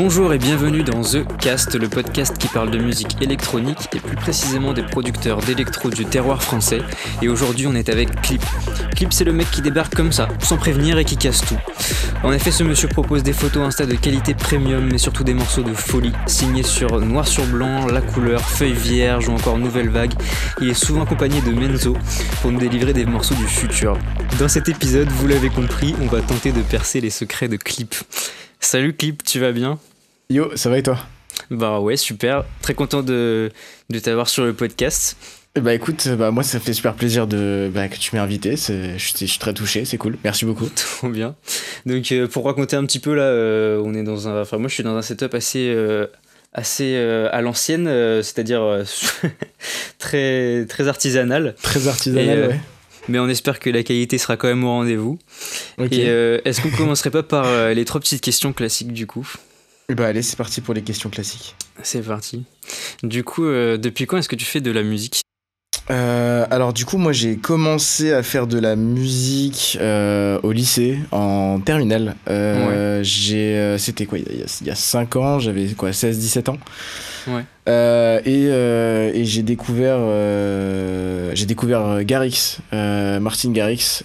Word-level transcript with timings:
Bonjour 0.00 0.32
et 0.32 0.38
bienvenue 0.38 0.84
dans 0.84 1.02
The 1.02 1.26
Cast, 1.40 1.74
le 1.74 1.88
podcast 1.88 2.38
qui 2.38 2.46
parle 2.46 2.70
de 2.70 2.78
musique 2.78 3.20
électronique 3.20 3.88
et 3.96 3.98
plus 3.98 4.14
précisément 4.14 4.72
des 4.72 4.84
producteurs 4.84 5.40
d'électro 5.40 5.90
du 5.90 6.04
terroir 6.04 6.40
français. 6.40 6.82
Et 7.20 7.28
aujourd'hui 7.28 7.66
on 7.66 7.74
est 7.74 7.88
avec 7.88 8.22
Clip. 8.22 8.40
Clip 8.94 9.12
c'est 9.12 9.24
le 9.24 9.32
mec 9.32 9.50
qui 9.50 9.60
débarque 9.60 9.96
comme 9.96 10.12
ça, 10.12 10.28
sans 10.38 10.56
prévenir 10.56 10.98
et 10.98 11.04
qui 11.04 11.16
casse 11.16 11.40
tout. 11.40 11.58
En 12.22 12.30
effet 12.30 12.52
ce 12.52 12.62
monsieur 12.62 12.86
propose 12.86 13.24
des 13.24 13.32
photos 13.32 13.66
Insta 13.66 13.86
de 13.86 13.96
qualité 13.96 14.34
premium 14.34 14.88
mais 14.88 14.98
surtout 14.98 15.24
des 15.24 15.34
morceaux 15.34 15.64
de 15.64 15.74
folie, 15.74 16.12
signés 16.26 16.62
sur 16.62 17.00
noir 17.00 17.26
sur 17.26 17.44
blanc, 17.46 17.86
la 17.86 18.00
couleur, 18.00 18.40
feuille 18.40 18.74
vierge 18.74 19.28
ou 19.28 19.32
encore 19.32 19.58
nouvelle 19.58 19.88
vague. 19.88 20.14
Il 20.60 20.68
est 20.68 20.74
souvent 20.74 21.02
accompagné 21.02 21.40
de 21.40 21.50
Menzo 21.50 21.96
pour 22.40 22.52
nous 22.52 22.60
délivrer 22.60 22.92
des 22.92 23.04
morceaux 23.04 23.34
du 23.34 23.48
futur. 23.48 23.98
Dans 24.38 24.48
cet 24.48 24.68
épisode, 24.68 25.08
vous 25.08 25.26
l'avez 25.26 25.50
compris, 25.50 25.96
on 26.00 26.06
va 26.06 26.20
tenter 26.20 26.52
de 26.52 26.62
percer 26.62 27.00
les 27.00 27.10
secrets 27.10 27.48
de 27.48 27.56
Clip. 27.56 27.96
Salut 28.60 28.92
Clip, 28.92 29.24
tu 29.24 29.40
vas 29.40 29.50
bien? 29.50 29.80
Yo, 30.30 30.54
ça 30.56 30.68
va 30.68 30.76
et 30.76 30.82
toi? 30.82 30.98
Bah 31.50 31.80
ouais, 31.80 31.96
super. 31.96 32.44
Très 32.60 32.74
content 32.74 33.02
de, 33.02 33.50
de 33.88 33.98
t'avoir 33.98 34.28
sur 34.28 34.44
le 34.44 34.52
podcast. 34.52 35.16
Bah 35.58 35.72
écoute, 35.72 36.06
bah 36.18 36.30
moi 36.30 36.42
ça 36.42 36.60
fait 36.60 36.74
super 36.74 36.92
plaisir 36.92 37.26
de 37.26 37.70
bah, 37.72 37.88
que 37.88 37.96
tu 37.96 38.14
m'aies 38.14 38.20
invité. 38.20 38.54
Je 38.56 38.98
suis 38.98 39.38
très 39.38 39.54
touché, 39.54 39.86
c'est 39.86 39.96
cool. 39.96 40.18
Merci 40.24 40.44
beaucoup. 40.44 40.68
Trop 40.76 41.08
bien. 41.08 41.34
Donc 41.86 42.12
euh, 42.12 42.28
pour 42.28 42.44
raconter 42.44 42.76
un 42.76 42.84
petit 42.84 42.98
peu 42.98 43.14
là, 43.14 43.22
euh, 43.22 43.80
on 43.82 43.94
est 43.94 44.02
dans 44.02 44.28
un, 44.28 44.42
enfin 44.42 44.58
moi 44.58 44.68
je 44.68 44.74
suis 44.74 44.82
dans 44.82 44.96
un 44.96 45.00
setup 45.00 45.32
assez 45.32 45.72
euh, 45.74 46.06
assez 46.52 46.94
à 47.32 47.40
l'ancienne, 47.40 47.86
c'est-à-dire 48.22 48.84
très 49.98 50.66
très 50.66 50.88
artisanal. 50.88 51.54
Très 51.62 51.88
artisanal, 51.88 52.48
ouais. 52.48 52.60
Mais 53.08 53.18
on 53.18 53.30
espère 53.30 53.60
que 53.60 53.70
la 53.70 53.82
qualité 53.82 54.18
sera 54.18 54.36
quand 54.36 54.48
même 54.48 54.64
au 54.64 54.68
rendez-vous. 54.68 55.18
Et 55.90 56.02
est-ce 56.02 56.60
qu'on 56.60 56.70
commencerait 56.76 57.10
pas 57.10 57.22
par 57.22 57.70
les 57.70 57.86
trois 57.86 58.02
petites 58.02 58.20
questions 58.20 58.52
classiques 58.52 58.92
du 58.92 59.06
coup? 59.06 59.26
Bah 59.94 60.06
allez, 60.06 60.20
c'est 60.20 60.36
parti 60.36 60.60
pour 60.60 60.74
les 60.74 60.82
questions 60.82 61.08
classiques. 61.08 61.56
C'est 61.82 62.02
parti. 62.02 62.44
Du 63.02 63.24
coup, 63.24 63.44
euh, 63.44 63.78
depuis 63.78 64.06
quand 64.06 64.18
est-ce 64.18 64.28
que 64.28 64.36
tu 64.36 64.44
fais 64.44 64.60
de 64.60 64.70
la 64.70 64.82
musique 64.82 65.22
euh, 65.90 66.46
alors 66.50 66.74
du 66.74 66.84
coup 66.84 66.98
moi 66.98 67.12
j'ai 67.12 67.38
commencé 67.38 68.12
à 68.12 68.22
faire 68.22 68.46
de 68.46 68.58
la 68.58 68.76
musique 68.76 69.78
euh, 69.80 70.38
au 70.42 70.52
lycée 70.52 70.98
en 71.12 71.60
terminale. 71.60 72.14
J'ai 73.02 73.76
c'était 73.78 74.04
quoi 74.04 74.18
il 74.18 74.46
y, 74.66 74.70
a, 74.70 74.74
5 74.74 75.16
ans, 75.16 75.38
j'avais 75.38 75.68
quoi 75.68 75.94
16 75.94 76.18
17 76.18 76.50
ans. 76.50 76.58
Ouais. 77.26 77.44
et, 78.26 78.48
et 79.18 79.24
j'ai 79.24 79.42
découvert 79.42 80.00
j'ai 81.34 81.46
découvert 81.46 82.04
Garrix, 82.04 82.58
Martin 82.72 83.52
Garrix. 83.52 84.02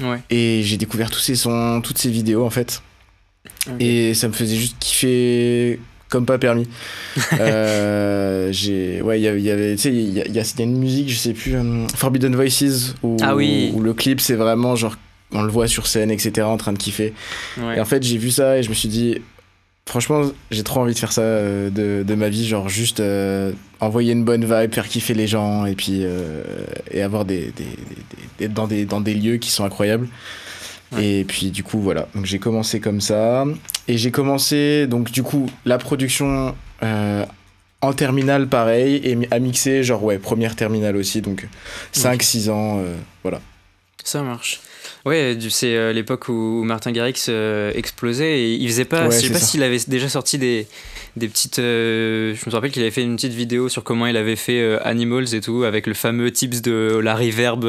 Ouais. 0.00 0.22
Et 0.30 0.62
j'ai 0.62 0.78
découvert 0.78 1.10
tous 1.10 1.18
ses 1.20 1.34
sons, 1.34 1.82
toutes 1.82 1.98
ses 1.98 2.10
vidéos 2.10 2.46
en 2.46 2.50
fait. 2.50 2.80
Et 3.80 4.14
ça 4.14 4.28
me 4.28 4.32
faisait 4.32 4.56
juste 4.56 4.76
kiffer 4.78 5.78
comme 6.08 6.26
pas 6.26 6.38
permis. 6.38 6.68
euh, 7.40 8.48
j'ai 8.52 9.02
ouais, 9.02 9.20
il 9.20 9.24
y 9.24 9.50
avait 9.50 9.76
tu 9.76 9.82
sais 9.82 9.92
il 9.92 10.12
y, 10.12 10.38
a 10.38 10.62
une 10.62 10.78
musique, 10.78 11.08
je 11.10 11.16
sais 11.16 11.32
plus 11.32 11.54
euh, 11.56 11.86
Forbidden 11.94 12.34
Voices 12.34 12.94
où, 13.02 13.16
ah 13.22 13.34
oui. 13.34 13.72
où 13.74 13.80
le 13.80 13.92
clip 13.92 14.20
c'est 14.20 14.34
vraiment 14.34 14.76
genre 14.76 14.96
on 15.32 15.42
le 15.42 15.50
voit 15.50 15.66
sur 15.66 15.86
scène 15.86 16.10
etc 16.10 16.46
en 16.46 16.56
train 16.56 16.72
de 16.72 16.78
kiffer. 16.78 17.12
Et 17.58 17.80
en 17.80 17.84
fait, 17.84 18.02
j'ai 18.02 18.18
vu 18.18 18.30
ça 18.30 18.58
et 18.58 18.62
je 18.62 18.68
me 18.68 18.74
suis 18.74 18.88
dit 18.88 19.18
franchement, 19.88 20.22
j'ai 20.50 20.62
trop 20.62 20.80
envie 20.80 20.94
de 20.94 20.98
faire 20.98 21.12
ça 21.12 21.22
euh, 21.22 21.70
de, 21.70 22.04
de, 22.04 22.14
ma 22.14 22.28
vie, 22.28 22.46
genre 22.46 22.68
juste 22.68 23.00
euh, 23.00 23.52
envoyer 23.80 24.12
une 24.12 24.24
bonne 24.24 24.44
vibe, 24.44 24.72
faire 24.72 24.88
kiffer 24.88 25.14
les 25.14 25.26
gens 25.26 25.66
et 25.66 25.74
puis 25.74 26.04
et 26.92 27.02
avoir 27.02 27.24
des, 27.24 27.52
des, 27.56 27.66
des, 28.38 28.48
dans 28.48 28.68
des 28.68 28.84
dans 28.84 29.00
des 29.00 29.14
lieux 29.14 29.38
qui 29.38 29.50
sont 29.50 29.64
incroyables. 29.64 30.08
Et 31.00 31.24
puis 31.24 31.50
du 31.50 31.62
coup 31.62 31.80
voilà, 31.80 32.08
donc 32.14 32.24
j'ai 32.24 32.38
commencé 32.38 32.80
comme 32.80 33.00
ça. 33.00 33.44
Et 33.88 33.98
j'ai 33.98 34.10
commencé 34.10 34.86
donc 34.86 35.10
du 35.10 35.22
coup 35.22 35.48
la 35.64 35.78
production 35.78 36.54
euh, 36.82 37.24
en 37.80 37.92
terminale 37.92 38.48
pareil 38.48 39.00
et 39.04 39.18
à 39.30 39.38
mixer 39.38 39.82
genre 39.82 40.02
ouais 40.02 40.18
première 40.18 40.56
terminale 40.56 40.96
aussi 40.96 41.20
donc 41.20 41.46
5 41.92 42.22
6 42.22 42.50
ans 42.50 42.78
euh, 42.78 42.94
voilà. 43.22 43.40
Ça 44.06 44.22
marche. 44.22 44.60
Ouais, 45.04 45.36
c'est 45.50 45.74
euh, 45.74 45.92
l'époque 45.92 46.28
où 46.28 46.62
Martin 46.62 46.92
Garrix 46.92 47.26
euh, 47.28 47.72
explosait 47.74 48.38
et 48.38 48.54
il 48.54 48.68
faisait 48.68 48.84
pas. 48.84 49.10
je 49.10 49.18
sais 49.18 49.30
pas 49.30 49.40
s'il 49.40 49.64
avait 49.64 49.80
déjà 49.88 50.08
sorti 50.08 50.38
des, 50.38 50.68
des 51.16 51.26
petites. 51.26 51.58
Euh, 51.58 52.32
je 52.36 52.48
me 52.48 52.54
rappelle 52.54 52.70
qu'il 52.70 52.82
avait 52.82 52.92
fait 52.92 53.02
une 53.02 53.16
petite 53.16 53.32
vidéo 53.32 53.68
sur 53.68 53.82
comment 53.82 54.06
il 54.06 54.16
avait 54.16 54.36
fait 54.36 54.78
Animals 54.84 55.34
et 55.34 55.40
tout 55.40 55.64
avec 55.64 55.88
le 55.88 55.94
fameux 55.94 56.30
tips 56.30 56.62
de 56.62 57.00
la 57.02 57.16
reverb 57.16 57.64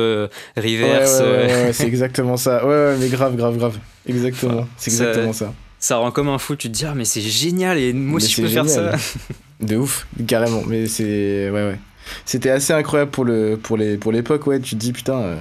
reverse. 0.56 1.22
Ouais, 1.22 1.72
c'est 1.74 1.88
exactement 1.88 2.38
ça. 2.38 2.64
Ouais, 2.64 2.96
mais 3.00 3.10
grave, 3.10 3.36
grave, 3.36 3.58
grave. 3.58 3.80
Exactement. 4.08 4.68
c'est 4.78 4.92
exactement 4.92 5.34
ça, 5.34 5.56
ça. 5.80 5.98
rend 5.98 6.12
comme 6.12 6.30
un 6.30 6.38
fou. 6.38 6.56
Tu 6.56 6.68
te 6.68 6.74
dis, 6.74 6.86
ah, 6.86 6.94
mais 6.96 7.06
c'est 7.06 7.22
génial 7.22 7.80
et 7.80 7.94
moi 7.94 8.18
aussi 8.18 8.32
je 8.32 8.44
peux 8.44 8.48
faire 8.48 8.70
ça. 8.70 8.92
De 9.60 9.76
ouf, 9.76 10.06
carrément. 10.28 10.62
Mais 10.68 10.86
c'est. 10.86 11.50
Ouais, 11.50 11.64
ouais. 11.68 11.80
C'était 12.26 12.52
assez 12.52 12.74
incroyable 12.74 13.10
pour 13.10 13.26
le 13.26 13.58
pour 13.58 13.76
les 13.76 13.98
pour 13.98 14.12
l'époque, 14.12 14.46
ouais. 14.46 14.60
Tu 14.60 14.76
te 14.76 14.80
dis, 14.80 14.94
putain. 14.94 15.38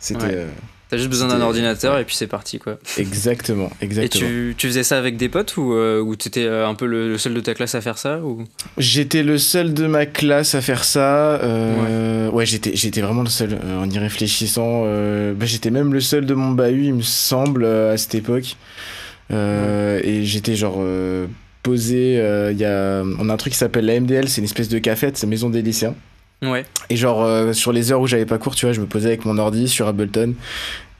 C'était. 0.00 0.46
T'as 0.88 0.96
juste 0.96 1.10
besoin 1.10 1.28
d'un 1.28 1.42
ordinateur 1.42 1.98
et 1.98 2.04
puis 2.04 2.16
c'est 2.16 2.26
parti 2.26 2.58
quoi. 2.58 2.78
Exactement, 2.96 3.70
exactement. 3.82 4.24
Et 4.24 4.30
tu, 4.30 4.54
tu 4.56 4.68
faisais 4.68 4.82
ça 4.82 4.96
avec 4.96 5.18
des 5.18 5.28
potes 5.28 5.58
ou, 5.58 5.74
euh, 5.74 6.00
ou 6.00 6.16
t'étais 6.16 6.46
euh, 6.46 6.66
un 6.66 6.74
peu 6.74 6.86
le, 6.86 7.18
seul 7.18 7.34
de 7.34 7.40
ta 7.40 7.52
classe 7.52 7.74
à 7.74 7.82
faire 7.82 7.98
ça 7.98 8.20
ou... 8.20 8.44
J'étais 8.78 9.22
le 9.22 9.36
seul 9.36 9.74
de 9.74 9.86
ma 9.86 10.06
classe 10.06 10.54
à 10.54 10.62
faire 10.62 10.84
ça. 10.84 11.34
Euh, 11.42 12.30
ouais, 12.30 12.46
j'étais, 12.46 12.74
j'étais 12.74 13.02
vraiment 13.02 13.22
le 13.22 13.28
seul 13.28 13.58
en 13.62 13.88
y 13.90 13.98
réfléchissant. 13.98 14.84
Bah, 14.84 15.44
j'étais 15.44 15.70
même 15.70 15.92
le 15.92 16.00
seul 16.00 16.24
de 16.24 16.32
mon 16.32 16.52
bahut, 16.52 16.86
il 16.86 16.94
me 16.94 17.02
semble, 17.02 17.66
à 17.66 17.98
cette 17.98 18.14
époque. 18.14 18.56
Et 19.30 20.20
j'étais 20.24 20.56
genre 20.56 20.82
posé. 21.62 22.14
Il 22.50 22.58
y 22.58 22.64
a, 22.64 23.02
on 23.18 23.28
a 23.28 23.34
un 23.34 23.36
truc 23.36 23.52
qui 23.52 23.58
s'appelle 23.58 23.84
la 23.84 24.00
MDL, 24.00 24.28
c'est 24.30 24.40
une 24.40 24.46
espèce 24.46 24.70
de 24.70 24.78
cafette, 24.78 25.18
c'est 25.18 25.26
Maison 25.26 25.50
des 25.50 25.60
lycéens. 25.60 25.94
Ouais. 26.42 26.64
Et 26.90 26.96
genre, 26.96 27.22
euh, 27.22 27.52
sur 27.52 27.72
les 27.72 27.92
heures 27.92 28.00
où 28.00 28.06
j'avais 28.06 28.26
pas 28.26 28.38
cours, 28.38 28.54
tu 28.54 28.66
vois, 28.66 28.72
je 28.72 28.80
me 28.80 28.86
posais 28.86 29.08
avec 29.08 29.24
mon 29.24 29.38
ordi 29.38 29.68
sur 29.68 29.88
Ableton. 29.88 30.34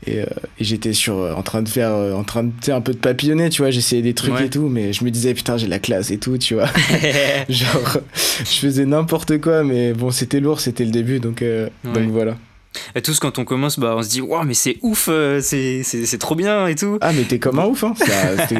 Et, 0.06 0.20
euh, 0.20 0.26
et 0.60 0.64
j'étais 0.64 0.92
sur 0.92 1.18
euh, 1.18 1.34
en 1.34 1.42
train 1.42 1.60
de 1.60 1.68
faire 1.68 1.90
en 1.90 2.22
train 2.22 2.44
de 2.44 2.70
un 2.70 2.80
peu 2.80 2.92
de 2.92 2.98
papillonner 2.98 3.50
tu 3.50 3.62
vois 3.62 3.72
j'essayais 3.72 4.00
des 4.00 4.14
trucs 4.14 4.40
et 4.40 4.48
tout 4.48 4.68
mais 4.68 4.92
je 4.92 5.02
me 5.02 5.10
disais 5.10 5.34
putain 5.34 5.56
j'ai 5.56 5.66
la 5.66 5.80
classe 5.80 6.12
et 6.12 6.18
tout 6.18 6.38
tu 6.38 6.54
vois 6.54 6.68
genre 7.48 7.98
je 8.14 8.44
faisais 8.44 8.86
n'importe 8.86 9.40
quoi 9.40 9.64
mais 9.64 9.94
bon 9.94 10.12
c'était 10.12 10.38
lourd 10.38 10.60
c'était 10.60 10.84
le 10.84 10.92
début 10.92 11.18
donc 11.18 11.42
donc 11.82 12.10
voilà 12.10 12.36
et 12.94 13.02
tous, 13.02 13.18
quand 13.18 13.38
on 13.38 13.44
commence, 13.44 13.78
bah, 13.78 13.94
on 13.96 14.02
se 14.02 14.08
dit, 14.08 14.20
waouh, 14.20 14.44
mais 14.44 14.54
c'est 14.54 14.76
ouf, 14.82 15.08
euh, 15.10 15.40
c'est, 15.40 15.82
c'est, 15.82 16.18
trop 16.18 16.34
bien 16.34 16.66
et 16.66 16.74
tout. 16.74 16.98
Ah, 17.00 17.12
mais 17.12 17.24
t'es 17.24 17.38
comme 17.38 17.58
un 17.58 17.66
ouf, 17.66 17.84
hein. 17.84 17.94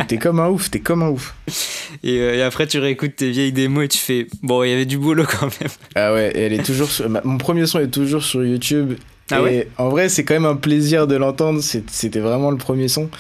t'es, 0.09 0.19
comme 0.19 0.41
un 0.41 0.49
ouf, 0.49 0.71
t'es 0.71 0.81
comme 0.81 1.03
un 1.03 1.09
ouf. 1.09 1.34
Et, 2.03 2.19
euh, 2.19 2.37
et, 2.37 2.43
après, 2.43 2.67
tu 2.67 2.78
réécoutes 2.78 3.17
tes 3.17 3.31
vieilles 3.31 3.53
démos 3.53 3.84
et 3.84 3.89
tu 3.89 3.99
fais, 3.99 4.27
bon, 4.43 4.62
il 4.62 4.71
y 4.71 4.73
avait 4.73 4.87
du 4.87 4.99
boulot 4.99 5.25
quand 5.27 5.47
même. 5.61 5.71
Ah 5.95 6.12
ouais, 6.12 6.33
elle 6.34 6.53
est 6.53 6.65
toujours 6.65 6.91
sur, 6.91 7.09
mon 7.25 7.39
premier 7.39 7.67
son 7.67 7.81
est 7.81 7.89
toujours 7.89 8.23
sur 8.23 8.45
YouTube. 8.45 8.95
Ah 9.31 9.41
et 9.41 9.43
ouais? 9.43 9.69
en 9.77 9.89
vrai, 9.89 10.09
c'est 10.09 10.25
quand 10.25 10.34
même 10.34 10.47
un 10.47 10.57
plaisir 10.57 11.07
de 11.07 11.17
l'entendre. 11.17 11.61
c'était 11.62 12.21
vraiment 12.21 12.51
le 12.51 12.59
premier 12.59 12.89
son. 12.89 13.11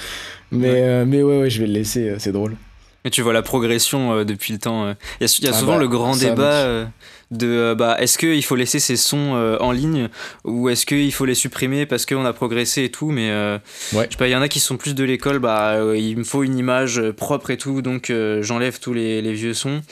Mais 0.50 0.70
ouais. 0.70 0.82
Euh, 0.82 1.04
mais 1.06 1.22
ouais, 1.22 1.40
ouais, 1.40 1.50
je 1.50 1.60
vais 1.60 1.66
le 1.66 1.74
laisser, 1.74 2.14
c'est 2.18 2.32
drôle. 2.32 2.56
Et 3.04 3.10
tu 3.10 3.22
vois 3.22 3.32
la 3.32 3.42
progression 3.42 4.24
depuis 4.24 4.52
le 4.52 4.58
temps. 4.58 4.94
Il 5.20 5.26
y 5.26 5.46
a, 5.46 5.50
ah 5.50 5.52
souvent 5.52 5.74
bah, 5.74 5.80
le 5.80 5.88
grand 5.88 6.16
débat 6.16 6.88
de 7.30 7.46
euh, 7.46 7.74
bah, 7.74 7.96
est-ce 8.00 8.16
qu'il 8.16 8.42
faut 8.44 8.56
laisser 8.56 8.78
ces 8.78 8.96
sons 8.96 9.34
euh, 9.34 9.58
en 9.60 9.72
ligne 9.72 10.08
ou 10.44 10.68
est-ce 10.68 10.86
qu'il 10.86 11.12
faut 11.12 11.26
les 11.26 11.34
supprimer 11.34 11.84
parce 11.84 12.06
qu'on 12.06 12.24
a 12.24 12.32
progressé 12.32 12.84
et 12.84 12.90
tout 12.90 13.10
mais 13.10 13.30
euh, 13.30 13.58
ouais. 13.92 14.06
je 14.06 14.12
sais 14.12 14.18
pas 14.18 14.28
il 14.28 14.32
y 14.32 14.36
en 14.36 14.40
a 14.40 14.48
qui 14.48 14.60
sont 14.60 14.76
plus 14.76 14.94
de 14.94 15.04
l'école 15.04 15.38
bah 15.38 15.76
il 15.94 16.16
me 16.16 16.24
faut 16.24 16.42
une 16.42 16.58
image 16.58 17.02
propre 17.12 17.50
et 17.50 17.58
tout 17.58 17.82
donc 17.82 18.12
j'enlève 18.40 18.78
tous 18.80 18.94
les, 18.94 19.20
les, 19.20 19.34
vieux 19.34 19.52
sons 19.52 19.82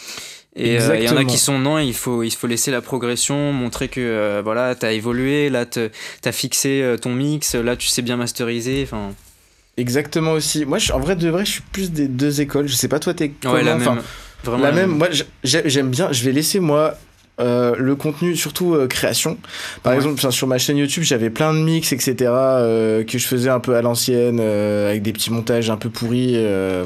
et 0.54 0.76
il 0.76 1.02
y 1.02 1.08
en 1.10 1.16
a 1.16 1.24
qui 1.24 1.36
sont 1.36 1.58
non 1.58 1.78
il 1.78 1.94
faut 1.94 2.22
il 2.22 2.32
faut 2.32 2.46
laisser 2.46 2.70
la 2.70 2.80
progression 2.80 3.52
montrer 3.52 3.88
que 3.88 4.40
voilà 4.42 4.74
t'as 4.74 4.92
évolué 4.92 5.50
là 5.50 5.66
t'as 5.66 6.32
fixé 6.32 6.96
ton 7.02 7.12
mix 7.12 7.54
là 7.54 7.76
tu 7.76 7.88
sais 7.88 8.02
bien 8.02 8.16
masteriser 8.16 8.82
enfin 8.82 9.12
Exactement 9.78 10.32
aussi. 10.32 10.64
Moi, 10.64 10.78
je, 10.78 10.90
en 10.92 10.98
vrai 10.98 11.16
de 11.16 11.28
vrai, 11.28 11.44
je 11.44 11.50
suis 11.50 11.60
plus 11.60 11.90
des 11.92 12.08
deux 12.08 12.40
écoles. 12.40 12.66
Je 12.66 12.74
sais 12.74 12.88
pas 12.88 12.98
toi, 12.98 13.12
t'es 13.12 13.30
ouais, 13.44 13.62
la 13.62 13.76
même. 13.76 14.00
Vraiment 14.42 14.62
la, 14.62 14.72
même. 14.72 14.90
Moi, 14.96 15.08
j'aime 15.44 15.90
bien. 15.90 16.10
Je 16.12 16.24
vais 16.24 16.32
laisser 16.32 16.60
moi 16.60 16.96
euh, 17.38 17.74
le 17.76 17.94
contenu, 17.96 18.34
surtout 18.34 18.72
euh, 18.72 18.86
création. 18.86 19.36
Par 19.82 19.92
exemple, 19.92 20.32
sur 20.32 20.46
ma 20.46 20.56
chaîne 20.56 20.78
YouTube, 20.78 21.02
j'avais 21.02 21.28
plein 21.28 21.52
de 21.52 21.58
mix, 21.58 21.92
etc., 21.92 22.14
euh, 22.20 23.04
que 23.04 23.18
je 23.18 23.26
faisais 23.26 23.50
un 23.50 23.60
peu 23.60 23.76
à 23.76 23.82
l'ancienne, 23.82 24.40
avec 24.40 25.02
des 25.02 25.12
petits 25.12 25.30
montages 25.30 25.68
un 25.68 25.76
peu 25.76 25.90
pourris, 25.90 26.36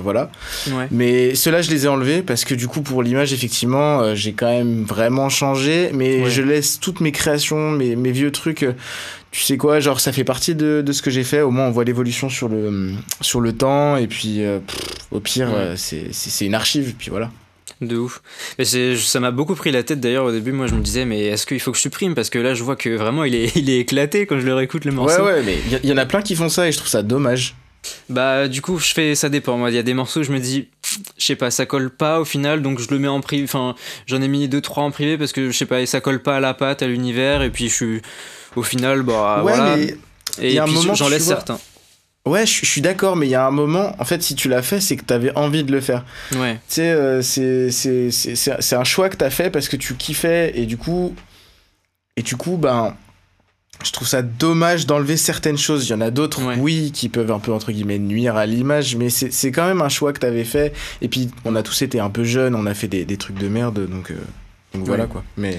voilà. 0.02 0.30
Mais 0.90 1.34
ceux-là, 1.34 1.62
je 1.62 1.70
les 1.70 1.84
ai 1.84 1.88
enlevés 1.88 2.22
parce 2.22 2.44
que 2.44 2.54
du 2.54 2.66
coup, 2.66 2.82
pour 2.82 3.02
l'image, 3.02 3.32
effectivement, 3.32 4.14
j'ai 4.14 4.32
quand 4.32 4.50
même 4.50 4.84
vraiment 4.84 5.28
changé, 5.28 5.90
mais 5.94 6.28
je 6.28 6.42
laisse 6.42 6.80
toutes 6.80 7.00
mes 7.00 7.12
créations, 7.12 7.70
mes, 7.70 7.94
mes 7.94 8.10
vieux 8.10 8.32
trucs. 8.32 8.66
tu 9.30 9.42
sais 9.42 9.56
quoi, 9.56 9.78
genre 9.78 10.00
ça 10.00 10.10
fait 10.10 10.24
partie 10.24 10.54
de, 10.56 10.82
de 10.84 10.92
ce 10.92 11.02
que 11.02 11.10
j'ai 11.10 11.24
fait. 11.24 11.42
Au 11.42 11.50
moins, 11.50 11.66
on 11.66 11.70
voit 11.70 11.84
l'évolution 11.84 12.28
sur 12.28 12.48
le, 12.48 12.92
sur 13.20 13.40
le 13.40 13.52
temps, 13.52 13.96
et 13.96 14.08
puis 14.08 14.42
au 15.12 15.20
pire, 15.20 15.50
c'est 15.76 16.44
une 16.44 16.54
archive, 16.54 16.94
puis 16.98 17.10
voilà. 17.10 17.30
De 17.80 17.96
ouf. 17.96 18.20
Mais 18.58 18.64
ça 18.64 19.20
m'a 19.20 19.30
beaucoup 19.30 19.54
pris 19.54 19.72
la 19.72 19.82
tête 19.82 20.00
d'ailleurs 20.00 20.26
au 20.26 20.32
début. 20.32 20.52
Moi, 20.52 20.66
je 20.66 20.74
me 20.74 20.82
disais, 20.82 21.06
mais 21.06 21.26
est-ce 21.26 21.46
qu'il 21.46 21.60
faut 21.60 21.70
que 21.70 21.78
je 21.78 21.82
supprime? 21.82 22.14
Parce 22.14 22.28
que 22.28 22.38
là, 22.38 22.52
je 22.52 22.62
vois 22.62 22.76
que 22.76 22.90
vraiment, 22.90 23.24
il 23.24 23.34
est, 23.34 23.52
il 23.56 23.70
est 23.70 23.78
éclaté 23.78 24.26
quand 24.26 24.38
je 24.38 24.46
le 24.46 24.54
réécoute 24.54 24.84
le 24.84 24.92
morceau. 24.92 25.24
Ouais, 25.24 25.32
ouais, 25.32 25.42
mais 25.42 25.56
il 25.82 25.88
y, 25.88 25.92
en 25.92 25.96
a 25.96 26.06
plein 26.06 26.20
qui 26.20 26.34
font 26.34 26.48
ça 26.48 26.68
et 26.68 26.72
je 26.72 26.76
trouve 26.76 26.90
ça 26.90 27.02
dommage. 27.02 27.54
Bah, 28.10 28.48
du 28.48 28.60
coup, 28.60 28.78
je 28.78 28.92
fais 28.92 29.14
ça 29.14 29.30
dépend. 29.30 29.56
Moi, 29.56 29.70
il 29.70 29.76
y 29.76 29.78
a 29.78 29.82
des 29.82 29.94
morceaux, 29.94 30.22
je 30.22 30.32
me 30.32 30.38
dis, 30.38 30.68
je 31.16 31.24
sais 31.24 31.36
pas, 31.36 31.50
ça 31.50 31.64
colle 31.64 31.88
pas 31.88 32.20
au 32.20 32.26
final, 32.26 32.60
donc 32.60 32.78
je 32.78 32.88
le 32.90 32.98
mets 32.98 33.08
en 33.08 33.20
privé. 33.20 33.44
Enfin, 33.44 33.74
j'en 34.06 34.20
ai 34.20 34.28
mis 34.28 34.46
deux 34.48 34.60
trois 34.60 34.82
en 34.82 34.90
privé 34.90 35.16
parce 35.16 35.32
que 35.32 35.50
je 35.50 35.56
sais 35.56 35.64
pas, 35.64 35.84
ça 35.86 36.02
colle 36.02 36.22
pas 36.22 36.36
à 36.36 36.40
la 36.40 36.52
pâte, 36.52 36.82
à 36.82 36.86
l'univers, 36.86 37.42
et 37.42 37.48
puis 37.48 37.70
je 37.70 37.74
suis 37.74 38.02
au 38.56 38.62
final, 38.62 39.02
bah 39.02 39.38
voilà. 39.40 39.78
et 39.78 40.60
puis 40.60 40.76
j'en 40.94 41.08
laisse 41.08 41.24
certains. 41.24 41.58
Ouais, 42.26 42.44
je, 42.44 42.66
suis 42.66 42.82
d'accord, 42.82 43.16
mais 43.16 43.26
il 43.26 43.30
y 43.30 43.34
a 43.34 43.46
un 43.46 43.50
moment, 43.50 43.94
en 43.98 44.04
fait, 44.04 44.22
si 44.22 44.34
tu 44.34 44.48
l'as 44.48 44.62
fait, 44.62 44.80
c'est 44.80 44.96
que 44.96 45.04
tu 45.04 45.14
avais 45.14 45.34
envie 45.36 45.64
de 45.64 45.72
le 45.72 45.80
faire. 45.80 46.04
Ouais. 46.36 46.54
Tu 46.68 46.74
sais, 46.74 46.90
euh, 46.90 47.22
c'est 47.22 48.76
un 48.76 48.84
choix 48.84 49.08
que 49.08 49.16
tu 49.16 49.24
as 49.24 49.30
fait 49.30 49.50
parce 49.50 49.68
que 49.68 49.76
tu 49.76 49.94
kiffais, 49.94 50.52
et 50.54 50.66
du 50.66 50.76
coup, 50.76 51.14
et 52.16 52.22
du 52.22 52.36
coup, 52.36 52.58
ben, 52.58 52.94
je 53.82 53.92
trouve 53.92 54.06
ça 54.06 54.20
dommage 54.20 54.86
d'enlever 54.86 55.16
certaines 55.16 55.56
choses. 55.56 55.88
Il 55.88 55.92
y 55.92 55.94
en 55.94 56.02
a 56.02 56.10
d'autres, 56.10 56.42
oui, 56.58 56.92
qui 56.92 57.08
peuvent 57.08 57.30
un 57.30 57.38
peu, 57.38 57.52
entre 57.52 57.72
guillemets, 57.72 57.98
nuire 57.98 58.36
à 58.36 58.44
l'image, 58.44 58.96
mais 58.96 59.08
c'est 59.08 59.50
quand 59.50 59.66
même 59.66 59.80
un 59.80 59.88
choix 59.88 60.12
que 60.12 60.20
tu 60.20 60.26
avais 60.26 60.44
fait. 60.44 60.74
Et 61.00 61.08
puis, 61.08 61.30
on 61.46 61.56
a 61.56 61.62
tous 61.62 61.80
été 61.80 62.00
un 62.00 62.10
peu 62.10 62.24
jeunes, 62.24 62.54
on 62.54 62.66
a 62.66 62.74
fait 62.74 62.88
des, 62.88 63.06
des 63.06 63.16
trucs 63.16 63.38
de 63.38 63.48
merde, 63.48 63.88
donc, 63.88 64.10
euh, 64.10 64.16
donc 64.74 64.84
voilà 64.84 65.06
quoi. 65.06 65.24
Mais. 65.36 65.58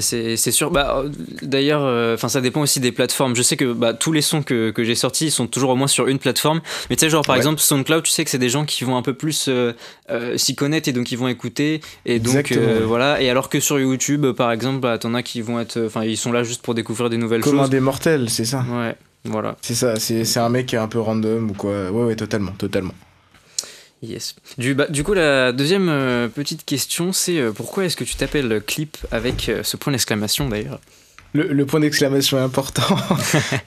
C'est 0.00 0.36
sûr. 0.50 0.70
Bah, 0.70 1.04
D'ailleurs, 1.42 1.82
euh, 1.84 2.16
ça 2.16 2.40
dépend 2.40 2.62
aussi 2.62 2.80
des 2.80 2.92
plateformes. 2.92 3.36
Je 3.36 3.42
sais 3.42 3.56
que 3.56 3.72
bah, 3.72 3.94
tous 3.94 4.12
les 4.12 4.22
sons 4.22 4.42
que, 4.42 4.70
que 4.70 4.84
j'ai 4.84 4.94
sortis 4.94 5.30
sont 5.30 5.46
toujours 5.46 5.70
au 5.70 5.76
moins 5.76 5.86
sur 5.86 6.08
une 6.08 6.18
plateforme. 6.18 6.60
Mais 6.90 6.96
tu 6.96 7.00
sais, 7.00 7.10
genre 7.10 7.24
par 7.24 7.36
exemple 7.36 7.60
SoundCloud, 7.60 8.02
tu 8.02 8.10
sais 8.10 8.24
que 8.24 8.30
c'est 8.30 8.38
des 8.38 8.48
gens 8.48 8.64
qui 8.64 8.84
vont 8.84 8.96
un 8.96 9.02
peu 9.02 9.14
plus 9.14 9.46
euh, 9.48 9.72
euh, 10.10 10.36
s'y 10.36 10.54
connaître 10.54 10.88
et 10.88 10.92
donc 10.92 11.12
ils 11.12 11.18
vont 11.18 11.28
écouter. 11.28 11.80
Et 12.04 12.18
donc 12.18 12.52
voilà. 12.84 13.20
Et 13.20 13.30
alors 13.30 13.48
que 13.48 13.60
sur 13.60 13.78
YouTube, 13.78 14.26
par 14.32 14.52
exemple, 14.52 14.80
bah, 14.80 14.98
t'en 14.98 15.14
as 15.14 15.22
qui 15.22 15.40
vont 15.42 15.60
être. 15.60 15.80
Enfin, 15.86 16.04
ils 16.04 16.16
sont 16.16 16.32
là 16.32 16.42
juste 16.42 16.62
pour 16.62 16.74
découvrir 16.74 17.10
des 17.10 17.16
nouvelles 17.16 17.42
choses. 17.42 17.52
Comme 17.52 17.60
un 17.60 17.68
des 17.68 17.80
mortels, 17.80 18.30
c'est 18.30 18.44
ça. 18.44 18.64
Ouais. 18.70 18.96
Voilà. 19.24 19.56
C'est 19.62 19.74
ça. 19.74 19.96
C'est 19.98 20.38
un 20.38 20.48
mec 20.48 20.66
qui 20.66 20.76
est 20.76 20.78
un 20.78 20.88
peu 20.88 21.00
random 21.00 21.50
ou 21.50 21.54
quoi. 21.54 21.90
Ouais, 21.90 22.04
ouais, 22.04 22.16
totalement, 22.16 22.52
totalement. 22.52 22.92
Yes. 24.06 24.36
Du, 24.58 24.74
bah, 24.74 24.86
du 24.88 25.02
coup, 25.02 25.14
la 25.14 25.52
deuxième 25.52 25.88
euh, 25.88 26.28
petite 26.28 26.64
question, 26.64 27.12
c'est 27.12 27.38
euh, 27.38 27.52
pourquoi 27.52 27.84
est-ce 27.84 27.96
que 27.96 28.04
tu 28.04 28.14
t'appelles 28.14 28.62
Clip 28.64 28.96
avec 29.10 29.48
euh, 29.48 29.62
ce 29.62 29.76
point 29.76 29.92
d'exclamation 29.92 30.48
d'ailleurs? 30.48 30.80
Le, 31.32 31.52
le, 31.52 31.66
point 31.66 31.80
d'exclamation 31.80 32.38
est 32.38 32.42
important. 32.42 32.96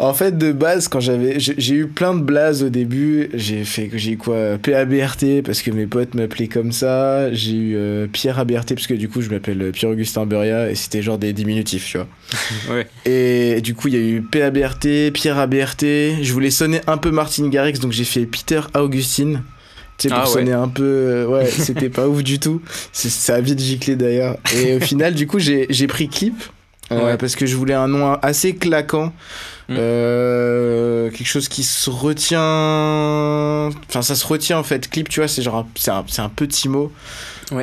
En 0.00 0.14
fait, 0.14 0.38
de 0.38 0.50
base, 0.50 0.88
quand 0.88 1.00
j'avais. 1.00 1.38
J'ai 1.38 1.74
eu 1.74 1.86
plein 1.86 2.14
de 2.14 2.22
blazes 2.22 2.62
au 2.62 2.70
début. 2.70 3.28
J'ai 3.34 3.64
fait. 3.64 3.90
J'ai 3.92 4.16
quoi 4.16 4.56
PABRT 4.56 5.42
parce 5.44 5.60
que 5.60 5.70
mes 5.70 5.86
potes 5.86 6.14
m'appelaient 6.14 6.48
comme 6.48 6.72
ça. 6.72 7.30
J'ai 7.34 7.52
eu 7.52 7.76
euh, 7.76 8.06
Pierre 8.10 8.38
ABRT 8.38 8.74
parce 8.74 8.86
que 8.86 8.94
du 8.94 9.10
coup, 9.10 9.20
je 9.20 9.28
m'appelle 9.28 9.60
euh, 9.60 9.72
Pierre-Augustin 9.72 10.24
Beria 10.24 10.70
et 10.70 10.74
c'était 10.74 11.02
genre 11.02 11.18
des 11.18 11.34
diminutifs, 11.34 11.86
tu 11.86 11.98
vois. 11.98 12.06
ouais. 12.74 12.86
Et 13.04 13.60
du 13.60 13.74
coup, 13.74 13.88
il 13.88 13.94
y 13.94 13.98
a 13.98 14.00
eu 14.00 14.22
PABRT, 14.22 15.12
Pierre 15.12 15.38
ABRT. 15.38 15.82
Je 16.22 16.32
voulais 16.32 16.50
sonner 16.50 16.80
un 16.86 16.96
peu 16.96 17.10
Martin 17.10 17.50
Garrix 17.50 17.78
donc 17.78 17.92
j'ai 17.92 18.04
fait 18.04 18.24
Peter 18.24 18.62
Augustine. 18.74 19.42
Tu 19.98 20.08
sais, 20.08 20.14
pour 20.14 20.22
ah 20.24 20.26
sonner 20.26 20.52
un 20.52 20.68
peu. 20.68 20.82
Euh, 20.82 21.26
ouais, 21.26 21.44
c'était 21.50 21.90
pas 21.90 22.08
ouf 22.08 22.22
du 22.22 22.38
tout. 22.38 22.62
Ça 22.92 23.34
a 23.34 23.40
vite 23.42 23.60
giclé 23.60 23.96
d'ailleurs. 23.96 24.38
Et 24.56 24.76
au 24.76 24.80
final, 24.80 25.12
du 25.12 25.26
coup, 25.26 25.40
j'ai 25.40 25.86
pris 25.88 26.08
Clip. 26.08 26.42
Parce 26.88 27.36
que 27.36 27.46
je 27.46 27.54
voulais 27.54 27.74
un 27.74 27.86
nom 27.86 28.14
assez 28.14 28.54
claquant. 28.54 29.12
Mm. 29.70 29.76
Euh, 29.78 31.10
quelque 31.10 31.28
chose 31.28 31.48
qui 31.48 31.62
se 31.62 31.88
retient. 31.90 33.70
Enfin, 33.88 34.02
ça 34.02 34.16
se 34.16 34.26
retient 34.26 34.58
en 34.58 34.64
fait. 34.64 34.90
Clip, 34.90 35.08
tu 35.08 35.20
vois, 35.20 35.28
c'est 35.28 35.42
genre. 35.42 35.66
C'est 35.76 35.92
un, 35.92 36.04
un, 36.18 36.28
petit 36.28 36.68
mot. 36.68 36.92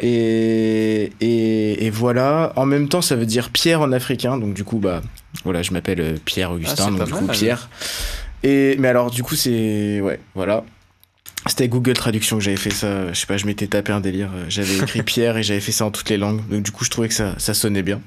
Et, 0.02 1.12
et, 1.20 1.86
et, 1.86 1.90
voilà. 1.90 2.54
En 2.56 2.66
même 2.66 2.88
temps, 2.88 3.02
ça 3.02 3.16
veut 3.16 3.26
dire 3.26 3.50
pierre 3.50 3.82
en 3.82 3.92
africain. 3.92 4.38
Donc, 4.38 4.54
du 4.54 4.64
coup, 4.64 4.80
bah. 4.80 5.02
Voilà, 5.44 5.62
je 5.62 5.72
m'appelle 5.72 6.00
euh, 6.00 6.16
Pierre 6.24 6.52
Augustin. 6.52 6.86
Ah, 6.88 6.92
donc, 6.92 7.06
du 7.06 7.14
coup, 7.14 7.28
Pierre. 7.28 7.70
Et, 8.42 8.78
mais 8.80 8.88
alors, 8.88 9.12
du 9.12 9.22
coup, 9.22 9.36
c'est. 9.36 10.00
Ouais, 10.00 10.20
voilà. 10.34 10.64
C'était 11.46 11.68
Google 11.68 11.94
Traduction 11.94 12.38
que 12.38 12.44
j'avais 12.44 12.58
fait 12.58 12.72
ça. 12.72 13.12
Je 13.12 13.20
sais 13.20 13.28
pas, 13.28 13.38
je 13.38 13.46
m'étais 13.46 13.68
tapé 13.68 13.92
un 13.92 14.00
délire. 14.00 14.32
J'avais 14.48 14.78
écrit 14.78 15.04
Pierre 15.04 15.36
et 15.36 15.44
j'avais 15.44 15.60
fait 15.60 15.74
ça 15.74 15.86
en 15.86 15.92
toutes 15.92 16.10
les 16.10 16.18
langues. 16.18 16.42
Donc, 16.50 16.64
du 16.64 16.72
coup, 16.72 16.86
je 16.86 16.90
trouvais 16.90 17.10
que 17.10 17.14
ça, 17.14 17.36
ça 17.38 17.54
sonnait 17.54 17.84
bien. 17.84 18.00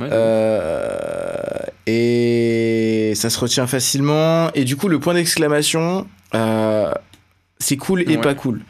Euh, 0.00 1.58
et 1.86 3.12
ça 3.14 3.30
se 3.30 3.38
retient 3.38 3.66
facilement. 3.66 4.50
Et 4.54 4.64
du 4.64 4.76
coup, 4.76 4.88
le 4.88 4.98
point 4.98 5.14
d'exclamation, 5.14 6.06
euh, 6.34 6.92
c'est 7.58 7.76
cool 7.76 8.02
et 8.10 8.18
pas 8.18 8.34
cool. 8.34 8.60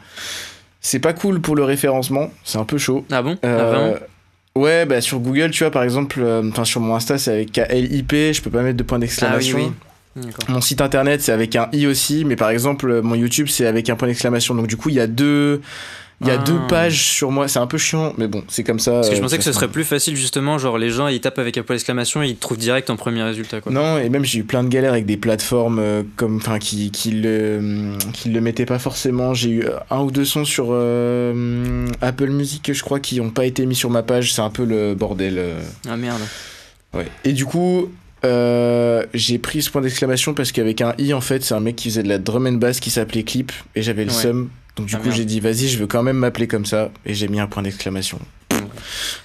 C'est 0.81 0.99
pas 0.99 1.13
cool 1.13 1.39
pour 1.39 1.55
le 1.55 1.63
référencement, 1.63 2.31
c'est 2.43 2.57
un 2.57 2.65
peu 2.65 2.77
chaud. 2.77 3.05
Ah 3.11 3.21
bon? 3.21 3.37
Euh, 3.45 3.95
ah, 3.95 4.05
Ouais, 4.55 4.85
bah 4.85 5.01
sur 5.01 5.19
Google, 5.19 5.49
tu 5.49 5.63
vois, 5.63 5.71
par 5.71 5.81
exemple, 5.81 6.23
enfin 6.49 6.63
sur 6.63 6.79
mon 6.79 6.93
Insta, 6.93 7.17
c'est 7.17 7.31
avec 7.31 7.51
KLIP, 7.53 8.11
je 8.11 8.41
peux 8.41 8.51
pas 8.51 8.61
mettre 8.61 8.77
de 8.77 8.83
point 8.83 8.99
d'exclamation. 8.99 9.73
Ah 10.15 10.21
mon 10.47 10.61
site 10.61 10.81
internet, 10.81 11.21
c'est 11.21 11.31
avec 11.31 11.55
un 11.55 11.69
i 11.71 11.87
aussi, 11.87 12.23
mais 12.23 12.35
par 12.35 12.51
exemple, 12.51 13.01
mon 13.01 13.15
YouTube, 13.15 13.47
c'est 13.49 13.65
avec 13.65 13.89
un 13.89 13.95
point 13.95 14.07
d'exclamation. 14.07 14.53
Donc 14.53 14.67
du 14.67 14.77
coup, 14.77 14.89
il 14.89 14.95
y 14.95 14.99
a 14.99 15.07
deux 15.07 15.61
il 16.21 16.27
y 16.27 16.31
a 16.31 16.37
deux 16.37 16.59
ah. 16.63 16.67
pages 16.67 17.03
sur 17.03 17.31
moi, 17.31 17.47
c'est 17.47 17.59
un 17.59 17.67
peu 17.67 17.77
chiant, 17.77 18.13
mais 18.17 18.27
bon, 18.27 18.43
c'est 18.47 18.63
comme 18.63 18.79
ça. 18.79 18.91
Parce 18.91 19.09
que 19.09 19.15
je 19.15 19.19
euh, 19.19 19.23
pensais 19.23 19.37
que 19.37 19.43
ce 19.43 19.51
serait 19.51 19.67
plus 19.67 19.83
facile 19.83 20.15
justement, 20.15 20.57
genre 20.57 20.77
les 20.77 20.89
gens 20.89 21.07
ils 21.07 21.19
tapent 21.19 21.39
avec 21.39 21.57
un 21.57 21.63
point 21.63 21.75
d'exclamation 21.75 22.23
et 22.23 22.29
ils 22.29 22.37
trouvent 22.37 22.57
direct 22.57 22.89
en 22.89 22.95
premier 22.95 23.23
résultat. 23.23 23.61
Quoi. 23.61 23.71
Non, 23.71 23.97
et 23.97 24.09
même 24.09 24.23
j'ai 24.23 24.39
eu 24.39 24.43
plein 24.43 24.63
de 24.63 24.69
galères 24.69 24.93
avec 24.93 25.05
des 25.05 25.17
plateformes 25.17 25.79
euh, 25.79 26.03
comme, 26.15 26.37
enfin, 26.37 26.59
qui, 26.59 26.91
qui, 26.91 27.11
le, 27.11 27.97
qui 28.13 28.29
le 28.29 28.41
mettaient 28.41 28.65
pas 28.65 28.79
forcément. 28.79 29.33
J'ai 29.33 29.49
eu 29.49 29.65
un 29.89 30.01
ou 30.01 30.11
deux 30.11 30.25
sons 30.25 30.45
sur 30.45 30.67
euh, 30.69 31.87
Apple 32.01 32.29
Music, 32.29 32.71
je 32.71 32.83
crois, 32.83 32.99
qui 32.99 33.19
ont 33.19 33.31
pas 33.31 33.45
été 33.45 33.65
mis 33.65 33.75
sur 33.75 33.89
ma 33.89 34.03
page. 34.03 34.33
C'est 34.33 34.41
un 34.41 34.49
peu 34.49 34.65
le 34.65 34.95
bordel. 34.95 35.41
Ah 35.89 35.97
merde. 35.97 36.21
Ouais. 36.93 37.07
Et 37.25 37.33
du 37.33 37.45
coup, 37.45 37.89
j'ai 38.23 39.37
pris 39.39 39.61
ce 39.61 39.69
point 39.69 39.81
d'exclamation 39.81 40.33
parce 40.33 40.51
qu'avec 40.51 40.79
un 40.81 40.93
i 40.99 41.13
en 41.13 41.21
fait 41.21 41.43
c'est 41.43 41.53
un 41.53 41.59
mec 41.59 41.75
qui 41.75 41.89
faisait 41.89 42.03
de 42.03 42.09
la 42.09 42.19
drum 42.19 42.47
and 42.47 42.53
bass 42.53 42.79
qui 42.79 42.89
s'appelait 42.89 43.23
Clip 43.23 43.51
et 43.75 43.81
j'avais 43.81 44.05
le 44.05 44.11
seum 44.11 44.49
donc 44.75 44.87
du 44.87 44.95
ah, 44.95 44.99
coup 44.99 45.11
j'ai 45.11 45.25
dit 45.25 45.39
vas-y 45.39 45.67
je 45.67 45.77
veux 45.77 45.87
quand 45.87 46.03
même 46.03 46.17
m'appeler 46.17 46.47
comme 46.47 46.65
ça 46.65 46.91
et 47.05 47.13
j'ai 47.13 47.27
mis 47.27 47.39
un 47.39 47.47
point 47.47 47.63
d'exclamation. 47.63 48.19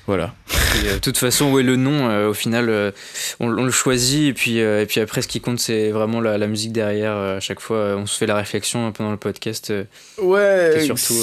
Voilà. 0.06 0.34
Euh, 0.84 0.94
de 0.94 0.98
toute 0.98 1.18
façon, 1.18 1.52
ouais, 1.52 1.62
le 1.62 1.76
nom, 1.76 2.08
euh, 2.08 2.28
au 2.28 2.34
final, 2.34 2.68
euh, 2.68 2.90
on, 3.40 3.48
le 3.48 3.70
choisit 3.70 4.28
et 4.28 4.32
puis, 4.32 4.58
et 4.58 4.86
puis 4.86 5.00
après, 5.00 5.22
ce 5.22 5.28
qui 5.28 5.40
compte, 5.40 5.58
c'est 5.58 5.90
vraiment 5.90 6.20
la, 6.20 6.46
musique 6.46 6.72
derrière. 6.72 7.12
à 7.12 7.40
chaque 7.40 7.60
fois, 7.60 7.96
on 7.96 8.06
se 8.06 8.16
fait 8.16 8.26
la 8.26 8.36
réflexion 8.36 8.92
pendant 8.92 9.10
le 9.10 9.16
podcast. 9.16 9.72
ouais, 10.22 10.84
surtout. 10.84 11.14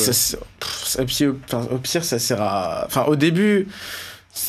au, 1.72 1.78
pire, 1.78 2.04
ça 2.04 2.20
sert 2.20 2.42
à. 2.42 2.84
Enfin, 2.86 3.06
au 3.06 3.16
début, 3.16 3.68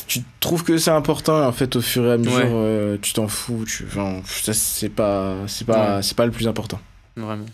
tu 0.07 0.19
trouves 0.39 0.63
que 0.63 0.77
c'est 0.77 0.91
important, 0.91 1.45
en 1.45 1.51
fait, 1.51 1.75
au 1.75 1.81
fur 1.81 2.05
et 2.05 2.13
à 2.13 2.17
mesure, 2.17 2.99
tu 3.01 3.13
t'en 3.13 3.27
fous. 3.27 3.65
Tu... 3.67 3.85
Enfin, 3.87 4.21
c'est 4.25 4.89
pas, 4.89 5.35
c'est 5.47 5.65
pas, 5.65 6.01
c'est 6.01 6.15
pas 6.15 6.25
le 6.25 6.31
plus 6.31 6.47
important. 6.47 6.79
Vraiment. 7.15 7.45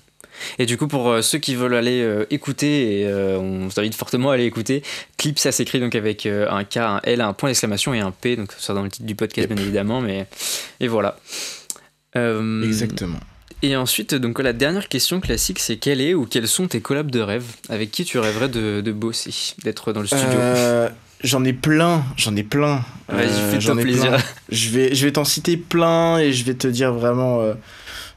Et 0.60 0.66
du 0.66 0.78
coup, 0.78 0.88
pour 0.88 1.10
euh, 1.10 1.22
ceux 1.22 1.38
qui 1.38 1.56
veulent 1.56 1.76
aller 1.76 2.02
euh, 2.02 2.26
écouter, 2.30 3.00
et 3.00 3.08
euh, 3.08 3.38
on 3.38 3.68
vous 3.68 3.80
invite 3.80 3.96
fortement 3.96 4.32
à 4.32 4.36
aller 4.36 4.46
écouter, 4.46 4.84
Clip, 5.18 5.40
ça 5.40 5.52
s'écrit 5.52 5.80
donc 5.80 5.96
avec 5.96 6.26
un 6.26 6.64
K, 6.64 6.78
un 6.78 7.00
L, 7.04 7.22
un 7.22 7.34
point 7.34 7.50
d'exclamation 7.50 7.94
et 7.94 8.00
un 8.00 8.12
P, 8.12 8.36
donc 8.36 8.52
ça 8.58 8.74
dans 8.74 8.84
le 8.84 8.90
titre 8.90 9.06
du 9.06 9.16
podcast, 9.16 9.48
bien 9.48 9.62
évidemment, 9.62 10.02
mais 10.02 10.28
et 10.80 10.88
voilà. 10.88 11.18
Exactement. 12.16 13.20
Et 13.62 13.78
ensuite, 13.78 14.14
donc 14.14 14.40
la 14.40 14.52
dernière 14.52 14.90
question 14.90 15.22
classique, 15.22 15.60
c'est 15.60 15.78
quelle 15.78 16.02
est 16.02 16.14
ou 16.14 16.26
quels 16.26 16.50
sont 16.50 16.68
tes 16.68 16.82
collabs 16.82 17.10
de 17.10 17.22
rêve? 17.22 17.46
Avec 17.70 17.92
qui 17.92 18.04
tu 18.04 18.20
rêverais 18.20 18.50
de, 18.50 18.82
de 18.82 18.92
bosser, 18.92 19.56
d'être 19.64 19.94
dans 19.94 20.02
le 20.02 20.08
studio? 20.08 20.28
J'en 21.24 21.46
ai 21.46 21.54
plein, 21.54 22.04
j'en 22.18 22.36
ai 22.36 22.44
plein. 22.44 22.84
Vas-y, 23.08 23.52
fais-toi 23.52 23.78
plaisir. 23.78 24.18
Je 24.50 24.70
vais, 24.72 24.94
je 24.94 25.06
vais 25.06 25.14
t'en 25.14 25.24
citer 25.24 25.56
plein 25.56 26.18
et 26.18 26.34
je 26.34 26.44
vais 26.44 26.56
te 26.56 26.68
dire 26.68 26.92
vraiment 26.92 27.42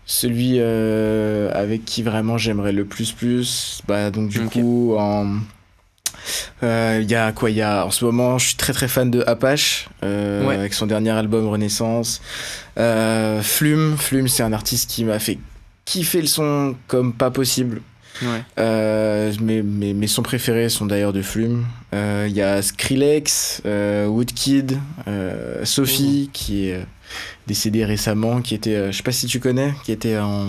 celui 0.07 0.59
euh, 0.59 1.51
avec 1.53 1.85
qui 1.85 2.03
vraiment 2.05 2.39
j'aimerais 2.39 2.73
le 2.73 2.85
plus 2.85 3.11
plus 3.11 3.83
bah 3.89 4.11
donc 4.13 4.29
du 4.29 4.41
coup 4.43 4.95
en 4.97 5.39
euh, 6.63 7.01
il 7.03 7.11
y 7.11 7.15
a 7.15 7.33
quoi? 7.33 7.51
Il 7.51 7.57
y 7.57 7.63
a 7.63 7.85
en 7.85 7.91
ce 7.91 8.05
moment 8.05 8.39
je 8.39 8.47
suis 8.49 8.57
très 8.57 8.73
très 8.73 8.89
fan 8.89 9.11
de 9.11 9.23
Apache 9.27 9.89
euh, 10.05 10.49
avec 10.49 10.75
son 10.75 10.87
dernier 10.87 11.11
album 11.11 11.49
Renaissance 11.49 12.23
Flume 12.77 13.97
Flume 13.99 14.29
c'est 14.29 14.45
un 14.45 14.53
artiste 14.53 14.89
qui 14.89 15.05
m'a 15.05 15.19
fait 15.19 15.39
kiffer 15.85 16.21
le 16.21 16.29
son 16.29 16.77
comme 16.87 17.13
pas 17.13 17.31
possible 17.31 17.83
Ouais. 18.23 19.35
mes, 19.43 19.63
mes, 19.63 19.93
mes, 19.93 20.07
sons 20.07 20.23
préférés 20.23 20.71
sont 20.71 20.87
d'ailleurs 20.87 21.13
de 21.13 21.21
Flume. 21.21 21.67
Il 21.93 22.33
y 22.33 22.41
a 22.41 22.63
Skrillex, 22.63 23.61
Woodkid, 24.07 24.79
Sophie, 25.65 26.25
oh. 26.27 26.31
qui 26.33 26.69
est 26.71 26.87
décédé 27.47 27.85
récemment, 27.85 28.41
qui 28.41 28.55
était, 28.55 28.75
euh, 28.75 28.93
je 28.93 28.97
sais 28.97 29.03
pas 29.03 29.13
si 29.13 29.27
tu 29.27 29.41
connais, 29.41 29.75
qui 29.85 29.93
était 29.93 30.19
en, 30.19 30.49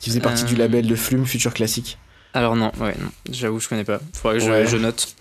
qui 0.00 0.10
faisait 0.10 0.20
partie 0.20 0.44
du 0.44 0.54
euh. 0.54 0.58
label 0.58 0.86
de 0.86 0.94
Flume 0.94 1.26
Future 1.26 1.54
Classique. 1.54 1.98
Alors 2.34 2.56
non, 2.56 2.70
ouais, 2.80 2.94
non, 3.00 3.10
j'avoue, 3.30 3.60
je 3.60 3.68
connais 3.68 3.84
pas. 3.84 4.00
Faudrait 4.12 4.38
que 4.38 4.66
je, 4.66 4.76
note. 4.76 5.14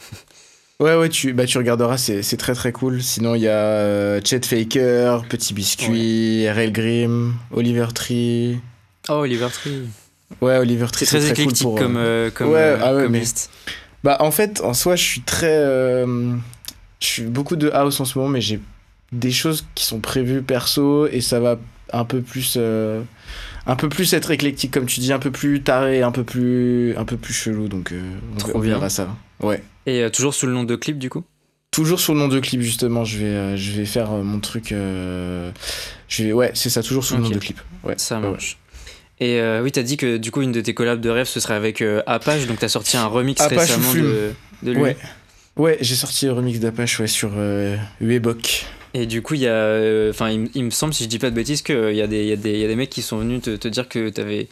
Ouais, 0.81 0.95
ouais, 0.95 1.07
tu, 1.07 1.31
bah, 1.31 1.45
tu 1.45 1.57
regarderas, 1.57 1.97
c'est 1.97 2.37
très 2.37 2.53
très 2.53 2.73
cool. 2.73 3.01
Sinon, 3.01 3.35
il 3.35 3.41
y 3.43 3.47
a 3.47 3.51
euh, 3.51 4.19
Chet 4.23 4.41
Faker, 4.41 5.25
Petit 5.29 5.53
Biscuit, 5.53 6.49
RL 6.49 6.73
Grimm, 6.73 7.33
Oliver 7.51 7.87
Tree. 7.93 8.59
Oh, 9.07 9.13
Oliver 9.13 9.47
Tree. 9.53 9.83
Ouais, 10.41 10.57
Oliver 10.57 10.87
Tree, 10.91 11.05
c'est 11.05 11.19
très, 11.19 11.31
très 11.31 11.41
éclectique 11.43 11.67
cool 11.67 11.75
pour, 11.75 11.79
comme, 11.79 12.31
comme, 12.33 12.49
ouais, 12.49 12.77
ah 12.81 12.91
comme 12.91 13.13
liste. 13.13 13.49
Bah, 14.03 14.17
en 14.19 14.31
fait, 14.31 14.59
en 14.61 14.73
soi, 14.73 14.97
je 14.97 15.03
suis 15.03 15.21
très. 15.21 16.03
je 16.03 16.37
suis 16.99 17.23
beaucoup 17.23 17.55
de 17.55 17.69
house 17.69 18.01
en 18.01 18.05
ce 18.05 18.19
moment, 18.19 18.29
mais 18.29 18.41
j'ai 18.41 18.59
des 19.11 19.31
choses 19.31 19.65
qui 19.75 19.85
sont 19.85 19.99
prévues 19.99 20.41
perso 20.41 21.07
et 21.07 21.21
ça 21.21 21.39
va 21.39 21.57
un 21.93 22.05
peu 22.05 22.21
plus 22.21 22.55
euh, 22.57 23.01
un 23.67 23.75
peu 23.75 23.89
plus 23.89 24.13
être 24.13 24.31
éclectique, 24.31 24.71
comme 24.71 24.85
tu 24.85 24.99
dis, 24.99 25.13
un 25.13 25.19
peu 25.19 25.31
plus 25.31 25.61
taré, 25.61 26.01
un 26.01 26.11
peu 26.11 26.23
plus, 26.23 26.95
un 26.97 27.05
peu 27.05 27.17
plus 27.17 27.33
chelou. 27.33 27.67
Donc, 27.67 27.93
on, 28.33 28.37
Trop 28.37 28.59
verra 28.59 28.89
ça. 28.89 29.15
Ouais. 29.39 29.63
Et 29.87 30.07
toujours 30.11 30.33
sous 30.33 30.45
le 30.45 30.53
nom 30.53 30.63
de 30.63 30.75
clip, 30.75 30.99
du 30.99 31.09
coup? 31.09 31.23
Toujours 31.71 31.99
sous 31.99 32.13
le 32.13 32.19
nom 32.19 32.27
de 32.27 32.39
clip, 32.39 32.61
justement. 32.61 33.03
Je 33.03 33.17
vais, 33.17 33.57
je 33.57 33.71
vais 33.71 33.85
faire 33.85 34.11
mon 34.11 34.39
truc. 34.39 34.69
je 34.69 35.51
vais, 36.23 36.31
ouais, 36.31 36.51
c'est 36.53 36.69
ça, 36.69 36.83
toujours 36.83 37.03
sous 37.03 37.17
le 37.17 37.23
nom 37.23 37.29
de 37.29 37.39
clip. 37.39 37.59
Ouais. 37.83 37.95
Ça 37.97 38.19
marche. 38.19 38.59
Et 39.19 39.39
euh, 39.39 39.61
oui, 39.63 39.71
t'as 39.71 39.83
dit 39.83 39.97
que 39.97 40.17
du 40.17 40.31
coup, 40.31 40.41
une 40.41 40.51
de 40.51 40.61
tes 40.61 40.73
collabs 40.73 40.99
de 40.99 41.09
rêve, 41.09 41.27
ce 41.27 41.39
serait 41.39 41.53
avec 41.53 41.81
euh, 41.81 42.01
Apache, 42.05 42.47
donc 42.47 42.59
t'as 42.59 42.67
sorti 42.67 42.97
un 42.97 43.05
remix 43.05 43.41
récemment 43.41 43.93
de, 43.93 44.31
de, 44.61 44.71
lui. 44.71 44.81
Ouais, 44.81 44.97
ouais 45.55 45.77
j'ai 45.79 45.95
sorti 45.95 46.27
un 46.27 46.33
remix 46.33 46.59
d'Apache 46.59 46.99
ouais, 46.99 47.07
sur 47.07 47.31
euh, 47.37 47.77
Uebok. 48.01 48.65
Et 48.95 49.05
du 49.05 49.21
coup, 49.21 49.33
il 49.33 49.41
y 49.41 49.47
a. 49.47 49.51
Euh, 49.51 50.09
enfin, 50.09 50.29
il, 50.29 50.63
me 50.63 50.69
semble, 50.69 50.93
si 50.93 51.03
je 51.03 51.09
dis 51.09 51.19
pas 51.19 51.29
de 51.29 51.35
bêtises, 51.35 51.61
qu'il 51.61 51.91
y, 51.91 51.97
y, 51.97 52.01
a 52.01 52.07
des, 52.07 52.25
y 52.25 52.31
a 52.31 52.67
des 52.67 52.75
mecs 52.75 52.89
qui 52.89 53.01
sont 53.01 53.17
venus 53.17 53.41
te, 53.41 53.55
te 53.57 53.67
dire 53.67 53.89
que 53.89 54.07
t'avais 54.07 54.47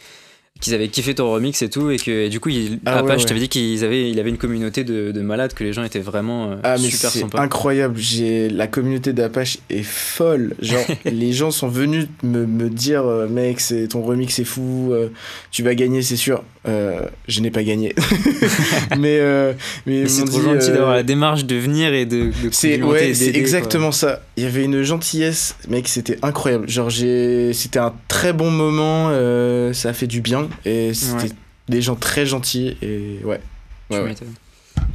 qu'ils 0.60 0.72
avaient 0.72 0.88
kiffé 0.88 1.14
ton 1.14 1.32
remix 1.32 1.60
et 1.62 1.68
tout 1.68 1.90
et 1.90 1.96
que 1.96 2.28
du 2.28 2.38
coup 2.38 2.48
il, 2.48 2.78
ah 2.86 3.02
je 3.18 3.24
t'avais 3.24 3.40
dit 3.40 3.48
qu'il 3.48 3.82
avait 3.84 4.08
il 4.08 4.20
avait 4.20 4.30
une 4.30 4.38
communauté 4.38 4.84
de, 4.84 5.10
de, 5.10 5.20
malades 5.20 5.52
que 5.52 5.64
les 5.64 5.72
gens 5.72 5.82
étaient 5.82 5.98
vraiment 5.98 6.52
euh, 6.52 6.56
ah, 6.62 6.76
mais 6.80 6.90
super 6.90 7.10
sympas. 7.10 7.40
incroyable 7.40 7.96
j'ai 7.98 8.48
la 8.48 8.68
communauté 8.68 9.12
d'Apache 9.12 9.58
est 9.68 9.82
folle. 9.82 10.54
Genre 10.62 10.84
les 11.04 11.32
gens 11.32 11.50
sont 11.50 11.68
venus 11.68 12.06
me, 12.22 12.46
me 12.46 12.70
dire 12.70 13.04
euh, 13.04 13.26
mec 13.26 13.58
c'est 13.58 13.88
ton 13.88 14.02
remix 14.02 14.38
est 14.38 14.44
fou 14.44 14.90
euh, 14.92 15.08
tu 15.50 15.64
vas 15.64 15.74
gagner 15.74 16.02
c'est 16.02 16.16
sûr. 16.16 16.44
Je 16.66 17.40
n'ai 17.40 17.50
pas 17.50 17.62
gagné. 17.62 17.94
Mais 18.98 19.20
mais, 19.86 20.08
c'est 20.08 20.24
trop 20.24 20.40
gentil 20.40 20.70
d'avoir 20.70 20.94
la 20.94 21.02
démarche 21.02 21.44
de 21.44 21.56
venir 21.56 21.92
et 21.92 22.06
de, 22.06 22.26
de 22.26 22.48
c'est 22.52 22.80
ouais, 22.80 23.12
c'est 23.12 23.36
exactement 23.36 23.92
ça 23.92 24.22
il 24.36 24.42
y 24.42 24.46
avait 24.46 24.64
une 24.64 24.82
gentillesse 24.82 25.56
mec 25.68 25.88
c'était 25.88 26.18
incroyable 26.22 26.68
genre 26.68 26.90
j'ai 26.90 27.52
c'était 27.52 27.78
un 27.78 27.94
très 28.08 28.32
bon 28.32 28.50
moment 28.50 29.10
ça 29.72 29.90
a 29.90 29.92
fait 29.92 30.06
du 30.06 30.20
bien 30.20 30.48
et 30.64 30.92
c'était 30.94 31.34
des 31.68 31.82
gens 31.82 31.96
très 31.96 32.26
gentils 32.26 32.76
et 32.82 33.20
ouais. 33.24 33.40
ouais, 33.90 34.14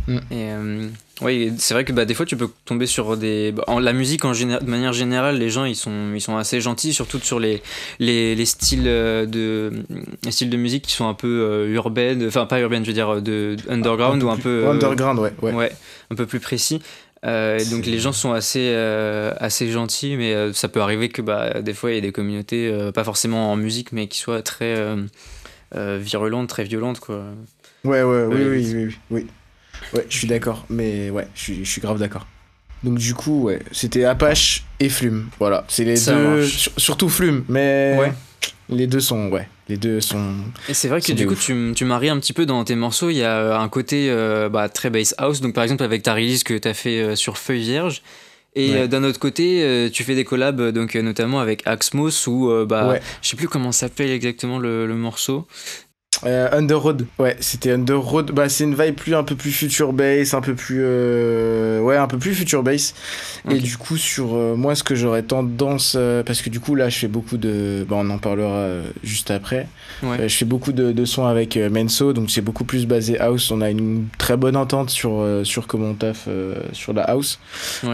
mm. 0.08 0.17
Et 0.17 0.19
euh, 0.31 0.88
oui, 1.22 1.53
c'est 1.58 1.74
vrai 1.74 1.84
que 1.84 1.91
bah, 1.91 2.05
des 2.05 2.13
fois 2.13 2.25
tu 2.25 2.38
peux 2.38 2.50
tomber 2.65 2.86
sur 2.86 3.17
des. 3.17 3.51
Bah, 3.51 3.63
en, 3.67 3.79
la 3.79 3.93
musique 3.93 4.24
en 4.25 4.31
de 4.31 4.69
manière 4.69 4.93
générale, 4.93 5.38
les 5.38 5.50
gens 5.50 5.65
ils 5.65 5.75
sont, 5.75 6.13
ils 6.13 6.22
sont 6.22 6.38
assez 6.38 6.62
gentils, 6.62 6.93
surtout 6.93 7.19
sur 7.19 7.39
les, 7.39 7.62
les, 8.00 8.36
les 8.36 8.46
styles, 8.46 8.88
euh, 8.88 9.25
de, 9.25 9.84
les 10.24 10.31
styles 10.31 10.50
de 10.50 10.58
musique 10.58 10.86
qui 10.86 10.93
sont 10.93 11.08
un 11.08 11.13
peu 11.13 11.27
euh, 11.27 11.74
urbaines, 11.74 12.25
enfin 12.27 12.46
pas 12.46 12.60
urbaines, 12.60 12.84
je 12.84 12.89
veux 12.89 12.93
dire 12.93 13.22
de, 13.22 13.55
underground 13.67 14.22
ou 14.22 14.29
un 14.29 14.38
peu. 14.38 14.67
underground, 14.67 15.19
ouais, 15.19 15.34
ouais. 15.41 15.53
ouais. 15.53 15.72
Un 16.12 16.15
peu 16.15 16.25
plus 16.25 16.39
précis. 16.39 16.81
Donc 17.23 17.85
les 17.85 17.99
gens 17.99 18.13
sont 18.13 18.31
assez, 18.31 18.73
assez 19.39 19.71
gentils, 19.71 20.15
mais 20.17 20.53
ça 20.53 20.67
peut 20.67 20.81
arriver 20.81 21.09
que 21.09 21.21
bah, 21.21 21.61
des 21.61 21.73
fois 21.73 21.91
il 21.91 21.95
y 21.95 21.97
ait 21.97 22.01
des 22.01 22.11
communautés, 22.11 22.91
pas 22.93 23.03
forcément 23.03 23.51
en 23.51 23.55
musique, 23.55 23.91
mais 23.91 24.07
qui 24.07 24.19
soient 24.19 24.41
très 24.41 24.75
euh, 25.75 25.99
virulente, 26.01 26.49
très 26.49 26.63
violente, 26.63 26.99
quoi. 26.99 27.23
Ouais, 27.83 28.01
ouais, 28.01 28.25
oui, 28.25 28.43
oui, 28.43 28.73
oui, 28.73 28.97
oui, 29.11 29.27
Ouais, 29.93 30.05
je 30.09 30.17
suis 30.17 30.27
d'accord, 30.27 30.65
mais 30.69 31.09
ouais, 31.09 31.27
je 31.35 31.41
suis, 31.41 31.65
je 31.65 31.69
suis 31.69 31.81
grave 31.81 31.99
d'accord. 31.99 32.25
Donc 32.83 32.97
du 32.97 33.13
coup, 33.13 33.43
ouais, 33.43 33.59
c'était 33.71 34.03
Apache 34.03 34.65
et 34.79 34.89
Flume. 34.89 35.29
Voilà, 35.38 35.65
c'est 35.67 35.83
les 35.83 35.95
deux, 35.99 36.45
surtout 36.45 37.07
Flume, 37.07 37.45
mais 37.47 37.95
ouais. 37.99 38.13
Les 38.69 38.88
deux 38.88 38.99
sont, 38.99 39.29
ouais, 39.29 39.47
les 39.67 39.77
deux 39.77 40.01
sont. 40.01 40.35
Et 40.67 40.73
c'est 40.73 40.88
vrai 40.88 41.01
que 41.01 41.11
du 41.11 41.27
coup, 41.27 41.35
tu, 41.35 41.73
tu, 41.75 41.85
maries 41.85 42.09
un 42.09 42.19
petit 42.19 42.33
peu 42.33 42.45
dans 42.45 42.63
tes 42.63 42.75
morceaux. 42.75 43.09
Il 43.09 43.17
y 43.17 43.23
a 43.23 43.59
un 43.59 43.69
côté 43.69 44.09
euh, 44.09 44.49
bah, 44.49 44.69
très 44.69 44.89
bass 44.89 45.15
house. 45.17 45.41
Donc 45.41 45.53
par 45.53 45.63
exemple 45.63 45.83
avec 45.83 46.03
ta 46.03 46.13
release 46.13 46.43
que 46.43 46.57
tu 46.57 46.67
as 46.67 46.73
fait 46.73 47.01
euh, 47.01 47.15
sur 47.15 47.38
Feuille 47.38 47.63
Vierge. 47.63 48.01
Et 48.55 48.88
d'un 48.88 49.03
autre 49.03 49.19
côté, 49.19 49.89
tu 49.93 50.03
fais 50.03 50.15
des 50.15 50.25
collabs, 50.25 50.71
donc 50.71 50.95
notamment 50.95 51.39
avec 51.39 51.65
Axmos, 51.65 52.27
ou 52.27 52.51
bah, 52.65 52.99
je 53.21 53.29
sais 53.29 53.38
plus 53.38 53.47
comment 53.47 53.71
s'appelle 53.71 54.09
exactement 54.09 54.57
le, 54.57 54.88
le 54.88 54.95
morceau, 54.95 55.47
euh, 56.25 56.49
Underroad, 56.51 57.05
ouais, 57.17 57.37
c'était 57.39 57.71
Underroad. 57.71 58.31
Bah, 58.31 58.49
c'est 58.49 58.65
une 58.65 58.75
vibe 58.75 58.95
plus 58.95 59.15
un 59.15 59.23
peu 59.23 59.35
plus 59.35 59.51
future 59.51 59.93
bass, 59.93 60.33
un 60.33 60.41
peu 60.41 60.53
plus 60.53 60.81
euh, 60.81 61.79
ouais, 61.79 61.95
un 61.95 62.07
peu 62.07 62.17
plus 62.17 62.33
future 62.33 62.61
bass. 62.61 62.93
Et 63.49 63.59
du 63.59 63.77
coup, 63.77 63.95
sur 63.95 64.35
euh, 64.35 64.55
moi, 64.55 64.75
ce 64.75 64.83
que 64.83 64.95
j'aurais 64.95 65.23
tendance, 65.23 65.97
parce 66.25 66.41
que 66.41 66.49
du 66.49 66.59
coup 66.59 66.75
là, 66.75 66.89
je 66.89 66.97
fais 66.97 67.07
beaucoup 67.07 67.37
de, 67.37 67.85
bah, 67.87 67.95
on 67.99 68.09
en 68.09 68.17
parlera 68.17 68.67
juste 69.03 69.31
après. 69.31 69.67
je 70.03 70.27
fais 70.27 70.45
beaucoup 70.45 70.73
de, 70.73 70.91
de 70.91 71.05
sons 71.05 71.25
avec 71.25 71.57
Menso, 71.57 72.11
donc 72.13 72.31
c'est 72.31 72.41
beaucoup 72.41 72.65
plus 72.65 72.85
basé 72.85 73.17
house. 73.19 73.49
On 73.51 73.61
a 73.61 73.69
une 73.69 74.07
très 74.17 74.35
bonne 74.35 74.57
entente 74.57 74.89
sur 74.89 75.25
sur 75.43 75.67
comment 75.67 75.89
on 75.89 75.93
taffe 75.93 76.27
sur 76.73 76.93
la 76.93 77.03
house. 77.03 77.39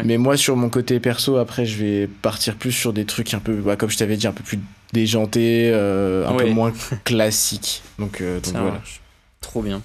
Mais 0.03 0.17
moi, 0.17 0.35
sur 0.35 0.55
mon 0.55 0.69
côté 0.69 0.99
perso, 0.99 1.37
après, 1.37 1.65
je 1.65 1.83
vais 1.83 2.07
partir 2.07 2.55
plus 2.55 2.71
sur 2.71 2.91
des 2.91 3.05
trucs 3.05 3.33
un 3.33 3.39
peu, 3.39 3.55
bah, 3.55 3.75
comme 3.75 3.89
je 3.89 3.97
t'avais 3.97 4.17
dit, 4.17 4.25
un 4.25 4.31
peu 4.31 4.43
plus 4.43 4.59
déjanté, 4.95 5.69
euh, 5.73 6.25
un 6.25 6.35
peu 6.35 6.49
moins 6.49 6.71
classique. 7.03 7.83
Donc, 7.99 8.21
euh, 8.21 8.39
donc 8.39 8.53
voilà. 8.53 8.81
Trop 9.41 9.61
bien. 9.61 9.81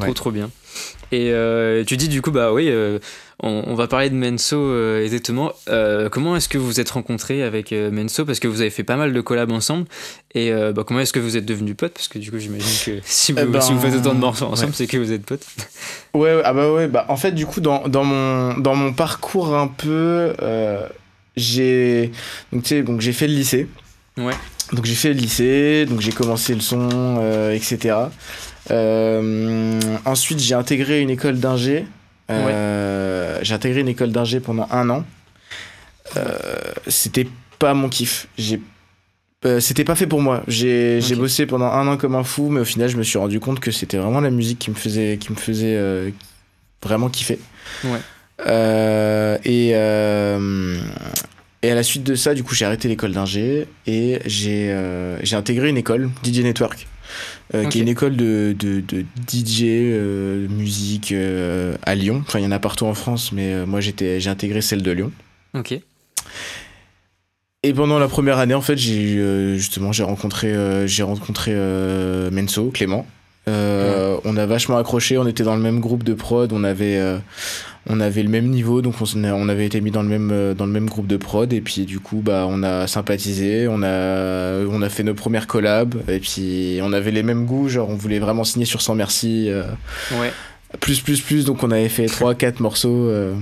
Trop, 0.00 0.14
trop 0.14 0.30
bien. 0.30 0.50
Et 1.10 1.32
euh, 1.32 1.82
tu 1.84 1.96
dis 1.96 2.08
du 2.08 2.22
coup, 2.22 2.30
bah 2.30 2.52
oui, 2.52 2.72
on, 3.42 3.74
va 3.74 3.88
parler 3.88 4.10
de 4.10 4.14
Menso 4.14 5.00
exactement. 5.02 5.52
comment 6.12 6.36
est-ce 6.36 6.48
que 6.48 6.56
vous 6.56 6.66
vous 6.66 6.80
êtes 6.80 6.90
rencontrés 6.90 7.42
avec 7.42 7.72
Menso? 7.72 8.24
Parce 8.24 8.38
que 8.38 8.46
vous 8.46 8.60
avez 8.60 8.70
fait 8.70 8.84
pas 8.84 8.96
mal 8.96 9.12
de 9.12 9.20
collabs 9.20 9.50
ensemble. 9.50 9.86
Et 10.34 10.52
bah, 10.52 10.84
comment 10.86 11.00
est-ce 11.00 11.12
que 11.12 11.18
vous 11.18 11.36
êtes 11.36 11.46
devenus 11.46 11.76
potes? 11.76 11.94
Parce 11.94 12.06
que 12.06 12.20
du 12.20 12.30
coup, 12.30 12.38
j'imagine 12.38 12.68
que 12.84 13.00
si 13.04 13.32
vous, 13.32 13.40
eh 13.40 13.44
ben, 13.44 13.60
si 13.60 13.72
vous, 13.72 13.80
faites 13.80 13.96
autant 13.96 14.14
de 14.14 14.20
morceaux 14.20 14.46
ensemble, 14.46 14.72
c'est 14.72 14.86
que 14.86 14.98
vous 14.98 15.10
êtes 15.10 15.26
potes. 15.26 15.46
Ouais, 16.14 16.40
ah 16.44 16.52
bah 16.52 16.72
ouais, 16.72 16.86
bah 16.86 17.06
en 17.08 17.16
fait, 17.16 17.32
du 17.32 17.44
coup, 17.44 17.60
dans, 17.60 17.88
dans, 17.88 18.04
mon, 18.04 18.56
dans 18.58 18.76
mon 18.76 18.92
parcours 18.92 19.56
un 19.56 19.66
peu, 19.66 20.32
j'ai 21.36 22.12
donc, 22.52 22.72
donc 22.84 23.00
j'ai 23.00 23.12
fait 23.12 23.26
le 23.26 23.34
lycée. 23.34 23.66
Ouais. 24.18 24.34
Donc 24.72 24.84
j'ai 24.84 24.94
fait 24.94 25.08
le 25.08 25.14
lycée, 25.14 25.86
donc 25.86 26.00
j'ai 26.00 26.12
commencé 26.12 26.54
le 26.54 26.60
son, 26.60 27.16
euh, 27.20 27.52
etc. 27.52 27.96
Euh, 28.70 29.80
ensuite 30.04 30.40
j'ai 30.40 30.54
intégré 30.54 31.00
une 31.00 31.10
école 31.10 31.38
d'ingé. 31.38 31.86
Euh, 32.30 33.38
j'ai 33.40 33.54
intégré 33.54 33.80
une 33.80 33.88
école 33.88 34.12
d'ingé 34.12 34.40
pendant 34.40 34.68
un 34.70 34.90
an. 34.90 35.04
C'était 36.86 37.28
pas 37.58 37.74
mon 37.74 37.88
kiff. 37.88 38.28
J'ai 38.36 38.60
c'était 39.60 39.84
pas 39.84 39.94
fait 39.94 40.06
pour 40.06 40.20
moi. 40.20 40.42
J'ai 40.48 41.00
bossé 41.16 41.46
pendant 41.46 41.66
un 41.66 41.86
an 41.88 41.96
comme 41.96 42.14
un 42.14 42.24
fou, 42.24 42.50
mais 42.50 42.60
au 42.60 42.64
final, 42.64 42.88
je 42.88 42.96
me 42.96 43.04
suis 43.04 43.18
rendu 43.18 43.40
compte 43.40 43.60
que 43.60 43.70
c'était 43.70 43.96
vraiment 43.96 44.20
la 44.20 44.30
musique 44.30 44.58
qui 44.58 44.70
me 44.70 44.74
faisait, 44.74 45.16
qui 45.18 45.32
me 45.32 45.36
faisait 45.38 46.12
vraiment 46.82 47.08
kiffer. 47.08 47.38
Ouais. 47.84 49.40
et, 49.44 49.72
et 51.62 51.70
à 51.70 51.74
la 51.74 51.82
suite 51.82 52.04
de 52.04 52.14
ça, 52.14 52.34
du 52.34 52.44
coup, 52.44 52.54
j'ai 52.54 52.64
arrêté 52.64 52.86
l'école 52.86 53.12
d'ingé 53.12 53.66
et 53.86 54.20
j'ai 54.26 54.68
euh, 54.70 55.18
intégré 55.32 55.68
une 55.68 55.76
école, 55.76 56.08
DJ 56.24 56.40
Network, 56.40 56.86
euh, 57.54 57.66
qui 57.66 57.78
est 57.78 57.82
une 57.82 57.88
école 57.88 58.16
de, 58.16 58.54
de, 58.56 58.80
de 58.80 59.04
DJ 59.28 59.62
euh, 59.64 60.48
musique 60.48 61.12
à 61.82 61.94
Lyon. 61.96 62.22
Enfin, 62.24 62.38
il 62.38 62.44
y 62.44 62.46
en 62.46 62.52
a 62.52 62.60
partout 62.60 62.86
en 62.86 62.94
France, 62.94 63.32
mais 63.32 63.66
moi, 63.66 63.80
j'ai 63.80 64.28
intégré 64.28 64.60
celle 64.60 64.82
de 64.82 64.90
Lyon. 64.92 65.10
Ok. 65.54 65.80
Et 67.64 67.74
pendant 67.74 67.98
la 67.98 68.06
première 68.06 68.38
année, 68.38 68.54
en 68.54 68.60
fait, 68.60 68.76
j'ai 68.76 69.56
justement 69.56 69.90
j'ai 69.90 70.04
rencontré 70.04 70.54
j'ai 70.86 71.02
rencontré 71.02 71.52
Menso, 72.30 72.70
Clément. 72.70 73.04
On 73.48 74.36
a 74.36 74.46
vachement 74.46 74.78
accroché, 74.78 75.18
on 75.18 75.26
était 75.26 75.42
dans 75.42 75.56
le 75.56 75.62
même 75.62 75.80
groupe 75.80 76.04
de 76.04 76.14
prod, 76.14 76.52
on 76.52 76.62
avait 76.62 77.18
on 77.86 78.00
avait 78.00 78.22
le 78.22 78.28
même 78.28 78.48
niveau, 78.48 78.82
donc 78.82 78.94
on, 79.00 79.24
on, 79.24 79.48
avait 79.48 79.66
été 79.66 79.80
mis 79.80 79.90
dans 79.90 80.02
le 80.02 80.08
même 80.08 80.30
euh, 80.32 80.54
dans 80.54 80.66
le 80.66 80.72
même 80.72 80.88
groupe 80.88 81.06
de 81.06 81.16
prod 81.16 81.50
et 81.52 81.60
puis 81.60 81.86
du 81.86 82.00
coup 82.00 82.20
bah 82.22 82.46
on 82.48 82.62
a 82.62 82.86
sympathisé, 82.86 83.66
on 83.68 83.82
a 83.82 84.64
on 84.66 84.82
a 84.82 84.88
fait 84.88 85.02
nos 85.02 85.14
premières 85.14 85.46
collabs 85.46 85.94
et 86.08 86.18
puis 86.18 86.80
on 86.82 86.92
avait 86.92 87.10
les 87.10 87.22
mêmes 87.22 87.46
goûts, 87.46 87.68
genre 87.68 87.88
on 87.88 87.94
voulait 87.94 88.18
vraiment 88.18 88.44
signer 88.44 88.66
sur 88.66 88.82
Sans 88.82 88.94
Merci. 88.94 89.48
Euh, 89.48 89.64
ouais. 90.20 90.32
Plus 90.80 91.00
plus 91.00 91.20
plus, 91.20 91.44
donc 91.44 91.62
on 91.62 91.70
avait 91.70 91.88
fait 91.88 92.06
3 92.06 92.34
4 92.34 92.60
morceaux. 92.60 93.08
Euh, 93.08 93.34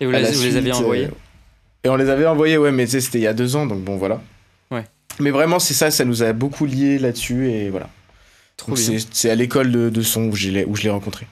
et 0.00 0.06
vous, 0.06 0.12
les, 0.12 0.30
vous 0.30 0.42
les, 0.42 0.56
avez 0.56 0.72
envoyés 0.72 1.08
Et 1.84 1.88
on 1.88 1.96
les 1.96 2.10
avait 2.10 2.26
envoyés, 2.26 2.58
ouais, 2.58 2.72
mais 2.72 2.86
c'était 2.86 3.18
il 3.18 3.22
y 3.22 3.26
a 3.26 3.32
deux 3.32 3.56
ans, 3.56 3.66
donc 3.66 3.82
bon 3.82 3.96
voilà. 3.96 4.20
Ouais. 4.70 4.84
Mais 5.18 5.30
vraiment 5.30 5.58
c'est 5.58 5.74
ça, 5.74 5.90
ça 5.90 6.04
nous 6.04 6.22
a 6.22 6.32
beaucoup 6.32 6.66
liés 6.66 6.98
là-dessus 6.98 7.50
et 7.50 7.70
voilà. 7.70 7.88
C'est 8.74 9.30
à 9.30 9.34
l'école 9.34 9.72
de, 9.72 9.88
de 9.88 10.02
son 10.02 10.24
où 10.24 10.36
je 10.36 10.50
l'ai 10.50 10.90
rencontré. 10.90 11.26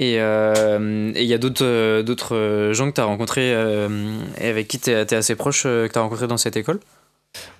Euh, 0.00 1.12
et 1.14 1.22
il 1.22 1.28
y 1.28 1.34
a 1.34 1.38
d'autres 1.38 1.64
euh, 1.64 2.02
d'autres 2.02 2.34
euh, 2.34 2.72
gens 2.72 2.88
que 2.88 2.94
tu 2.94 3.00
as 3.00 3.04
rencontrés 3.04 3.50
et 3.50 4.48
avec 4.48 4.68
qui 4.68 4.78
tu 4.78 4.90
es, 4.90 5.14
assez 5.14 5.34
proche, 5.34 5.64
que 5.64 5.88
tu 5.92 5.98
as 5.98 6.02
rencontrés 6.02 6.26
dans 6.26 6.36
cette 6.36 6.56
école? 6.56 6.80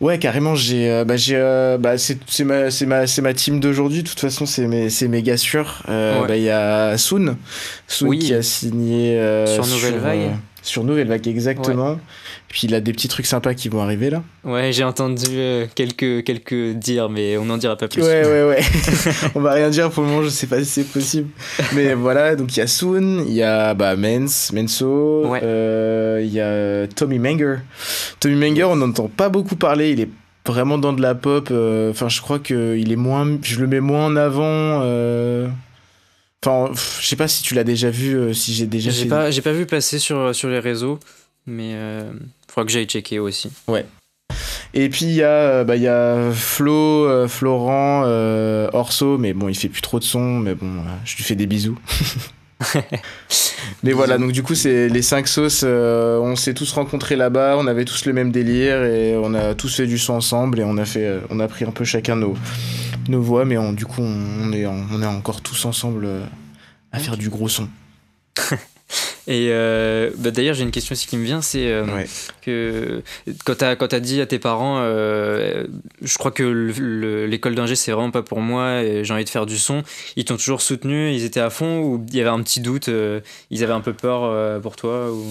Ouais, 0.01 0.19
carrément, 0.19 0.57
j'ai, 0.57 1.05
bah, 1.05 1.17
j'ai, 1.17 1.37
bah, 1.79 1.97
c'est, 1.97 2.19
ma, 2.43 2.73
c'est, 2.73 2.87
ma, 2.87 3.07
c'est 3.07 3.23
ma 3.23 3.35
team 3.35 3.61
d'aujourd'hui, 3.61 4.03
de 4.03 4.09
toute 4.09 4.19
façon, 4.19 4.45
c'est 4.45 4.67
mes, 4.67 4.91
c'est 4.91 5.07
méga 5.07 5.37
sûr. 5.37 5.83
Bah, 5.87 6.37
il 6.37 6.43
y 6.43 6.51
a 6.51 6.99
Soon, 6.99 7.37
Soon 7.87 8.11
qui 8.19 8.35
a 8.35 8.43
signé 8.43 9.21
sur 9.47 9.67
Nouvelle 9.67 9.99
Vague. 9.99 10.37
Sur 10.63 10.85
Nouvelle 10.85 11.09
Vague, 11.09 11.27
exactement. 11.27 11.99
Puis 12.49 12.63
il 12.65 12.75
a 12.75 12.81
des 12.81 12.93
petits 12.93 13.09
trucs 13.09 13.27
sympas 13.27 13.55
qui 13.55 13.69
vont 13.69 13.81
arriver 13.81 14.11
là. 14.11 14.23
Ouais, 14.45 14.73
j'ai 14.73 14.85
entendu 14.85 15.25
euh, 15.31 15.67
quelques, 15.75 16.25
quelques 16.25 16.75
dire, 16.75 17.09
mais 17.09 17.37
on 17.39 17.45
n'en 17.45 17.57
dira 17.57 17.77
pas 17.77 17.89
plus. 17.89 18.03
Ouais, 18.03 18.25
ouais, 18.25 18.45
ouais. 18.45 18.61
on 19.35 19.41
va 19.41 19.53
rien 19.53 19.71
dire 19.71 19.91
pour 19.91 20.03
le 20.03 20.09
moment, 20.09 20.23
je 20.23 20.29
sais 20.29 20.47
pas 20.47 20.59
si 20.59 20.67
c'est 20.67 20.85
possible. 20.85 21.29
Mais 21.75 21.95
voilà, 21.95 22.37
donc 22.37 22.57
il 22.57 22.61
y 22.61 22.63
a 22.63 22.67
Soon, 22.67 23.25
il 23.27 23.35
y 23.35 23.43
a 23.43 23.75
bah, 23.75 23.97
Mens, 23.97 24.53
Menso, 24.53 25.35
euh, 25.35 26.21
il 26.23 26.33
y 26.33 26.41
a 26.41 26.87
Tommy 26.89 27.19
Manger. 27.19 27.59
Tommy 28.19 28.37
Manger, 28.37 28.65
on 28.65 28.77
n'entend 28.77 29.09
pas 29.09 29.29
beaucoup 29.29 29.57
parler, 29.57 29.93
il 29.93 30.01
est 30.01 30.11
vraiment 30.47 30.79
dans 30.79 30.93
de 30.93 31.03
la 31.03 31.15
pop. 31.15 31.53
Enfin, 31.91 32.09
je 32.09 32.21
crois 32.21 32.39
que 32.39 32.77
il 32.77 32.93
est 32.93 32.97
moins, 32.97 33.39
je 33.43 33.61
le 33.61 33.67
mets 33.67 33.81
moins 33.81 34.07
en 34.07 34.17
avant. 34.17 34.83
Enfin, 36.45 36.73
je 37.01 37.07
sais 37.07 37.17
pas 37.17 37.29
si 37.29 37.43
tu 37.43 37.55
l'as 37.55 37.65
déjà 37.65 37.91
vu, 37.91 38.35
si 38.35 38.55
j'ai 38.55 38.67
déjà. 38.67 38.91
J'ai 38.91 39.07
pas, 39.07 39.31
j'ai 39.31 39.43
pas 39.43 39.53
vu 39.53 39.67
passer 39.67 39.99
sur 39.99 40.35
sur 40.35 40.49
les 40.49 40.59
réseaux, 40.59 40.99
mais 41.47 41.73
il 41.73 42.53
faudra 42.53 42.65
que 42.65 42.73
j'aille 42.73 42.87
checker 42.87 43.19
aussi. 43.19 43.51
Ouais. 43.69 43.85
Et 44.73 44.89
puis 44.89 45.07
il 45.07 45.15
y 45.15 45.23
a, 45.23 45.65
bah, 45.65 45.77
y 45.77 45.89
a 45.89 46.31
Flo, 46.33 47.29
Florent, 47.29 48.05
Orso, 48.73 49.19
mais 49.19 49.35
bon, 49.35 49.49
il 49.49 49.55
fait 49.55 49.69
plus 49.69 49.83
trop 49.83 49.99
de 49.99 50.05
son, 50.05 50.39
mais 50.39 50.55
bon, 50.55 50.83
je 51.05 51.17
lui 51.17 51.25
fais 51.25 51.35
des 51.35 51.47
bisous. 51.47 51.79
Mais 53.83 53.93
voilà, 53.93 54.19
donc 54.19 54.33
du 54.33 54.43
coup, 54.43 54.55
c'est 54.55 54.89
les 54.89 55.03
cinq 55.03 55.29
sauces. 55.29 55.63
Euh, 55.65 56.19
on 56.19 56.37
s'est 56.37 56.55
tous 56.55 56.73
rencontrés 56.73 57.17
là-bas, 57.17 57.57
on 57.59 57.67
avait 57.67 57.85
tous 57.85 58.05
le 58.05 58.13
même 58.13 58.31
délire 58.31 58.83
et 58.85 59.17
on 59.17 59.35
a 59.35 59.55
tous 59.55 59.75
fait 59.77 59.87
du 59.87 59.99
son 59.99 60.15
ensemble 60.15 60.61
et 60.61 60.65
on 60.65 60.77
a 60.77 60.85
fait, 60.85 61.07
euh, 61.07 61.21
on 61.31 61.41
a 61.41 61.49
pris 61.49 61.65
un 61.65 61.71
peu 61.71 61.85
chacun 61.85 62.17
nos, 62.17 62.37
nos 63.09 63.21
voix, 63.21 63.45
mais 63.45 63.57
du 63.75 63.87
coup, 63.87 64.03
on, 64.03 64.53
est, 64.53 64.67
on 64.67 65.03
est 65.03 65.07
encore 65.07 65.41
tous 65.41 65.65
ensemble 65.65 66.05
euh, 66.05 66.25
à 66.93 66.99
faire 66.99 67.17
du 67.17 67.29
gros 67.29 67.49
son. 67.49 67.69
Et 69.27 69.49
euh, 69.51 70.11
bah, 70.19 70.31
d'ailleurs, 70.31 70.55
j'ai 70.55 70.63
une 70.65 70.71
question 70.71 70.95
aussi 70.95 71.07
qui 71.07 71.17
me 71.17 71.25
vient, 71.25 71.43
c'est 71.43 71.71
euh, 71.71 72.05
que 72.43 73.03
quand 73.45 73.59
tu 73.59 73.65
as, 73.65 73.77
as, 73.79 74.01
dit 74.01 74.21
à 74.21 74.27
tes 74.27 74.39
parents, 74.39 74.79
euh, 74.81 75.67
je 76.03 76.19
crois 76.19 76.33
que 76.33 76.43
l'école 77.27 77.55
d'ingé, 77.55 77.77
c'est 77.77 77.93
vraiment 77.93 78.11
pas 78.11 78.23
pour 78.23 78.41
moi, 78.41 78.83
j'ai 79.03 79.13
envie 79.13 79.25
de 79.25 79.29
faire 79.29 79.47
du 79.47 79.59
son, 79.59 79.83
ils 80.17 80.25
t'ont 80.25 80.37
toujours 80.37 80.63
soutenu, 80.63 81.13
ils 81.13 81.25
étaient 81.25 81.41
à 81.41 81.51
fond, 81.51 81.81
ou 81.81 82.05
il 82.09 82.17
y 82.17 82.21
avait 82.21 82.31
un 82.31 82.43
petit 82.43 82.61
doute, 82.61 82.91
ils 83.51 83.63
avaient 83.63 83.73
un 83.73 83.81
peu 83.81 83.93
peur 83.93 84.61
pour 84.63 84.77
toi 84.77 85.13
ou... 85.13 85.25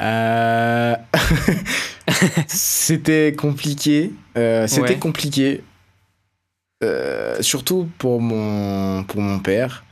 C'était 2.46 3.34
compliqué. 3.36 4.12
C'était 4.34 4.96
compliqué. 4.96 5.62
Surtout 7.40 7.88
pour 7.98 8.20
mon, 8.20 9.04
pour 9.04 9.20
mon 9.20 9.38
père. 9.38 9.84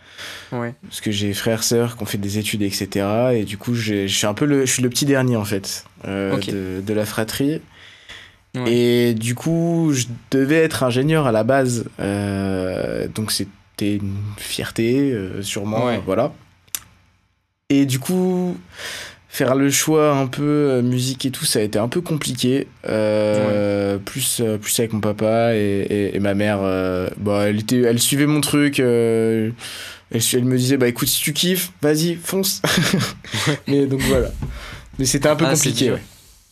Parce 0.50 1.00
que 1.00 1.10
j'ai 1.10 1.34
frères, 1.34 1.62
sœurs 1.62 1.96
qui 1.96 2.02
ont 2.02 2.06
fait 2.06 2.18
des 2.18 2.38
études, 2.38 2.62
etc. 2.62 3.06
Et 3.34 3.44
du 3.44 3.58
coup, 3.58 3.74
je 3.74 4.06
suis 4.06 4.26
un 4.26 4.34
peu 4.34 4.44
le, 4.44 4.66
je 4.66 4.72
suis 4.72 4.82
le 4.82 4.88
petit 4.88 5.04
dernier, 5.04 5.36
en 5.36 5.44
fait, 5.44 5.84
euh, 6.06 6.36
de, 6.38 6.80
de, 6.80 6.94
la 6.94 7.04
fratrie. 7.04 7.60
Et 8.66 9.12
du 9.12 9.34
coup, 9.34 9.90
je 9.92 10.06
devais 10.30 10.56
être 10.56 10.82
ingénieur 10.82 11.26
à 11.26 11.32
la 11.32 11.44
base. 11.44 11.84
Euh, 12.00 13.06
donc, 13.08 13.30
c'était 13.30 13.96
une 13.96 14.16
fierté, 14.38 15.12
euh, 15.12 15.42
sûrement. 15.42 15.90
Voilà. 16.06 16.32
Et 17.68 17.84
du 17.84 17.98
coup, 17.98 18.56
faire 19.36 19.54
le 19.54 19.70
choix 19.70 20.12
un 20.12 20.26
peu 20.26 20.80
musique 20.82 21.26
et 21.26 21.30
tout, 21.30 21.44
ça 21.44 21.58
a 21.58 21.62
été 21.62 21.78
un 21.78 21.88
peu 21.88 22.00
compliqué. 22.00 22.66
plus, 22.82 24.42
plus 24.60 24.78
avec 24.80 24.92
mon 24.92 25.00
papa 25.00 25.54
et, 25.54 26.12
et, 26.14 26.20
ma 26.20 26.34
mère. 26.34 26.60
bah, 27.18 27.44
elle, 27.48 27.60
était, 27.60 27.80
elle 27.80 27.98
suivait 27.98 28.26
mon 28.26 28.40
truc 28.40 28.80
elle, 30.10 30.22
elle 30.32 30.44
me 30.44 30.56
disait, 30.56 30.76
bah 30.76 30.88
écoute, 30.88 31.08
si 31.08 31.20
tu 31.20 31.32
kiffes, 31.32 31.72
vas-y, 31.82 32.14
fonce. 32.14 32.62
mais 33.66 33.86
donc 33.86 34.00
voilà. 34.02 34.30
Mais 34.98 35.04
c'était 35.04 35.28
un 35.28 35.36
peu 35.36 35.44
ah, 35.46 35.52
compliqué, 35.52 35.92
ouais. 35.92 36.02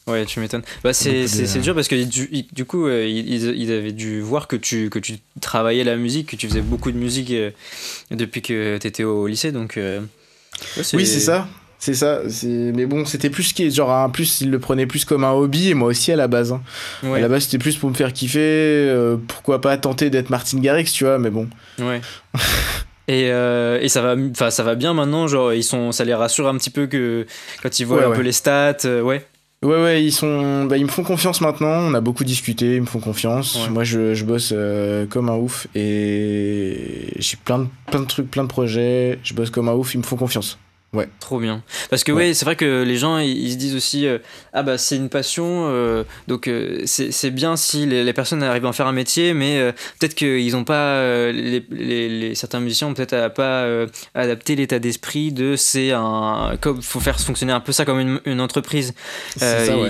Ouais, 0.06 0.26
tu 0.26 0.38
m'étonnes. 0.40 0.64
Bah, 0.82 0.92
c'est, 0.92 1.26
c'est, 1.28 1.60
dur 1.60 1.74
parce 1.74 1.88
que 1.88 2.04
du, 2.04 2.44
du 2.52 2.64
coup, 2.66 2.86
euh, 2.86 3.06
ils, 3.06 3.72
avaient 3.72 3.92
dû 3.92 4.20
voir 4.20 4.48
que 4.48 4.56
tu, 4.56 4.90
que 4.90 4.98
tu 4.98 5.14
travaillais 5.40 5.82
la 5.82 5.96
musique, 5.96 6.30
que 6.30 6.36
tu 6.36 6.46
faisais 6.46 6.60
beaucoup 6.60 6.92
de 6.92 6.98
musique 6.98 7.30
euh, 7.30 7.52
depuis 8.10 8.42
que 8.42 8.76
tu 8.76 8.86
étais 8.86 9.04
au 9.04 9.26
lycée. 9.26 9.50
Donc, 9.50 9.78
euh, 9.78 10.02
oui, 10.76 11.06
c'est 11.06 11.20
ça. 11.20 11.48
C'est 11.84 11.94
ça. 11.94 12.20
Mais 12.44 12.86
bon, 12.86 13.04
c'était 13.04 13.28
plus 13.28 13.52
qui 13.52 13.70
genre 13.70 13.90
en 13.90 14.08
plus, 14.08 14.40
ils 14.40 14.50
le 14.50 14.58
prenaient 14.58 14.86
plus 14.86 15.04
comme 15.04 15.22
un 15.22 15.32
hobby 15.32 15.68
et 15.68 15.74
moi 15.74 15.88
aussi 15.88 16.12
à 16.12 16.16
la 16.16 16.28
base. 16.28 16.52
Hein. 16.52 16.62
À 17.02 17.20
la 17.20 17.28
base, 17.28 17.44
c'était 17.44 17.58
plus 17.58 17.76
pour 17.76 17.90
me 17.90 17.94
faire 17.94 18.12
kiffer. 18.12 19.16
pourquoi 19.28 19.60
pas 19.60 19.76
tenter 19.76 20.08
d'être 20.08 20.30
Martin 20.30 20.60
Garrix, 20.60 20.84
tu 20.84 21.04
vois, 21.04 21.18
mais 21.18 21.30
bon. 21.30 21.48
Ouais. 21.78 22.00
Et, 23.06 23.30
euh, 23.30 23.80
et, 23.82 23.90
ça 23.90 24.00
va 24.00 24.16
enfin 24.30 24.48
ça 24.50 24.62
va 24.62 24.76
bien 24.76 24.94
maintenant 24.94 25.28
genre 25.28 25.52
ils 25.52 25.62
sont 25.62 25.92
ça 25.92 26.04
les 26.04 26.14
rassure 26.14 26.48
un 26.48 26.56
petit 26.56 26.70
peu 26.70 26.86
que 26.86 27.26
quand 27.62 27.78
ils 27.78 27.84
voient 27.84 28.06
un 28.06 28.12
peu 28.12 28.22
les 28.22 28.32
stats 28.32 28.76
euh, 28.86 29.02
ouais 29.02 29.26
ouais 29.62 29.82
ouais 29.82 30.02
ils 30.02 30.12
sont 30.12 30.64
bah, 30.64 30.78
ils 30.78 30.84
me 30.84 30.90
font 30.90 31.02
confiance 31.02 31.42
maintenant 31.42 31.80
on 31.82 31.92
a 31.92 32.00
beaucoup 32.00 32.24
discuté 32.24 32.76
ils 32.76 32.80
me 32.80 32.86
font 32.86 33.00
confiance 33.00 33.68
moi 33.68 33.84
je, 33.84 34.14
je 34.14 34.24
bosse 34.24 34.54
euh, 34.56 35.04
comme 35.06 35.28
un 35.28 35.36
ouf 35.36 35.66
et 35.74 37.12
j'ai 37.18 37.36
plein 37.36 37.58
de 37.58 37.66
plein 37.90 38.00
de 38.00 38.06
trucs 38.06 38.30
plein 38.30 38.44
de 38.44 38.48
projets 38.48 39.18
je 39.22 39.34
bosse 39.34 39.50
comme 39.50 39.68
un 39.68 39.74
ouf 39.74 39.92
ils 39.94 39.98
me 39.98 40.02
font 40.02 40.16
confiance 40.16 40.58
Ouais. 40.94 41.08
Trop 41.18 41.40
bien. 41.40 41.62
Parce 41.90 42.04
que 42.04 42.12
ouais, 42.12 42.34
c'est 42.34 42.44
vrai 42.44 42.54
que 42.54 42.82
les 42.82 42.96
gens 42.96 43.18
ils, 43.18 43.52
se 43.52 43.56
disent 43.56 43.74
aussi 43.74 44.06
euh, 44.06 44.18
ah 44.52 44.62
bah 44.62 44.78
c'est 44.78 44.96
une 44.96 45.08
passion 45.08 45.66
euh, 45.66 46.04
donc 46.28 46.46
euh, 46.46 46.82
c'est 46.86 47.30
bien 47.30 47.56
si 47.56 47.84
les, 47.86 48.12
personnes 48.12 48.42
arrivent 48.42 48.66
à 48.66 48.68
en 48.68 48.72
faire 48.72 48.86
un 48.86 48.92
métier 48.92 49.34
mais 49.34 49.72
peut-être 49.98 50.14
qu'ils 50.14 50.52
n'ont 50.52 50.64
pas 50.64 51.02
les, 51.32 51.64
les, 51.70 52.34
certains 52.36 52.60
musiciens 52.60 52.88
ont 52.88 52.94
peut-être 52.94 53.34
pas 53.34 53.66
adapté 54.14 54.54
l'état 54.54 54.78
d'esprit 54.78 55.32
de 55.32 55.56
c'est 55.56 55.90
un 55.90 56.56
comme 56.60 56.80
faut 56.80 57.00
faire 57.00 57.18
fonctionner 57.18 57.52
un 57.52 57.60
peu 57.60 57.72
ça 57.72 57.84
comme 57.84 57.98
une, 57.98 58.20
une 58.24 58.40
entreprise 58.40 58.94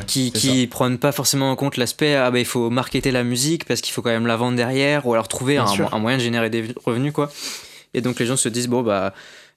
qui 0.07 0.33
qui 0.33 0.67
prennent 0.67 0.99
pas 0.99 1.13
forcément 1.13 1.51
en 1.51 1.57
compte 1.57 1.77
l'aspect 1.77 2.15
ah 2.15 2.31
bah 2.31 2.39
il 2.39 2.47
faut 2.47 2.71
marketer 2.71 3.11
la 3.11 3.25
musique 3.25 3.67
parce 3.67 3.83
qu'il 3.83 3.93
faut 3.93 4.01
quand 4.01 4.11
même 4.11 4.27
la 4.27 4.37
vendre 4.37 4.57
derrière 4.57 5.07
ou 5.07 5.13
alors 5.13 5.29
trouver 5.29 5.59
un, 5.59 5.67
un, 5.93 5.99
moyen 5.99 6.17
de 6.17 6.23
générer 6.23 6.51
des 6.51 6.65
revenus 6.85 7.13
quoi. 7.13 7.31
Et 7.93 8.01
donc 8.01 8.19
les 8.19 8.27
gens 8.27 8.37
se 8.37 8.49
disent 8.49 8.69
bon 8.69 8.83
bah 8.83 9.15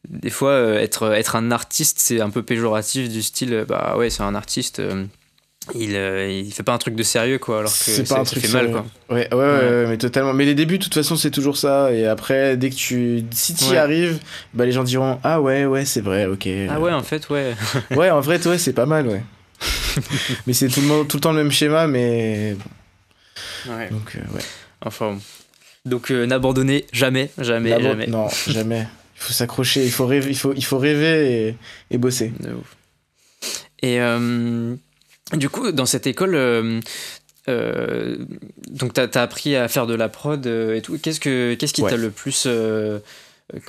des 0.09 0.29
fois, 0.29 0.51
euh, 0.51 0.79
être, 0.79 1.13
être 1.13 1.35
un 1.35 1.51
artiste, 1.51 1.97
c'est 1.99 2.21
un 2.21 2.29
peu 2.29 2.43
péjoratif 2.43 3.09
du 3.09 3.21
style, 3.21 3.53
euh, 3.53 3.65
bah 3.65 3.95
ouais, 3.97 4.09
c'est 4.09 4.23
un 4.23 4.35
artiste. 4.35 4.79
Euh, 4.79 5.05
il, 5.75 5.91
il 5.91 6.53
fait 6.53 6.63
pas 6.63 6.73
un 6.73 6.77
truc 6.77 6.95
de 6.95 7.03
sérieux 7.03 7.39
quoi 7.39 7.59
alors 7.59 7.71
que 7.71 7.77
c'est 7.77 8.07
pas 8.07 8.19
un 8.19 8.23
truc 8.23 8.45
fait 8.45 8.53
mal 8.53 8.71
quoi. 8.71 8.85
Ouais, 9.09 9.27
ouais, 9.33 9.37
ouais, 9.37 9.85
mais 9.89 9.97
totalement. 9.97 10.33
Mais 10.33 10.45
les 10.45 10.55
débuts 10.55 10.77
de 10.77 10.83
toute 10.83 10.93
façon 10.93 11.17
c'est 11.17 11.29
toujours 11.29 11.57
ça. 11.57 11.91
Et 11.91 12.05
après 12.05 12.55
dès 12.55 12.69
que 12.69 12.75
tu 12.75 13.25
si 13.31 13.53
tu 13.53 13.65
y 13.73 13.75
arrives 13.75 14.17
bah 14.53 14.65
les 14.65 14.71
gens 14.71 14.85
diront 14.85 15.19
ah 15.25 15.41
ouais 15.41 15.65
ouais 15.65 15.83
c'est 15.83 15.99
vrai 15.99 16.25
ok 16.25 16.47
ah 16.69 16.79
ouais 16.79 16.93
en 16.93 17.03
fait 17.03 17.29
ouais. 17.29 17.53
Ouais 17.97 18.09
en 18.09 18.21
vrai 18.21 18.45
ouais 18.47 18.57
c'est 18.57 18.71
pas 18.71 18.85
mal 18.85 19.07
ouais. 19.07 19.21
Mais 20.47 20.53
c'est 20.53 20.69
tout 20.69 20.79
le 20.79 21.03
tout 21.05 21.17
le 21.17 21.21
temps 21.21 21.33
le 21.33 21.43
même 21.43 21.51
schéma 21.51 21.85
mais 21.87 22.55
ouais. 23.67 23.89
Donc 23.89 24.13
ouais. 24.15 24.41
Enfin 24.85 25.17
donc 25.83 26.11
n'abandonnez 26.11 26.85
jamais 26.93 27.29
jamais 27.39 27.81
jamais. 27.81 28.07
Non 28.07 28.29
jamais 28.47 28.87
il 29.17 29.23
faut 29.23 29.33
s'accrocher, 29.33 29.83
il 29.83 29.91
faut 29.91 30.05
rêver, 30.05 30.29
il 30.29 30.37
faut, 30.37 30.53
il 30.55 30.63
faut 30.63 30.77
rêver 30.77 31.47
et, 31.47 31.55
et 31.91 31.97
bosser. 31.97 32.31
Et 33.81 33.99
euh, 33.99 34.75
du 35.33 35.49
coup, 35.49 35.71
dans 35.71 35.87
cette 35.87 36.05
école, 36.05 36.35
euh, 36.35 36.79
euh, 37.49 38.17
donc 38.69 38.93
tu 38.93 39.01
as, 39.01 39.21
appris 39.21 39.55
à 39.55 39.67
faire 39.67 39.87
de 39.87 39.95
la 39.95 40.07
prod 40.07 40.45
et 40.45 40.81
tout. 40.81 40.99
Qu'est-ce, 41.01 41.19
que, 41.19 41.55
qu'est-ce 41.55 41.73
qui 41.73 41.83
t'a 41.83 41.97
le 41.97 42.11
plus 42.11 42.47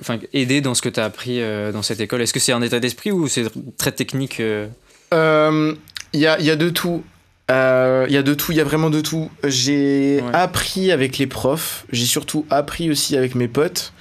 enfin, 0.00 0.18
aidé 0.34 0.60
dans 0.60 0.74
ce 0.74 0.82
que 0.82 0.88
tu 0.90 1.00
as 1.00 1.04
appris 1.04 1.40
dans 1.72 1.82
cette 1.82 2.00
école? 2.00 2.20
Est-ce 2.20 2.34
que 2.34 2.40
c'est 2.40 2.52
un 2.52 2.62
état 2.62 2.80
d'esprit 2.80 3.10
ou 3.10 3.26
c'est 3.26 3.46
très 3.78 3.92
technique 3.92 4.40
Il 4.40 4.66
y, 5.12 6.26
a, 6.26 6.40
y 6.40 6.50
a 6.50 6.56
de 6.56 6.68
tout. 6.68 7.02
Il 7.48 8.12
y 8.12 8.16
a 8.18 8.22
de 8.22 8.34
tout, 8.34 8.52
il 8.52 8.58
y 8.58 8.60
a 8.60 8.64
vraiment 8.64 8.90
de 8.90 9.00
tout. 9.00 9.30
J'ai 9.44 10.22
appris 10.34 10.92
avec 10.92 11.16
les 11.16 11.26
profs, 11.26 11.86
j'ai 11.90 12.04
surtout 12.04 12.44
appris 12.50 12.90
aussi 12.90 13.16
avec 13.16 13.34
mes 13.34 13.48
potes. 13.48 13.94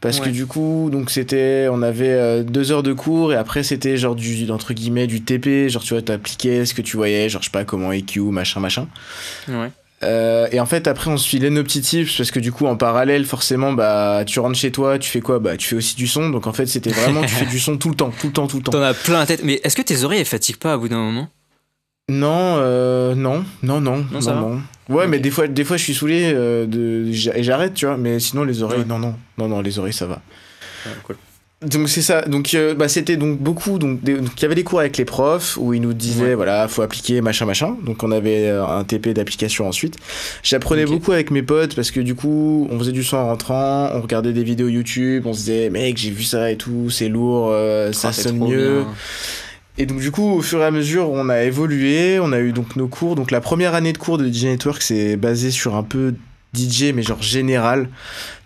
Parce 0.00 0.20
que 0.20 0.28
du 0.28 0.46
coup, 0.46 0.88
donc 0.92 1.10
c'était, 1.10 1.68
on 1.70 1.82
avait 1.82 2.12
euh, 2.12 2.42
deux 2.42 2.70
heures 2.70 2.82
de 2.82 2.92
cours 2.92 3.32
et 3.32 3.36
après 3.36 3.62
c'était 3.62 3.96
genre 3.96 4.14
du, 4.14 4.48
entre 4.50 4.72
guillemets, 4.72 5.06
du 5.06 5.22
TP, 5.22 5.68
genre 5.68 5.82
tu 5.82 5.94
vois, 5.94 6.02
t'appliquais 6.02 6.64
ce 6.64 6.74
que 6.74 6.82
tu 6.82 6.96
voyais, 6.96 7.28
genre 7.28 7.42
je 7.42 7.46
sais 7.46 7.50
pas 7.50 7.64
comment 7.64 7.90
EQ, 7.92 8.20
machin, 8.20 8.60
machin. 8.60 8.86
Ouais. 9.48 9.70
Euh, 10.02 10.46
et 10.52 10.60
en 10.60 10.66
fait, 10.66 10.86
après, 10.86 11.10
on 11.10 11.16
se 11.16 11.26
filait 11.26 11.50
nos 11.50 11.62
petits 11.62 11.80
tips 11.80 12.16
parce 12.16 12.30
que 12.30 12.38
du 12.38 12.52
coup, 12.52 12.66
en 12.66 12.76
parallèle, 12.76 13.24
forcément, 13.24 13.72
bah, 13.72 14.24
tu 14.26 14.38
rentres 14.40 14.58
chez 14.58 14.70
toi, 14.70 14.98
tu 14.98 15.08
fais 15.08 15.20
quoi? 15.20 15.38
Bah, 15.38 15.56
tu 15.56 15.68
fais 15.68 15.76
aussi 15.76 15.96
du 15.96 16.06
son. 16.06 16.28
Donc 16.28 16.46
en 16.46 16.52
fait, 16.52 16.66
c'était 16.66 16.90
vraiment, 16.90 17.22
tu 17.22 17.34
fais 17.34 17.46
du 17.46 17.58
son 17.58 17.78
tout 17.78 17.88
le 17.88 17.94
temps, 17.94 18.12
tout 18.20 18.26
le 18.26 18.32
temps, 18.32 18.46
tout 18.46 18.58
le 18.58 18.62
temps. 18.62 18.72
T'en 18.76 18.82
as 18.82 18.94
plein 18.94 19.18
la 19.18 19.26
tête. 19.26 19.42
Mais 19.42 19.60
est-ce 19.64 19.76
que 19.76 19.82
tes 19.82 20.04
oreilles 20.04 20.20
elles 20.20 20.26
fatiguent 20.26 20.58
pas 20.58 20.74
à 20.74 20.76
bout 20.76 20.88
d'un 20.88 20.98
moment? 20.98 21.28
Non, 22.08 22.58
euh, 22.58 23.16
non, 23.16 23.44
non, 23.64 23.80
non, 23.80 24.04
non, 24.12 24.20
non, 24.20 24.60
Ouais, 24.88 25.08
mais 25.08 25.18
des 25.18 25.32
fois, 25.32 25.48
des 25.48 25.64
fois, 25.64 25.76
je 25.76 25.82
suis 25.82 25.94
saulé 25.94 26.30
euh, 26.32 26.64
de... 26.64 27.10
et 27.34 27.42
j'arrête, 27.42 27.74
tu 27.74 27.86
vois. 27.86 27.96
Mais 27.96 28.20
sinon, 28.20 28.44
les 28.44 28.62
oreilles, 28.62 28.84
non, 28.86 29.00
non, 29.00 29.16
non, 29.38 29.48
non, 29.48 29.60
les 29.60 29.80
oreilles, 29.80 29.92
ça 29.92 30.06
va. 30.06 30.22
Donc 31.62 31.88
c'est 31.88 32.02
ça. 32.02 32.22
Donc 32.22 32.54
euh, 32.54 32.74
bah, 32.74 32.86
c'était 32.86 33.16
donc 33.16 33.40
beaucoup. 33.40 33.80
Donc 33.80 34.00
il 34.04 34.22
y 34.40 34.44
avait 34.44 34.54
des 34.54 34.62
cours 34.62 34.78
avec 34.78 34.98
les 34.98 35.06
profs 35.06 35.56
où 35.56 35.72
ils 35.72 35.80
nous 35.80 35.94
disaient 35.94 36.34
voilà 36.34 36.68
faut 36.68 36.82
appliquer 36.82 37.22
machin 37.22 37.46
machin. 37.46 37.78
Donc 37.82 38.02
on 38.02 38.12
avait 38.12 38.50
un 38.50 38.84
TP 38.84 39.08
d'application 39.08 39.66
ensuite. 39.66 39.96
J'apprenais 40.42 40.84
beaucoup 40.84 41.12
avec 41.12 41.30
mes 41.30 41.42
potes 41.42 41.74
parce 41.74 41.90
que 41.90 42.00
du 42.00 42.14
coup 42.14 42.68
on 42.70 42.78
faisait 42.78 42.92
du 42.92 43.02
son 43.02 43.16
en 43.16 43.28
rentrant, 43.28 43.88
on 43.94 44.02
regardait 44.02 44.34
des 44.34 44.44
vidéos 44.44 44.68
YouTube, 44.68 45.24
on 45.26 45.32
se 45.32 45.38
disait 45.38 45.70
mec 45.70 45.96
j'ai 45.96 46.10
vu 46.10 46.24
ça 46.24 46.50
et 46.50 46.56
tout, 46.56 46.90
c'est 46.90 47.08
lourd, 47.08 47.50
ça 47.92 48.08
ah, 48.08 48.12
sonne 48.12 48.38
mieux. 48.38 48.84
Et 49.78 49.86
donc 49.86 50.00
du 50.00 50.10
coup, 50.10 50.30
au 50.30 50.42
fur 50.42 50.60
et 50.60 50.64
à 50.64 50.70
mesure, 50.70 51.10
on 51.10 51.28
a 51.28 51.42
évolué, 51.42 52.18
on 52.20 52.32
a 52.32 52.38
eu 52.38 52.52
donc 52.52 52.76
nos 52.76 52.88
cours. 52.88 53.14
Donc 53.14 53.30
la 53.30 53.40
première 53.40 53.74
année 53.74 53.92
de 53.92 53.98
cours 53.98 54.18
de 54.18 54.26
DJ 54.26 54.44
Network, 54.44 54.80
c'est 54.82 55.16
basé 55.16 55.50
sur 55.50 55.76
un 55.76 55.82
peu 55.82 56.14
DJ, 56.54 56.92
mais 56.94 57.02
genre 57.02 57.22
général. 57.22 57.88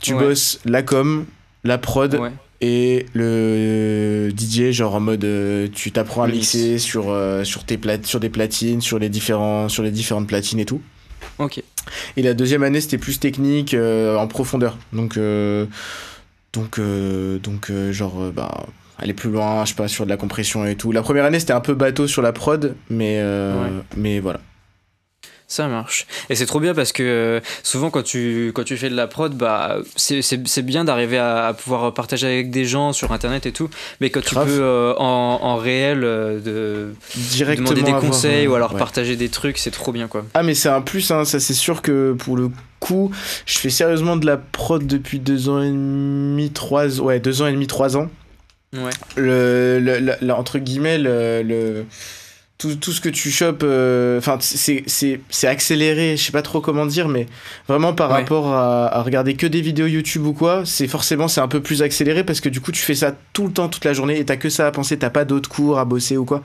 Tu 0.00 0.14
bosses 0.14 0.60
la 0.64 0.82
com, 0.82 1.24
la 1.62 1.78
prod 1.78 2.20
et 2.60 3.06
le 3.14 4.30
DJ, 4.36 4.72
genre 4.72 4.94
en 4.96 5.00
mode 5.00 5.24
euh, 5.24 5.68
tu 5.72 5.92
t'apprends 5.92 6.24
à 6.24 6.28
mixer 6.28 6.78
sur, 6.78 7.08
euh, 7.08 7.42
sur, 7.44 7.64
tes 7.64 7.78
sur 8.02 8.20
des 8.20 8.28
platines, 8.28 8.80
sur 8.80 8.98
les, 8.98 9.08
différents, 9.08 9.68
sur 9.68 9.82
les 9.82 9.90
différentes 9.90 10.26
platines 10.26 10.58
et 10.58 10.66
tout. 10.66 10.82
Ok. 11.38 11.62
Et 12.16 12.22
la 12.22 12.34
deuxième 12.34 12.62
année, 12.64 12.80
c'était 12.80 12.98
plus 12.98 13.18
technique, 13.20 13.74
en 13.74 14.26
profondeur. 14.26 14.76
Donc, 14.92 15.18
donc, 16.52 16.80
donc 17.42 17.72
genre, 17.92 18.32
bah, 18.32 18.66
aller 19.00 19.14
plus 19.14 19.30
loin, 19.30 19.64
je 19.64 19.70
sais 19.70 19.76
pas, 19.76 19.88
sur 19.88 20.04
de 20.04 20.10
la 20.10 20.16
compression 20.16 20.64
et 20.64 20.76
tout. 20.76 20.92
La 20.92 21.02
première 21.02 21.24
année, 21.24 21.40
c'était 21.40 21.52
un 21.52 21.60
peu 21.60 21.74
bateau 21.74 22.06
sur 22.06 22.22
la 22.22 22.32
prod, 22.32 22.74
mais, 22.88 23.22
mais 23.96 24.20
voilà. 24.20 24.40
Ça 25.50 25.66
marche. 25.66 26.06
Et 26.30 26.36
c'est 26.36 26.46
trop 26.46 26.60
bien 26.60 26.74
parce 26.74 26.92
que 26.92 27.02
euh, 27.02 27.40
souvent 27.64 27.90
quand 27.90 28.04
tu, 28.04 28.52
quand 28.54 28.62
tu 28.62 28.76
fais 28.76 28.88
de 28.88 28.94
la 28.94 29.08
prod, 29.08 29.34
bah, 29.34 29.78
c'est 29.96 30.62
bien 30.62 30.84
d'arriver 30.84 31.18
à, 31.18 31.52
pouvoir 31.58 31.92
partager 31.92 32.28
avec 32.28 32.52
des 32.52 32.64
gens 32.64 32.92
sur 32.92 33.10
internet 33.10 33.46
et 33.46 33.52
tout. 33.52 33.68
Mais 34.00 34.10
quand 34.10 34.20
tu 34.20 34.36
peux 34.36 34.44
euh, 34.46 34.94
en, 34.96 35.40
en, 35.42 35.56
réel 35.56 36.04
euh, 36.04 36.38
de, 36.38 36.94
Directement 37.16 37.70
demander 37.70 37.82
des 37.82 37.98
conseils 37.98 38.46
ou 38.46 38.54
alors 38.54 38.76
partager 38.76 39.16
des 39.16 39.28
trucs, 39.28 39.58
c'est 39.58 39.72
trop 39.72 39.90
bien 39.90 40.06
quoi. 40.06 40.24
Ah, 40.34 40.44
mais 40.44 40.54
c'est 40.54 40.68
un 40.68 40.82
plus, 40.82 41.10
hein, 41.10 41.24
ça 41.24 41.40
c'est 41.40 41.52
sûr 41.52 41.82
que 41.82 42.12
pour 42.12 42.36
le 42.36 42.50
coup, 42.78 43.10
je 43.44 43.58
fais 43.58 43.70
sérieusement 43.70 44.16
de 44.16 44.26
la 44.26 44.36
prod 44.36 44.86
depuis 44.86 45.18
deux 45.18 45.48
ans 45.48 45.60
et 45.60 45.68
demi, 45.68 46.52
trois, 46.52 47.00
ouais, 47.00 47.18
deux 47.18 47.42
ans 47.42 47.48
et 47.48 47.52
demi, 47.52 47.66
trois 47.66 47.96
ans. 47.96 48.08
Ouais. 48.72 48.90
Le, 49.16 49.78
le, 50.20 50.32
entre 50.32 50.58
guillemets, 50.58 50.98
le 50.98 51.84
tout, 52.60 52.76
tout, 52.76 52.92
ce 52.92 53.00
que 53.00 53.08
tu 53.08 53.30
chopes, 53.30 53.62
euh, 53.64 54.18
enfin, 54.18 54.36
c'est 54.40 55.46
accéléré, 55.46 56.18
je 56.18 56.22
sais 56.22 56.32
pas 56.32 56.42
trop 56.42 56.60
comment 56.60 56.84
dire, 56.84 57.08
mais 57.08 57.26
vraiment 57.66 57.94
par 57.94 58.10
rapport 58.10 58.48
à, 58.52 59.02
regarder 59.02 59.34
que 59.34 59.46
des 59.46 59.62
vidéos 59.62 59.86
YouTube 59.86 60.26
ou 60.26 60.34
quoi, 60.34 60.64
c'est 60.66 60.86
forcément 60.86 61.26
c'est 61.26 61.40
un 61.40 61.48
peu 61.48 61.62
plus 61.62 61.80
accéléré 61.82 62.22
parce 62.22 62.40
que 62.40 62.50
du 62.50 62.60
coup 62.60 62.70
tu 62.70 62.82
fais 62.82 62.94
ça 62.94 63.16
tout 63.32 63.46
le 63.46 63.52
temps, 63.52 63.68
toute 63.68 63.86
la 63.86 63.94
journée 63.94 64.18
et 64.18 64.24
t'as 64.26 64.36
que 64.36 64.50
ça 64.50 64.66
à 64.66 64.70
penser, 64.70 64.98
t'as 64.98 65.08
pas 65.08 65.24
d'autres 65.24 65.48
cours 65.48 65.78
à 65.78 65.86
bosser 65.86 66.18
ou 66.18 66.26
quoi. 66.26 66.42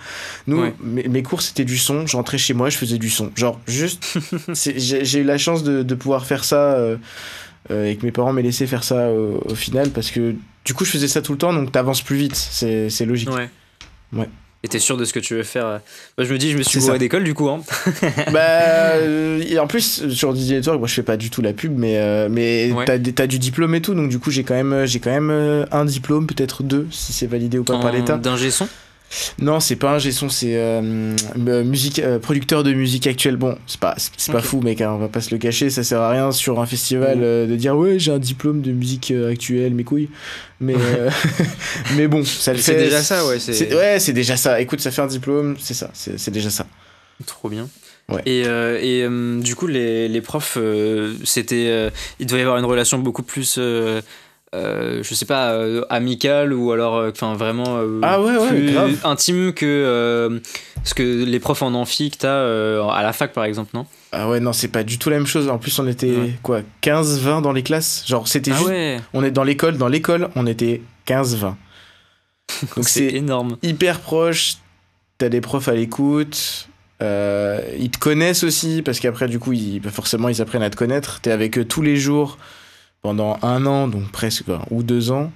Nous, 0.47 0.71
mes, 0.81 1.23
cours 1.23 1.41
c'était 1.41 1.65
du 1.65 1.77
son, 1.77 2.07
je 2.07 2.15
rentrais 2.15 2.37
chez 2.37 2.53
moi, 2.53 2.69
je 2.69 2.77
faisais 2.77 2.97
du 2.97 3.09
son. 3.09 3.31
Genre, 3.35 3.59
juste, 3.67 4.17
j'ai 4.53 5.19
eu 5.19 5.25
la 5.25 5.37
chance 5.37 5.63
de, 5.63 5.83
de, 5.83 5.95
pouvoir 5.95 6.25
faire 6.25 6.45
ça 6.45 6.75
euh, 6.75 6.95
euh, 7.71 7.89
et 7.89 7.97
que 7.97 8.05
mes 8.05 8.13
parents 8.13 8.31
m'aient 8.31 8.41
laissé 8.41 8.67
faire 8.67 8.85
ça 8.85 9.09
au, 9.11 9.43
au, 9.49 9.55
final 9.55 9.89
parce 9.89 10.11
que 10.11 10.35
du 10.65 10.73
coup 10.73 10.83
je 10.83 10.91
faisais 10.91 11.07
ça 11.07 11.21
tout 11.21 11.31
le 11.31 11.37
temps 11.37 11.53
donc 11.53 11.71
t'avances 11.71 12.01
plus 12.01 12.17
vite, 12.17 12.35
c'est 12.35 13.05
logique. 13.05 13.29
Ouais. 13.29 13.49
Ouais 14.13 14.29
et 14.65 14.67
t'es 14.67 14.79
sûr 14.79 14.97
de 14.97 15.05
ce 15.05 15.13
que 15.13 15.19
tu 15.19 15.35
veux 15.35 15.43
faire 15.43 15.67
euh. 15.67 15.77
bah, 16.17 16.23
Je 16.23 16.33
me 16.33 16.39
dis, 16.39 16.51
je 16.51 16.57
me 16.57 16.63
suis 16.63 16.79
bourré 16.79 16.97
d'école 16.97 17.23
du 17.23 17.35
coup. 17.35 17.49
Hein. 17.49 17.61
bah, 18.33 18.39
euh, 18.95 19.43
et 19.47 19.59
en 19.59 19.67
plus, 19.67 20.09
sur 20.09 20.35
DJ 20.35 20.53
Network, 20.53 20.79
moi 20.79 20.87
je 20.87 20.93
fais 20.95 21.03
pas 21.03 21.17
du 21.17 21.29
tout 21.29 21.43
la 21.43 21.53
pub, 21.53 21.77
mais, 21.77 21.97
euh, 21.97 22.29
mais 22.31 22.71
t'as, 22.85 23.27
du 23.27 23.37
diplôme 23.37 23.75
et 23.75 23.81
tout, 23.81 23.93
donc 23.93 24.09
du 24.09 24.17
coup 24.17 24.31
j'ai 24.31 24.43
quand 24.43 24.55
même, 24.55 24.85
j'ai 24.85 24.99
quand 24.99 25.11
même 25.11 25.67
un 25.71 25.85
diplôme, 25.85 26.25
peut-être 26.25 26.63
deux, 26.63 26.87
si 26.89 27.13
c'est 27.13 27.27
validé 27.27 27.59
ou 27.59 27.63
pas 27.63 27.79
par 27.79 27.91
l'État. 27.91 28.17
D'un 28.17 28.37
son 28.49 28.67
non, 29.39 29.59
c'est 29.59 29.75
pas 29.75 29.91
un 29.91 29.99
G-son, 29.99 30.29
c'est 30.29 30.55
euh, 30.55 31.23
musique, 31.63 31.99
euh, 31.99 32.19
producteur 32.19 32.63
de 32.63 32.73
musique 32.73 33.07
actuelle. 33.07 33.37
Bon, 33.37 33.57
c'est 33.67 33.79
pas, 33.79 33.95
c'est 33.97 34.31
pas 34.31 34.41
fou, 34.41 34.61
mec, 34.61 34.81
hein, 34.81 34.91
on 34.93 34.97
va 34.97 35.07
pas 35.07 35.21
se 35.21 35.31
le 35.31 35.37
cacher, 35.37 35.69
ça 35.69 35.83
sert 35.83 36.01
à 36.01 36.09
rien 36.09 36.31
sur 36.31 36.59
un 36.59 36.65
festival 36.65 37.19
euh, 37.21 37.47
de 37.47 37.55
dire 37.55 37.75
ouais, 37.75 37.99
j'ai 37.99 38.11
un 38.11 38.19
diplôme 38.19 38.61
de 38.61 38.71
musique 38.71 39.11
actuelle, 39.11 39.73
mes 39.73 39.83
couilles. 39.83 40.09
Mais, 40.59 40.75
mais 41.95 42.07
bon, 42.07 42.23
ça 42.23 42.51
le 42.51 42.57
fait. 42.57 42.73
C'est 42.73 42.83
déjà 42.83 43.01
ça, 43.01 43.25
ouais. 43.25 43.37
ouais, 43.75 43.99
c'est 43.99 44.13
déjà 44.13 44.37
ça. 44.37 44.59
Écoute, 44.59 44.81
ça 44.81 44.91
fait 44.91 45.01
un 45.01 45.07
diplôme, 45.07 45.55
c'est 45.59 45.73
ça, 45.73 45.89
c'est 45.93 46.31
déjà 46.31 46.49
ça. 46.49 46.65
Trop 47.25 47.49
bien. 47.49 47.69
Ouais. 48.09 48.21
Et, 48.25 48.41
et 48.41 49.07
du 49.39 49.55
coup, 49.55 49.67
les, 49.67 50.07
les 50.07 50.21
profs, 50.21 50.57
c'était, 51.23 51.91
il 52.19 52.25
devait 52.25 52.39
y 52.39 52.43
avoir 52.43 52.57
une 52.57 52.65
relation 52.65 52.99
beaucoup 52.99 53.23
plus 53.23 53.59
euh, 54.55 55.03
je 55.03 55.13
sais 55.13 55.25
pas, 55.25 55.51
euh, 55.51 55.83
amical 55.89 56.53
ou 56.53 56.71
alors 56.71 56.95
euh, 56.95 57.11
enfin 57.11 57.33
vraiment 57.35 57.77
ah 58.03 58.19
plus 58.47 58.75
intime 59.03 59.53
que 59.53 60.41
ce 60.83 60.93
que 60.93 61.23
les 61.23 61.39
profs 61.39 61.61
en 61.61 61.73
amphi 61.73 62.09
que 62.09 62.17
t'as 62.17 62.89
à 62.89 63.03
la 63.03 63.11
fac 63.11 63.33
par 63.33 63.43
exemple, 63.43 63.71
non? 63.73 63.85
Ah 64.11 64.29
ouais, 64.29 64.39
non, 64.39 64.53
c'est 64.53 64.69
pas 64.69 64.83
du 64.83 64.97
tout 64.97 65.09
la 65.09 65.17
même 65.17 65.27
chose. 65.27 65.49
En 65.49 65.57
plus, 65.57 65.77
on 65.77 65.87
était 65.87 66.15
quoi 66.41 66.61
15-20 66.81 67.41
dans 67.41 67.51
les 67.51 67.63
classes? 67.63 68.05
Genre, 68.07 68.27
c'était 68.27 68.51
ah 68.53 68.57
juste. 68.57 69.03
On 69.13 69.23
est 69.23 69.31
dans 69.31 69.43
l'école, 69.43 69.77
dans 69.77 69.89
l'école, 69.89 70.29
on 70.35 70.47
était 70.47 70.81
15-20. 71.07 71.55
Donc 72.75 72.87
c'est 72.87 73.13
énorme. 73.13 73.57
Hyper 73.61 73.99
proche, 73.99 74.57
t'as 75.17 75.27
des 75.27 75.41
profs 75.41 75.67
à 75.67 75.73
l'écoute. 75.73 76.69
ils 77.01 77.89
te 77.91 77.97
connaissent 77.99 78.43
aussi 78.43 78.81
parce 78.81 78.99
qu'après 78.99 79.27
du 79.27 79.39
coup 79.39 79.51
ils, 79.51 79.81
forcément 79.89 80.29
ils 80.29 80.41
apprennent 80.41 80.63
à 80.63 80.69
te 80.69 80.77
connaître 80.77 81.19
t'es 81.19 81.31
avec 81.31 81.57
eux 81.57 81.65
tous 81.65 81.81
les 81.81 81.97
jours 81.97 82.37
pendant 83.05 83.37
un 83.43 83.67
an, 83.67 83.87
donc 83.87 84.11
presque, 84.11 84.45
ou 84.71 84.81
deux 84.81 85.11
ans. 85.11 85.31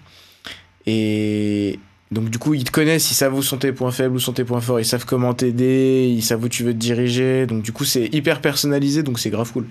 Et 0.88 1.78
donc, 2.10 2.32
du 2.32 2.40
coup, 2.40 2.56
ils 2.56 2.64
te 2.64 2.72
connaissent, 2.72 3.12
ils 3.12 3.14
savent 3.14 3.36
où 3.36 3.44
sont 3.44 3.60
tes 3.60 3.72
points 3.72 3.92
faibles, 3.92 4.16
où 4.16 4.20
sont 4.20 4.34
tes 4.34 4.44
points 4.44 4.60
forts, 4.60 4.80
ils 4.80 4.86
savent 4.86 5.06
comment 5.06 5.36
t'aider, 5.36 6.12
ils 6.12 6.24
savent 6.24 6.44
où 6.44 6.50
tu 6.50 6.64
veux 6.64 6.74
te 6.74 6.80
diriger. 6.80 7.46
Donc, 7.46 7.62
du 7.62 7.72
coup, 7.72 7.86
c'est 7.86 8.08
hyper 8.12 8.42
personnalisé, 8.42 9.04
donc 9.04 9.20
c'est 9.20 9.30
grave 9.30 9.52
cool. 9.52 9.68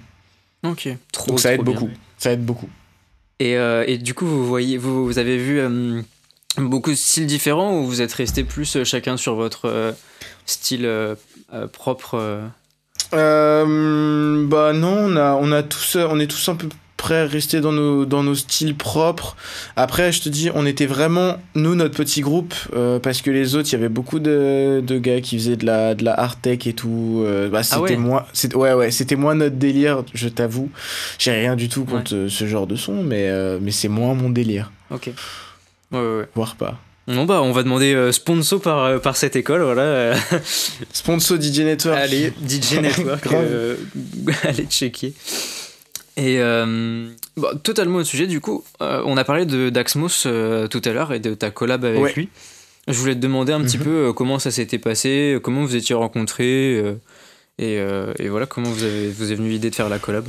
Ok, 0.63 0.89
trop 1.11 1.31
Donc, 1.31 1.41
ça 1.41 1.55
aide 1.55 1.63
beaucoup. 1.63 1.91
Ça 2.19 2.31
aide 2.31 2.45
beaucoup. 2.45 2.69
Et, 3.41 3.57
euh, 3.57 3.83
et, 3.89 3.99
du 3.99 4.15
coup, 4.15 4.27
vous 4.27 4.47
voyez, 4.47 4.79
vous, 4.79 5.05
vous 5.05 5.19
avez 5.19 5.37
vu 5.37 5.59
euh, 5.59 6.01
beaucoup 6.57 6.91
de 6.91 6.97
styles 6.97 7.27
différents 7.27 7.81
ou 7.81 7.85
vous 7.85 8.01
êtes 8.01 8.13
resté 8.13 8.45
plus 8.45 8.77
euh, 8.77 8.85
chacun 8.85 9.17
sur 9.17 9.35
votre 9.35 9.97
style 10.47 10.89
propre 11.73 12.43
Bah 13.11 13.67
non, 13.67 14.99
on 14.99 15.17
a, 15.17 15.33
on 15.35 15.51
a 15.51 15.65
tous, 15.65 15.97
on 15.97 16.21
est 16.21 16.29
tous 16.29 16.49
un 16.49 16.55
peu 16.55 16.69
prêt 16.99 17.21
à 17.21 17.27
rester 17.27 17.63
dans 17.63 17.73
nos, 17.73 18.05
dans 18.05 18.23
nos 18.23 18.35
styles 18.35 18.77
propres. 18.77 19.37
Après, 19.77 20.13
je 20.13 20.21
te 20.21 20.29
dis, 20.29 20.51
on 20.55 20.67
était 20.67 20.85
vraiment, 20.85 21.37
nous, 21.55 21.75
notre 21.75 21.95
petit 21.95 22.21
groupe, 22.21 22.55
euh, 22.75 22.99
parce 22.99 23.23
que 23.23 23.31
les 23.31 23.55
autres, 23.55 23.69
il 23.71 23.73
y 23.73 23.77
avait 23.77 23.89
beaucoup 23.89 24.19
de, 24.19 24.83
de, 24.87 24.99
gars 24.99 25.23
qui 25.23 25.39
faisaient 25.39 25.57
de 25.57 25.65
la, 25.65 25.95
de 25.95 26.05
la 26.05 26.13
art 26.13 26.39
tech 26.39 26.67
et 26.67 26.75
tout. 26.75 27.23
Euh, 27.25 27.49
bah, 27.49 27.63
c'était 27.63 27.77
ah 27.77 27.81
ouais. 27.81 27.97
moi, 27.97 28.27
ouais, 28.55 28.75
ouais, 28.75 28.91
c'était 28.91 29.17
moins 29.17 29.35
notre 29.35 29.57
délire, 29.57 30.03
je 30.13 30.29
t'avoue. 30.29 30.71
J'ai 31.19 31.31
rien 31.31 31.57
du 31.57 31.71
tout 31.71 31.85
contre 31.85 32.15
euh, 32.15 32.29
ce 32.29 32.47
genre 32.47 32.67
de 32.67 32.77
son, 32.77 33.03
mais, 33.03 33.31
mais 33.61 33.71
c'est 33.71 33.89
moins 33.89 34.15
mon 34.15 34.29
délire. 34.29 34.71
Ok. 34.91 35.11
Ouais, 35.93 35.99
ouais, 35.99 36.19
ouais. 36.19 36.29
Voire 36.35 36.57
pas. 36.57 36.79
Non, 37.07 37.25
bah, 37.25 37.41
on 37.41 37.53
va 37.53 37.63
demander 37.63 38.11
sponsor 38.13 38.61
par, 38.61 39.01
par 39.01 39.17
cette 39.17 39.37
école, 39.37 39.63
voilà. 39.63 40.15
sponsor 40.93 41.41
DJ 41.41 41.61
Network. 41.61 41.97
Allez, 41.97 42.33
DJ 42.47 42.81
Network, 42.81 43.27
allez 44.43 44.67
checker. 44.69 45.15
Et 46.19 46.41
euh, 46.41 47.07
totalement 47.63 47.99
au 47.99 48.05
sujet, 48.05 48.27
du 48.27 48.41
coup, 48.41 48.65
euh, 48.83 49.03
on 49.07 49.17
a 49.17 49.23
parlé 49.23 49.47
de 49.47 49.71
d'Axmos 49.71 50.25
euh, 50.27 50.67
tout 50.67 50.83
à 50.85 50.91
l'heure 50.91 51.13
et 51.13 51.21
de 51.21 51.33
ta 51.35 51.53
collab 51.53 51.85
avec 51.85 52.17
lui. 52.17 52.29
Je 52.89 52.95
voulais 52.95 53.15
te 53.15 53.21
demander 53.21 53.53
un 53.53 53.61
petit 53.61 53.79
mhm. 53.79 53.85
peu 53.85 54.13
comment 54.13 54.41
ça 54.41 54.51
s'était 54.51 54.79
passé, 54.79 55.39
comment 55.43 55.63
vous 55.63 55.77
étiez 55.77 55.95
rencontrés 55.95 56.83
et, 57.61 57.75
et, 57.75 58.29
voilà, 58.29 58.47
comment 58.47 58.71
vous, 58.71 58.83
avez, 58.83 59.09
vous 59.11 59.31
est 59.31 59.35
venue 59.35 59.51
l'idée 59.51 59.71
de 59.71 59.75
faire 59.75 59.89
la 59.89 59.99
collab 59.99 60.27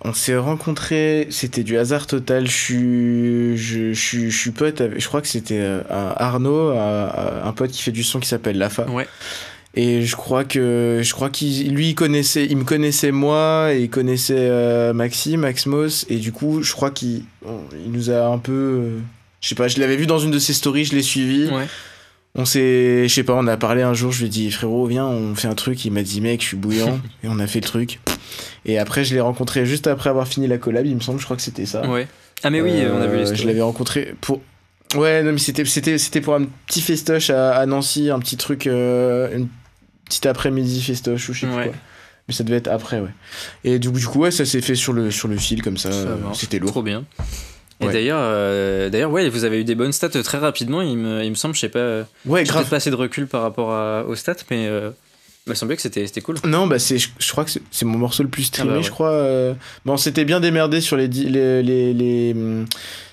On 0.00 0.12
s'est 0.12 0.36
rencontrés, 0.36 1.28
c'était 1.30 1.64
du 1.64 1.76
hasard 1.76 2.06
total. 2.06 2.46
Je 2.46 2.52
suis, 2.52 3.56
je, 3.56 3.92
je, 3.92 4.28
je 4.30 4.36
suis 4.36 4.52
pote, 4.52 4.80
avec, 4.80 5.00
je 5.00 5.06
crois 5.06 5.20
que 5.20 5.28
c'était 5.28 5.62
Arnaud, 5.90 6.70
un 6.70 7.52
pote 7.52 7.70
qui 7.70 7.82
fait 7.82 7.92
du 7.92 8.02
son 8.02 8.20
qui 8.20 8.28
s'appelle 8.28 8.58
Lafa. 8.58 8.88
Ouais. 8.90 9.06
Et 9.74 10.02
je 10.02 10.16
crois 10.16 10.44
que 10.44 11.00
je 11.02 11.12
crois 11.12 11.30
qu'il 11.30 11.74
lui 11.74 11.90
il 11.90 11.94
connaissait, 11.94 12.46
il 12.46 12.56
me 12.56 12.64
connaissait 12.64 13.12
moi 13.12 13.74
et 13.74 13.82
il 13.82 13.90
connaissait 13.90 14.34
euh, 14.36 14.92
Maxime, 14.92 15.40
Maxmos 15.40 16.06
et 16.08 16.16
du 16.16 16.32
coup 16.32 16.62
je 16.62 16.72
crois 16.72 16.90
qu'il 16.90 17.24
il 17.44 17.92
nous 17.92 18.10
a 18.10 18.26
un 18.26 18.38
peu, 18.38 18.52
euh, 18.52 18.98
je 19.40 19.48
sais 19.48 19.54
pas, 19.54 19.68
je 19.68 19.78
l'avais 19.78 19.96
vu 19.96 20.06
dans 20.06 20.18
une 20.18 20.30
de 20.30 20.38
ses 20.38 20.54
stories, 20.54 20.86
je 20.86 20.94
l'ai 20.94 21.02
suivi. 21.02 21.48
Ouais. 21.48 21.66
On 22.34 22.44
s'est, 22.44 23.08
je 23.08 23.14
sais 23.14 23.24
pas, 23.24 23.34
on 23.34 23.46
a 23.46 23.56
parlé 23.56 23.82
un 23.82 23.94
jour, 23.94 24.10
je 24.12 24.20
lui 24.20 24.26
ai 24.26 24.30
dit 24.30 24.50
frérot 24.50 24.86
viens, 24.86 25.06
on 25.06 25.34
fait 25.34 25.48
un 25.48 25.54
truc. 25.54 25.84
Il 25.84 25.92
m'a 25.92 26.02
dit 26.02 26.20
mec, 26.20 26.40
je 26.40 26.46
suis 26.46 26.56
bouillant 26.56 27.00
et 27.22 27.28
on 27.28 27.38
a 27.38 27.46
fait 27.46 27.60
le 27.60 27.66
truc. 27.66 28.00
Et 28.64 28.78
après 28.78 29.04
je 29.04 29.14
l'ai 29.14 29.20
rencontré 29.20 29.66
juste 29.66 29.86
après 29.86 30.08
avoir 30.08 30.26
fini 30.26 30.46
la 30.46 30.56
collab, 30.56 30.86
il 30.86 30.94
me 30.94 31.00
semble, 31.00 31.20
je 31.20 31.24
crois 31.24 31.36
que 31.36 31.42
c'était 31.42 31.66
ça. 31.66 31.86
Ouais. 31.86 32.08
Ah 32.42 32.50
mais 32.50 32.62
oui, 32.62 32.72
on 32.90 33.00
a 33.00 33.06
vu 33.06 33.18
les 33.18 33.26
stories. 33.26 33.42
Je 33.42 33.46
l'avais 33.46 33.60
rencontré 33.60 34.14
pour 34.20 34.40
Ouais, 34.94 35.22
non, 35.22 35.32
mais 35.32 35.38
c'était, 35.38 35.64
c'était, 35.64 35.98
c'était 35.98 36.20
pour 36.20 36.34
un 36.34 36.44
petit 36.66 36.80
festoche 36.80 37.30
à, 37.30 37.56
à 37.56 37.66
Nancy, 37.66 38.10
un 38.10 38.18
petit 38.18 38.36
truc, 38.36 38.66
euh, 38.66 39.36
une 39.36 39.48
petit 40.06 40.26
après-midi 40.26 40.82
festoche 40.82 41.28
ou 41.28 41.34
je 41.34 41.40
sais 41.40 41.46
quoi. 41.46 41.64
Mais 42.26 42.34
ça 42.34 42.44
devait 42.44 42.56
être 42.56 42.68
après, 42.68 43.00
ouais. 43.00 43.10
Et 43.64 43.78
du, 43.78 43.90
coup, 43.90 44.20
ouais, 44.20 44.30
ça 44.30 44.44
s'est 44.44 44.60
fait 44.60 44.74
sur 44.74 44.92
le, 44.92 45.10
sur 45.10 45.28
le 45.28 45.36
fil 45.36 45.62
comme 45.62 45.78
ça. 45.78 45.90
C'était 46.34 46.58
lourd. 46.58 46.70
Trop 46.70 46.82
bien. 46.82 47.04
Et 47.80 47.86
d'ailleurs, 47.86 48.18
euh, 48.20 48.90
d'ailleurs, 48.90 49.10
ouais, 49.10 49.28
vous 49.28 49.44
avez 49.44 49.60
eu 49.60 49.64
des 49.64 49.74
bonnes 49.74 49.92
stats 49.92 50.08
très 50.10 50.38
rapidement. 50.38 50.82
Il 50.82 50.98
me, 50.98 51.22
il 51.22 51.30
me 51.30 51.36
semble, 51.36 51.54
je 51.54 51.60
sais 51.60 51.68
pas. 51.68 52.04
Ouais, 52.26 52.44
grave. 52.44 52.68
pas 52.68 52.76
assez 52.76 52.90
de 52.90 52.96
recul 52.96 53.26
par 53.26 53.42
rapport 53.42 54.06
aux 54.06 54.14
stats, 54.14 54.34
mais 54.50 54.66
euh, 54.66 54.90
il 55.48 55.52
m'a 55.52 55.54
semblé 55.54 55.76
que 55.76 55.82
c'était, 55.82 56.06
c'était 56.06 56.20
cool. 56.20 56.36
Non, 56.44 56.66
bah 56.66 56.78
c'est, 56.78 56.98
je, 56.98 57.08
crois 57.30 57.42
que 57.46 57.50
c'est, 57.50 57.84
mon 57.86 57.96
morceau 57.96 58.22
le 58.22 58.28
plus 58.28 58.42
streamé, 58.42 58.72
ah 58.72 58.76
bah 58.76 58.82
je 58.82 58.90
crois. 58.90 59.12
Euh. 59.12 59.54
Bon, 59.86 59.96
c'était 59.96 60.26
bien 60.26 60.40
démerdé 60.40 60.82
sur 60.82 60.94
les, 60.94 61.08
les, 61.08 61.62
les, 61.62 61.94
les 61.94 62.32
hum, 62.34 62.66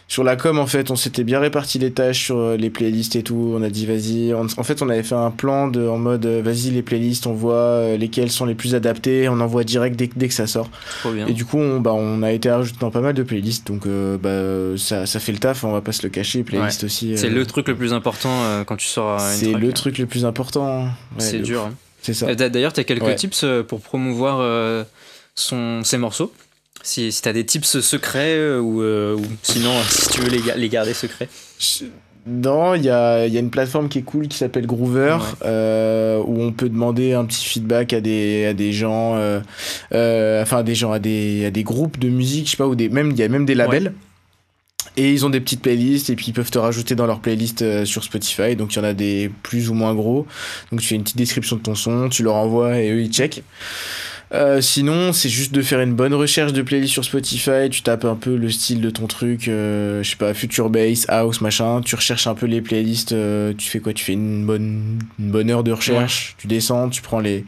sur 0.07 0.23
la 0.23 0.35
com 0.35 0.59
en 0.59 0.67
fait 0.67 0.91
on 0.91 0.95
s'était 0.95 1.23
bien 1.23 1.39
réparti 1.39 1.79
les 1.79 1.91
tâches 1.91 2.25
sur 2.25 2.37
euh, 2.37 2.57
les 2.57 2.69
playlists 2.69 3.15
et 3.15 3.23
tout. 3.23 3.53
On 3.55 3.63
a 3.63 3.69
dit 3.69 3.85
vas-y 3.85 4.33
en 4.33 4.47
fait 4.47 4.81
on 4.81 4.89
avait 4.89 5.03
fait 5.03 5.15
un 5.15 5.31
plan 5.31 5.67
de 5.67 5.87
en 5.87 5.97
mode 5.97 6.25
euh, 6.25 6.41
vas-y 6.43 6.69
les 6.69 6.83
playlists 6.83 7.25
on 7.25 7.33
voit 7.33 7.55
euh, 7.55 7.97
lesquelles 7.97 8.29
sont 8.29 8.45
les 8.45 8.55
plus 8.55 8.75
adaptées. 8.75 9.27
On 9.29 9.39
envoie 9.39 9.63
direct 9.63 9.95
dès, 9.95 10.09
dès 10.15 10.27
que 10.27 10.33
ça 10.33 10.45
sort. 10.47 10.69
Bien. 11.05 11.25
et 11.27 11.33
du 11.33 11.43
coup 11.43 11.57
on, 11.57 11.79
bah, 11.79 11.93
on 11.93 12.21
a 12.21 12.31
été 12.31 12.51
rajouté 12.51 12.77
dans 12.79 12.91
pas 12.91 13.01
mal 13.01 13.13
de 13.13 13.23
playlists. 13.23 13.67
Donc 13.67 13.87
bah, 13.87 14.77
ça, 14.77 15.05
ça 15.05 15.19
fait 15.19 15.31
le 15.31 15.39
taf. 15.39 15.63
On 15.63 15.71
va 15.71 15.81
pas 15.81 15.91
se 15.91 16.03
le 16.03 16.09
cacher. 16.09 16.43
Playlists 16.43 16.83
aussi 16.83 17.17
c'est 17.17 17.29
le 17.29 17.45
truc 17.45 17.67
le 17.67 17.75
plus 17.75 17.93
important 17.93 18.63
quand 18.65 18.75
tu 18.75 18.87
sors 18.87 19.19
c'est 19.19 19.53
le 19.53 19.73
truc 19.73 19.97
le 19.97 20.05
plus 20.05 20.25
important 20.25 20.87
c'est 21.17 21.39
dur 21.39 21.63
hein. 21.65 21.73
C'est 22.01 22.13
ça. 22.13 22.35
D'ailleurs, 22.35 22.71
tu 22.71 22.79
as 22.79 22.83
quelques 22.83 23.15
tips 23.15 23.43
pour 23.67 23.81
promouvoir 23.81 24.85
son, 25.33 25.83
ses 25.83 25.97
morceaux? 25.97 26.31
Si, 26.85 27.11
si 27.11 27.21
tu 27.21 27.29
as 27.29 27.33
des 27.33 27.45
tips 27.45 27.79
secrets 27.79 28.57
ou, 28.57 28.81
ou, 28.81 29.25
sinon 29.43 29.73
si 29.89 30.09
tu 30.09 30.21
veux 30.21 30.29
les, 30.29 30.41
les 30.55 30.69
garder 30.69 30.93
secrets 30.93 31.29
non, 32.27 32.73
il 32.73 32.83
y 32.83 32.89
a, 32.89 33.27
y 33.27 33.37
a, 33.37 33.39
une 33.39 33.51
plateforme 33.51 33.87
qui 33.87 33.99
est 33.99 34.03
cool 34.03 34.27
qui 34.27 34.37
s'appelle 34.37 34.65
Groover, 34.65 35.17
euh, 35.43 36.17
où 36.25 36.41
on 36.41 36.51
peut 36.51 36.69
demander 36.69 37.13
un 37.13 37.23
petit 37.25 37.45
feedback 37.45 37.93
à 37.93 38.01
des, 38.01 38.47
à 38.47 38.53
des 38.53 38.73
gens, 38.73 39.15
euh, 39.15 39.41
euh, 39.93 40.41
enfin 40.41 40.63
des 40.63 40.73
gens, 40.73 40.91
à 40.91 40.97
des, 40.97 41.45
à 41.45 41.51
des 41.51 41.63
groupes 41.63 41.99
de 41.99 42.09
musique, 42.09 42.47
je 42.47 42.51
sais 42.51 42.57
pas, 42.57 42.65
ou 42.65 42.73
des, 42.73 42.89
même 42.89 43.11
il 43.11 43.17
y 43.17 43.23
a 43.23 43.27
même 43.27 43.45
des 43.45 43.53
labels. 43.53 43.93
Et 44.97 45.11
ils 45.11 45.25
ont 45.25 45.29
des 45.29 45.41
petites 45.41 45.61
playlists 45.61 46.09
et 46.09 46.15
puis 46.15 46.27
ils 46.29 46.33
peuvent 46.33 46.49
te 46.49 46.57
rajouter 46.57 46.95
dans 46.95 47.05
leur 47.05 47.19
playlist 47.19 47.83
sur 47.83 48.03
Spotify. 48.03 48.55
Donc 48.55 48.73
il 48.73 48.77
y 48.77 48.79
en 48.79 48.85
a 48.85 48.93
des 48.93 49.29
plus 49.43 49.69
ou 49.69 49.73
moins 49.73 49.93
gros. 49.93 50.25
Donc 50.71 50.79
tu 50.79 50.87
fais 50.87 50.95
une 50.95 51.03
petite 51.03 51.17
description 51.17 51.57
de 51.57 51.61
ton 51.61 51.75
son, 51.75 52.07
tu 52.07 52.23
leur 52.23 52.35
envoies 52.35 52.79
et 52.79 52.91
eux 52.91 53.01
ils 53.01 53.11
checkent. 53.11 53.43
Euh, 54.35 54.59
sinon, 54.59 55.13
c'est 55.13 55.29
juste 55.29 55.53
de 55.53 55.61
faire 55.61 55.79
une 55.79 55.93
bonne 55.93 56.13
recherche 56.13 56.51
de 56.51 56.61
playlist 56.61 56.91
sur 56.91 57.05
Spotify. 57.05 57.69
Tu 57.71 57.81
tapes 57.81 58.05
un 58.05 58.15
peu 58.15 58.35
le 58.35 58.49
style 58.49 58.81
de 58.81 58.89
ton 58.89 59.07
truc, 59.07 59.47
euh, 59.47 60.03
je 60.03 60.09
sais 60.09 60.15
pas, 60.17 60.33
Future 60.33 60.69
Bass, 60.69 61.05
House, 61.07 61.39
machin. 61.41 61.81
Tu 61.81 61.95
recherches 61.95 62.27
un 62.27 62.35
peu 62.35 62.45
les 62.45 62.61
playlists. 62.61 63.13
Euh, 63.13 63.53
tu 63.57 63.69
fais 63.69 63.79
quoi? 63.79 63.93
Tu 63.93 64.03
fais 64.03 64.13
une 64.13 64.45
bonne, 64.45 64.99
une 65.19 65.31
bonne 65.31 65.49
heure 65.49 65.63
de 65.63 65.71
recherche. 65.71 66.35
Tu 66.37 66.47
descends, 66.47 66.89
tu 66.89 67.01
prends 67.01 67.19
les, 67.19 67.45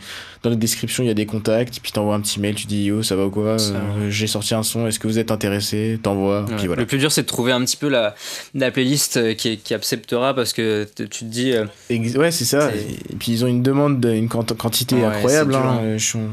dans 0.47 0.55
la 0.55 0.59
description, 0.59 1.03
il 1.03 1.07
y 1.07 1.09
a 1.09 1.13
des 1.13 1.25
contacts, 1.25 1.79
puis 1.81 1.91
t'envoies 1.91 2.15
un 2.15 2.21
petit 2.21 2.39
mail, 2.39 2.55
tu 2.55 2.67
dis 2.67 2.85
yo, 2.85 3.03
ça 3.03 3.15
va 3.15 3.25
ou 3.25 3.29
quoi 3.29 3.57
euh, 3.59 4.09
J'ai 4.09 4.27
sorti 4.27 4.55
un 4.55 4.63
son, 4.63 4.87
est-ce 4.87 4.99
que 4.99 5.07
vous 5.07 5.19
êtes 5.19 5.31
intéressé 5.31 5.99
T'envoies, 6.01 6.45
puis 6.57 6.67
voilà. 6.67 6.81
Le 6.81 6.87
plus 6.87 6.97
dur, 6.97 7.11
c'est 7.11 7.23
de 7.23 7.27
trouver 7.27 7.51
un 7.51 7.63
petit 7.63 7.77
peu 7.77 7.89
la, 7.89 8.15
la 8.55 8.71
playlist 8.71 9.17
euh, 9.17 9.33
qui, 9.33 9.57
qui 9.57 9.73
acceptera 9.73 10.33
parce 10.33 10.53
que 10.53 10.87
tu 10.95 11.07
te 11.07 11.25
dis. 11.25 11.51
Euh, 11.53 11.65
ouais, 11.89 12.31
c'est 12.31 12.45
ça. 12.45 12.71
Et, 12.73 13.15
puis 13.15 13.33
ils 13.33 13.43
ont 13.43 13.47
une 13.47 13.63
demande, 13.63 14.03
une 14.05 14.29
quantité 14.29 15.03
incroyable. 15.03 15.55
Hein. 15.55 15.97
Hein. 15.97 16.29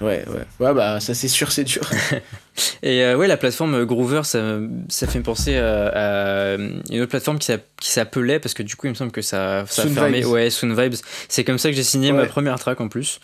ouais, 0.00 0.24
ouais. 0.28 0.66
Ouais, 0.66 0.74
bah 0.74 1.00
ça, 1.00 1.14
c'est 1.14 1.28
sûr, 1.28 1.50
c'est 1.50 1.64
dur. 1.64 1.82
Et 2.82 3.14
ouais, 3.14 3.26
la 3.26 3.36
plateforme 3.36 3.84
Groover, 3.84 4.22
ça, 4.24 4.58
ça 4.88 5.06
fait 5.06 5.20
penser 5.20 5.56
à, 5.56 6.56
une 6.56 7.00
autre 7.00 7.10
plateforme 7.10 7.38
qui 7.38 7.52
s'appelait, 7.80 8.38
parce 8.38 8.54
que 8.54 8.62
du 8.62 8.76
coup, 8.76 8.86
il 8.86 8.90
me 8.90 8.94
semble 8.94 9.12
que 9.12 9.22
ça, 9.22 9.64
ça 9.66 9.82
a 9.82 9.86
fermé. 9.86 10.24
Ouais, 10.24 10.50
Soon 10.50 10.74
Vibes. 10.74 10.96
C'est 11.28 11.44
comme 11.44 11.58
ça 11.58 11.70
que 11.70 11.76
j'ai 11.76 11.82
signé 11.82 12.12
ma 12.12 12.26
première 12.26 12.58
track 12.58 12.80
en 12.80 12.88
plus. 12.88 13.20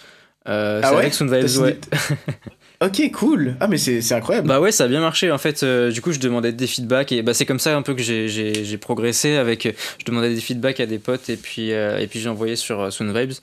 Euh, 0.49 0.81
ah 0.83 0.95
ouais 0.95 1.11
ok, 2.81 3.11
cool. 3.13 3.57
Ah, 3.61 3.69
mais 3.69 3.79
c'est 3.79 4.13
incroyable. 4.13 4.49
Bah 4.49 4.61
ouais, 4.61 4.73
ça 4.73 4.85
a 4.85 4.89
bien 4.89 5.01
marché. 5.01 5.31
En 5.31 5.39
fait, 5.39 5.63
euh, 5.63 5.91
du 5.91 6.01
coup, 6.01 6.13
je 6.13 6.19
demandais 6.19 6.53
des 6.53 6.67
feedbacks 6.67 7.13
et 7.13 7.23
bah, 7.23 7.35
c'est 7.35 7.47
comme 7.47 7.59
ça 7.59 7.77
un 7.77 7.83
peu 7.83 7.95
que 7.95 8.03
j'ai 8.03 8.79
progressé. 8.79 9.37
Avec, 9.37 9.69
je 9.99 10.05
demandais 10.05 10.35
des 10.35 10.41
feedbacks 10.41 10.81
à 10.81 10.87
des 10.87 10.99
potes 10.99 11.29
et 11.29 11.37
puis, 11.37 11.73
euh, 11.73 12.05
puis 12.09 12.21
j'ai 12.21 12.29
envoyé 12.29 12.57
sur 12.57 12.93
Sound 12.93 13.17
Vibes. 13.17 13.35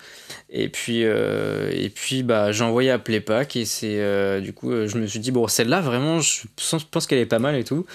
Et 0.50 0.69
puis, 0.69 1.02
et 1.02 1.91
puis 1.93 2.24
bah, 2.24 2.52
j'ai 2.52 2.63
envoyé 2.63 2.91
à 2.91 3.00
Playpack 3.00 3.56
et 3.56 3.65
c'est 3.65 4.41
du 4.41 4.54
coup, 4.54 4.71
je 4.71 4.98
me 4.98 5.08
suis 5.08 5.19
dit, 5.19 5.32
bon, 5.32 5.48
celle-là, 5.48 5.82
vraiment, 5.82 6.21
je 6.21 6.43
pense 6.91 7.08
qu'elle 7.08 7.19
est 7.19 7.26
pas 7.26 7.39
mal 7.39 7.56
et 7.56 7.63
tout. 7.63 7.86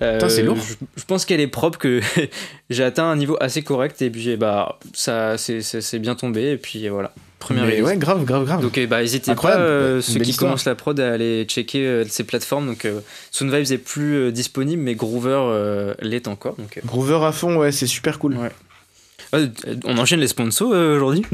C'est 0.00 0.42
lourd. 0.42 0.58
Je, 0.96 1.04
pense 1.04 1.24
qu'elle 1.24 1.40
est 1.40 1.46
propre, 1.46 1.78
que 1.78 2.00
j'ai 2.70 2.84
atteint 2.84 3.04
un 3.04 3.16
niveau 3.16 3.36
assez 3.40 3.62
correct 3.62 4.00
et 4.02 4.10
puis 4.10 4.36
bah, 4.36 4.78
ça 4.92 5.36
c'est 5.36 5.98
bien 5.98 6.14
tombé 6.14 6.52
et 6.52 6.56
puis 6.56 6.88
voilà. 6.88 7.12
Première 7.40 7.64
Mais 7.64 7.80
ouais, 7.80 7.96
grave, 7.96 8.24
grave, 8.24 8.44
grave. 8.44 8.60
Donc, 8.60 8.76
eh 8.76 8.86
bah, 8.86 9.00
n'hésitez 9.00 9.34
pas, 9.34 9.56
euh, 9.56 10.02
ceux 10.02 10.20
qui 10.20 10.36
commencent 10.36 10.66
la 10.66 10.74
prod, 10.74 11.00
à 11.00 11.14
aller 11.14 11.44
checker 11.44 11.86
euh, 11.86 12.04
ces 12.06 12.22
plateformes. 12.22 12.66
Donc, 12.66 12.84
euh, 12.84 13.00
est 13.40 13.78
plus 13.78 14.30
disponible, 14.30 14.82
mais 14.82 14.94
Groover 14.94 15.94
l'est 16.02 16.28
encore. 16.28 16.54
Donc, 16.56 16.78
Groover 16.84 17.24
à 17.24 17.32
fond, 17.32 17.56
ouais, 17.56 17.72
c'est 17.72 17.86
super 17.86 18.18
cool. 18.18 18.36
Ouais. 18.36 19.48
on 19.84 19.96
enchaîne 19.96 20.20
les 20.20 20.28
sponsors 20.28 20.68
aujourd'hui. 20.68 21.24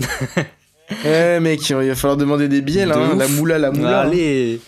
eh, 1.04 1.40
mec, 1.40 1.68
il 1.68 1.74
va 1.74 1.94
falloir 1.96 2.16
demander 2.16 2.46
des 2.46 2.60
billets, 2.60 2.86
là. 2.86 2.96
Hein, 2.96 3.16
la 3.16 3.26
moula, 3.26 3.58
la 3.58 3.72
moula. 3.72 4.02
Allez, 4.02 4.60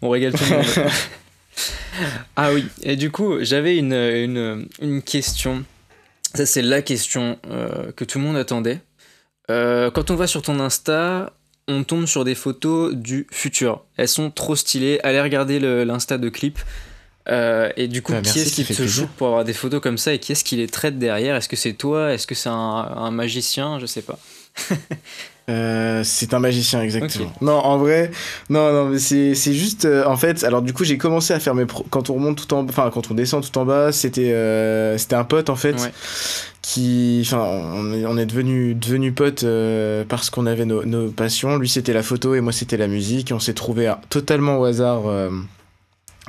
on 0.00 0.08
régale 0.08 0.32
tout 0.32 0.44
le 0.48 0.56
monde. 0.56 0.66
ah 2.36 2.52
oui, 2.52 2.66
et 2.82 2.96
du 2.96 3.10
coup, 3.10 3.36
j'avais 3.40 3.76
une, 3.76 3.92
une, 3.92 4.68
une, 4.80 5.02
question. 5.02 5.64
Ça, 6.34 6.46
c'est 6.46 6.62
la 6.62 6.82
question 6.82 7.38
que 7.96 8.04
tout 8.04 8.18
le 8.18 8.24
monde 8.24 8.36
attendait. 8.36 8.80
Euh, 9.50 9.90
quand 9.90 10.10
on 10.10 10.16
va 10.16 10.26
sur 10.26 10.42
ton 10.42 10.60
Insta, 10.60 11.32
on 11.68 11.84
tombe 11.84 12.06
sur 12.06 12.24
des 12.24 12.34
photos 12.34 12.94
du 12.94 13.26
futur. 13.30 13.84
Elles 13.96 14.08
sont 14.08 14.30
trop 14.30 14.56
stylées. 14.56 15.00
Allez 15.02 15.20
regarder 15.20 15.58
l'Insta 15.84 16.18
de 16.18 16.28
Clip. 16.28 16.58
Euh, 17.28 17.70
et 17.76 17.88
du 17.88 18.00
coup, 18.00 18.12
bah, 18.12 18.22
qui 18.22 18.38
est-ce 18.38 18.54
qui, 18.54 18.64
te 18.64 18.86
joue 18.86 19.06
pour 19.18 19.26
avoir 19.28 19.44
des 19.44 19.52
photos 19.52 19.82
comme 19.82 19.98
ça 19.98 20.14
et 20.14 20.18
qui 20.18 20.32
est-ce 20.32 20.44
qui 20.44 20.56
les 20.56 20.66
traite 20.66 20.98
derrière? 20.98 21.36
Est-ce 21.36 21.48
que 21.48 21.56
c'est 21.56 21.74
toi? 21.74 22.12
Est-ce 22.12 22.26
que 22.26 22.34
c'est 22.34 22.48
un, 22.48 23.10
magicien? 23.10 23.78
Je 23.78 23.86
sais 23.86 24.02
pas. 24.02 24.18
Euh, 25.48 26.02
c'est 26.04 26.34
un 26.34 26.38
magicien, 26.38 26.82
exactement. 26.82 27.32
Non, 27.40 27.58
en 27.58 27.78
vrai, 27.78 28.10
non, 28.50 28.72
non, 28.72 28.88
mais 28.90 28.98
c'est, 28.98 29.34
juste, 29.52 29.86
en 30.06 30.16
fait, 30.16 30.44
alors 30.44 30.62
du 30.62 30.72
coup, 30.72 30.84
j'ai 30.84 30.98
commencé 30.98 31.32
à 31.32 31.40
faire 31.40 31.54
mes, 31.54 31.64
quand 31.90 32.10
on 32.10 32.14
remonte 32.14 32.46
tout 32.46 32.54
en, 32.54 32.64
enfin, 32.68 32.90
quand 32.92 33.10
on 33.10 33.14
descend 33.14 33.48
tout 33.48 33.58
en 33.58 33.64
bas, 33.64 33.92
c'était, 33.92 34.34
c'était 34.98 35.16
un 35.16 35.24
pote 35.24 35.48
en 35.50 35.56
fait, 35.56 35.76
qui, 36.68 37.22
enfin, 37.24 37.38
on 37.38 38.18
est, 38.18 38.26
devenu 38.26 38.74
devenu 38.74 39.12
potes 39.12 39.44
euh, 39.44 40.04
parce 40.06 40.28
qu'on 40.28 40.44
avait 40.44 40.66
nos, 40.66 41.08
passions. 41.10 41.56
Lui, 41.56 41.68
c'était 41.68 41.94
la 41.94 42.02
photo 42.02 42.34
et 42.34 42.42
moi, 42.42 42.52
c'était 42.52 42.76
la 42.76 42.88
musique. 42.88 43.32
on 43.32 43.38
s'est 43.38 43.54
trouvé 43.54 43.90
totalement 44.10 44.58
au 44.58 44.64
hasard 44.64 45.06
euh, 45.06 45.30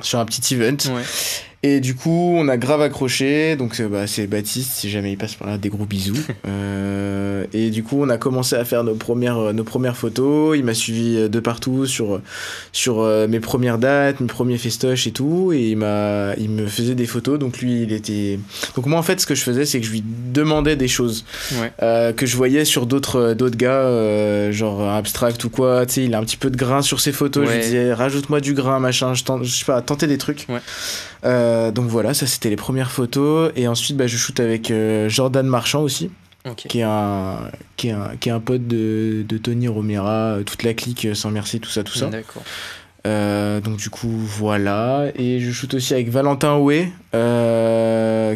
sur 0.00 0.18
un 0.18 0.24
petit 0.24 0.54
event. 0.54 0.76
Ouais. 0.94 1.02
Et 1.62 1.80
du 1.80 1.94
coup, 1.94 2.34
on 2.38 2.48
a 2.48 2.56
grave 2.56 2.80
accroché. 2.80 3.54
Donc, 3.54 3.78
euh, 3.80 3.88
bah, 3.88 4.06
c'est 4.06 4.26
Baptiste, 4.26 4.72
si 4.72 4.88
jamais 4.88 5.12
il 5.12 5.18
passe 5.18 5.34
par 5.34 5.46
là, 5.46 5.58
des 5.58 5.68
gros 5.68 5.84
bisous. 5.84 6.16
euh, 6.48 7.44
et 7.52 7.68
du 7.68 7.82
coup, 7.82 7.98
on 8.00 8.08
a 8.08 8.16
commencé 8.16 8.56
à 8.56 8.64
faire 8.64 8.82
nos 8.82 8.94
premières, 8.94 9.36
euh, 9.36 9.52
nos 9.52 9.64
premières 9.64 9.96
photos. 9.96 10.56
Il 10.56 10.64
m'a 10.64 10.72
suivi 10.72 11.18
euh, 11.18 11.28
de 11.28 11.38
partout 11.38 11.84
sur, 11.84 12.22
sur 12.72 13.04
mes 13.28 13.40
premières 13.40 13.76
dates, 13.76 14.20
mes 14.20 14.26
premiers 14.26 14.56
festoches 14.56 15.06
et 15.06 15.10
tout. 15.10 15.52
Et 15.52 15.72
il, 15.72 15.76
m'a, 15.76 16.34
il 16.38 16.48
me 16.48 16.66
faisait 16.66 16.94
des 16.94 17.04
photos. 17.04 17.38
Donc, 17.38 17.58
lui, 17.58 17.82
il 17.82 17.92
était. 17.92 18.38
Donc, 18.74 18.86
moi, 18.86 18.98
en 18.98 19.02
fait, 19.02 19.20
ce 19.20 19.26
que 19.26 19.34
je 19.34 19.42
faisais, 19.42 19.66
c'est 19.66 19.80
que 19.80 19.86
je 19.86 19.92
lui 19.92 20.02
demandais 20.32 20.76
des 20.76 20.88
choses 20.88 21.26
ouais. 21.60 22.14
que 22.14 22.24
je 22.24 22.36
voyais 22.38 22.64
sur 22.64 22.86
d'autres, 22.86 23.34
d'autres 23.34 23.58
gars, 23.58 24.50
genre 24.50 24.88
abstract 24.88 25.44
ou 25.44 25.50
quoi. 25.50 25.84
Tu 25.84 25.92
sais, 25.92 26.04
il 26.04 26.14
a 26.14 26.18
un 26.18 26.24
petit 26.24 26.38
peu 26.38 26.48
de 26.48 26.56
grain 26.56 26.80
sur 26.80 27.00
ses 27.00 27.12
photos. 27.12 27.46
Je 27.46 27.52
lui 27.52 27.60
disais, 27.60 27.92
rajoute-moi 27.92 28.40
du 28.40 28.54
grain, 28.54 28.78
machin. 28.80 29.12
Je, 29.12 29.24
je 29.42 29.56
sais 29.58 29.66
pas, 29.66 29.82
tenter 29.82 30.06
des 30.06 30.16
trucs. 30.16 30.46
Ouais. 30.48 30.60
Euh, 31.24 31.70
donc 31.70 31.86
voilà, 31.86 32.14
ça 32.14 32.26
c'était 32.26 32.50
les 32.50 32.56
premières 32.56 32.90
photos. 32.90 33.52
Et 33.56 33.68
ensuite, 33.68 33.96
bah, 33.96 34.06
je 34.06 34.16
shoot 34.16 34.38
avec 34.40 34.70
euh, 34.70 35.08
Jordan 35.08 35.46
Marchand 35.46 35.82
aussi. 35.82 36.10
Qui, 36.56 36.78
est 36.78 36.84
un, 36.84 37.50
qui, 37.76 37.88
est 37.88 37.92
un, 37.92 38.16
qui 38.18 38.30
est 38.30 38.32
un 38.32 38.40
pote 38.40 38.66
de, 38.66 39.26
de 39.28 39.36
Tony 39.36 39.68
Romera, 39.68 40.36
euh, 40.36 40.42
toute 40.42 40.62
la 40.62 40.72
clique 40.72 41.08
sans 41.12 41.30
merci, 41.30 41.60
tout 41.60 41.68
ça, 41.68 41.84
tout 41.84 41.92
ça. 41.92 42.06
D'accord. 42.06 42.42
donc 43.04 43.76
du 43.76 43.90
coup 43.90 44.08
voilà 44.08 45.08
et 45.16 45.38
je 45.38 45.52
shoot 45.52 45.74
aussi 45.74 45.92
avec 45.92 46.08
Valentin 46.08 46.56
Oué 46.56 46.90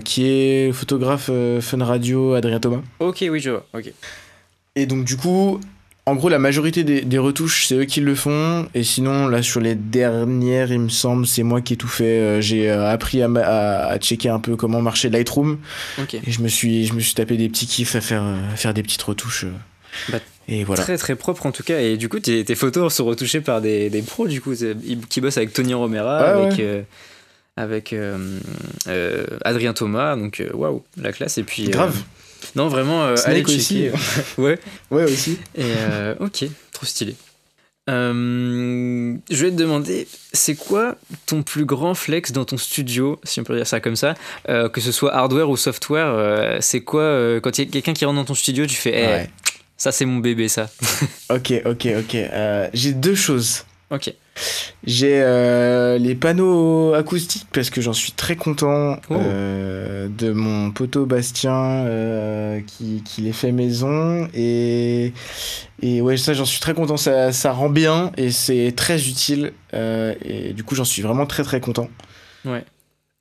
qui 0.05 0.27
est 0.27 0.71
photographe 0.73 1.31
Fun 1.61 1.83
Radio 1.83 2.35
Adrien 2.35 2.61
Thomas. 2.61 2.83
Ok 3.01 3.25
oui 3.31 3.41
je 3.41 3.53
vois 3.53 3.67
ok. 3.73 3.91
Et 4.77 4.85
donc 4.85 5.07
du 5.07 5.17
coup 5.17 5.59
en 6.07 6.17
gros, 6.17 6.29
la 6.29 6.39
majorité 6.39 6.85
des, 6.85 7.19
retouches, 7.19 7.67
c'est 7.67 7.77
eux 7.77 7.85
qui 7.87 8.03
le 8.03 8.15
font. 8.15 8.69
Et 8.75 8.85
sinon, 8.85 9.27
là, 9.27 9.43
sur 9.43 9.61
les 9.61 9.75
dernières, 9.75 10.71
il 10.71 10.81
me 10.81 10.89
semble, 10.91 11.27
c'est 11.27 11.43
moi 11.43 11.63
qui 11.63 11.73
ai 11.73 11.77
tout 11.79 11.89
fait. 11.89 12.21
Euh, 12.21 12.41
j'ai 12.43 12.71
euh, 12.71 12.91
appris 12.91 13.23
à, 13.23 13.29
à, 13.29 13.99
checker 13.99 14.29
un 14.29 14.39
peu 14.39 14.55
comment 14.55 14.83
marchait 14.83 15.09
Lightroom. 15.09 15.59
Et 16.13 16.31
je 16.31 16.43
me, 16.43 16.49
suis, 16.49 16.87
je 16.87 16.93
me 16.93 17.01
suis 17.01 17.15
tapé 17.15 17.39
des 17.39 17.49
petits 17.49 17.67
kiffs 17.67 17.97
à 17.97 18.03
faire, 18.03 18.23
à 18.23 18.57
faire 18.57 18.75
des 18.75 18.83
petites 18.83 19.01
retouches. 19.01 19.47
Bah, 20.11 20.19
et 20.47 20.65
voilà. 20.65 20.83
Très 20.83 20.99
très 20.99 21.17
propre 21.17 21.47
en 21.47 21.53
tout 21.53 21.63
cas. 21.63 21.81
Et 21.81 21.97
du 21.97 22.11
coup, 22.11 22.21
tes, 22.21 22.55
photos 22.55 22.93
sont 22.93 23.07
retouchées 23.07 23.41
par 23.41 23.63
des, 23.63 23.89
des, 23.89 24.03
pros, 24.03 24.29
du 24.29 24.43
coup, 24.43 24.53
qui 25.09 25.21
bossent 25.23 25.39
avec 25.39 25.55
Tony 25.55 25.73
Romera, 25.73 26.19
avec, 26.19 26.61
euh, 26.61 26.83
avec 27.57 27.95
Adrien 29.43 29.73
Thomas. 29.73 30.17
Donc, 30.17 30.43
waouh, 30.53 30.83
la 31.01 31.13
classe. 31.13 31.39
Et 31.39 31.45
puis. 31.45 31.65
Grave. 31.71 31.97
Non, 32.55 32.69
vraiment, 32.69 33.05
euh, 33.05 33.17
allez 33.25 33.45
aussi. 33.45 33.89
ouais. 34.39 34.59
Ouais, 34.91 35.05
aussi. 35.05 35.39
Et 35.57 35.63
euh, 35.63 36.15
ok, 36.21 36.45
trop 36.73 36.87
stylé. 36.87 37.17
Euh, 37.91 39.15
je 39.31 39.45
vais 39.45 39.51
te 39.51 39.57
demander, 39.57 40.09
c'est 40.33 40.55
quoi 40.55 40.97
ton 41.27 41.43
plus 41.43 41.67
grand 41.67 41.95
flex 41.95 42.33
dans 42.33 42.47
ton 42.47 42.57
studio, 42.57 43.21
si 43.25 43.41
on 43.41 43.45
peut 43.45 43.57
dire 43.57 43.67
ça 43.67 43.81
comme 43.81 43.97
ça, 43.97 44.15
que 44.47 44.81
ce 44.81 44.91
soit 44.91 45.15
hardware 45.15 45.51
ou 45.51 45.57
software, 45.57 46.59
c'est 46.61 46.81
quoi 46.81 47.41
quand 47.43 47.59
il 47.59 47.67
y 47.67 47.69
a 47.69 47.71
quelqu'un 47.71 47.93
qui 47.93 48.07
rentre 48.07 48.17
dans 48.17 48.25
ton 48.25 48.35
studio, 48.35 48.65
tu 48.67 48.75
fais, 48.75 48.95
hey, 48.95 49.27
eh, 49.27 49.51
ça 49.77 49.93
c'est 49.93 50.07
mon 50.07 50.19
bébé 50.19 50.49
ça. 50.49 50.71
ok, 51.31 51.53
ok, 51.67 51.89
ok. 51.99 52.17
J'ai 52.73 52.93
deux 52.93 53.15
choses. 53.15 53.65
Ok. 53.91 54.15
J'ai 54.87 55.23
euh, 55.23 55.97
les 55.99 56.15
panneaux 56.15 56.93
acoustiques 56.95 57.47
parce 57.53 57.71
que 57.71 57.81
j'en 57.81 57.93
suis 57.93 58.13
très 58.13 58.37
content 58.37 58.99
oh. 59.09 59.15
euh, 59.15 60.09
de 60.09 60.33
mon 60.33 60.71
poteau 60.71 61.07
Bastien 61.07 61.53
euh, 61.55 62.61
qui, 62.67 63.03
qui, 63.03 63.23
les 63.23 63.33
fait 63.33 63.53
maison. 63.53 64.29
Et, 64.35 65.13
et 65.81 66.01
ouais 66.01 66.17
ça 66.17 66.35
j'en 66.35 66.45
suis 66.45 66.61
très 66.61 66.75
content. 66.75 66.97
Ça, 66.97 67.33
ça 67.33 67.53
rend 67.53 67.71
bien 67.71 68.13
et 68.17 68.31
c'est 68.31 68.73
très 68.77 69.09
utile 69.09 69.53
et 69.73 70.53
du 70.53 70.63
coup 70.65 70.75
j'en 70.75 70.85
suis 70.85 71.03
vraiment 71.03 71.27
très 71.27 71.43
très 71.43 71.61
content. 71.61 71.89
Ouais 72.45 72.65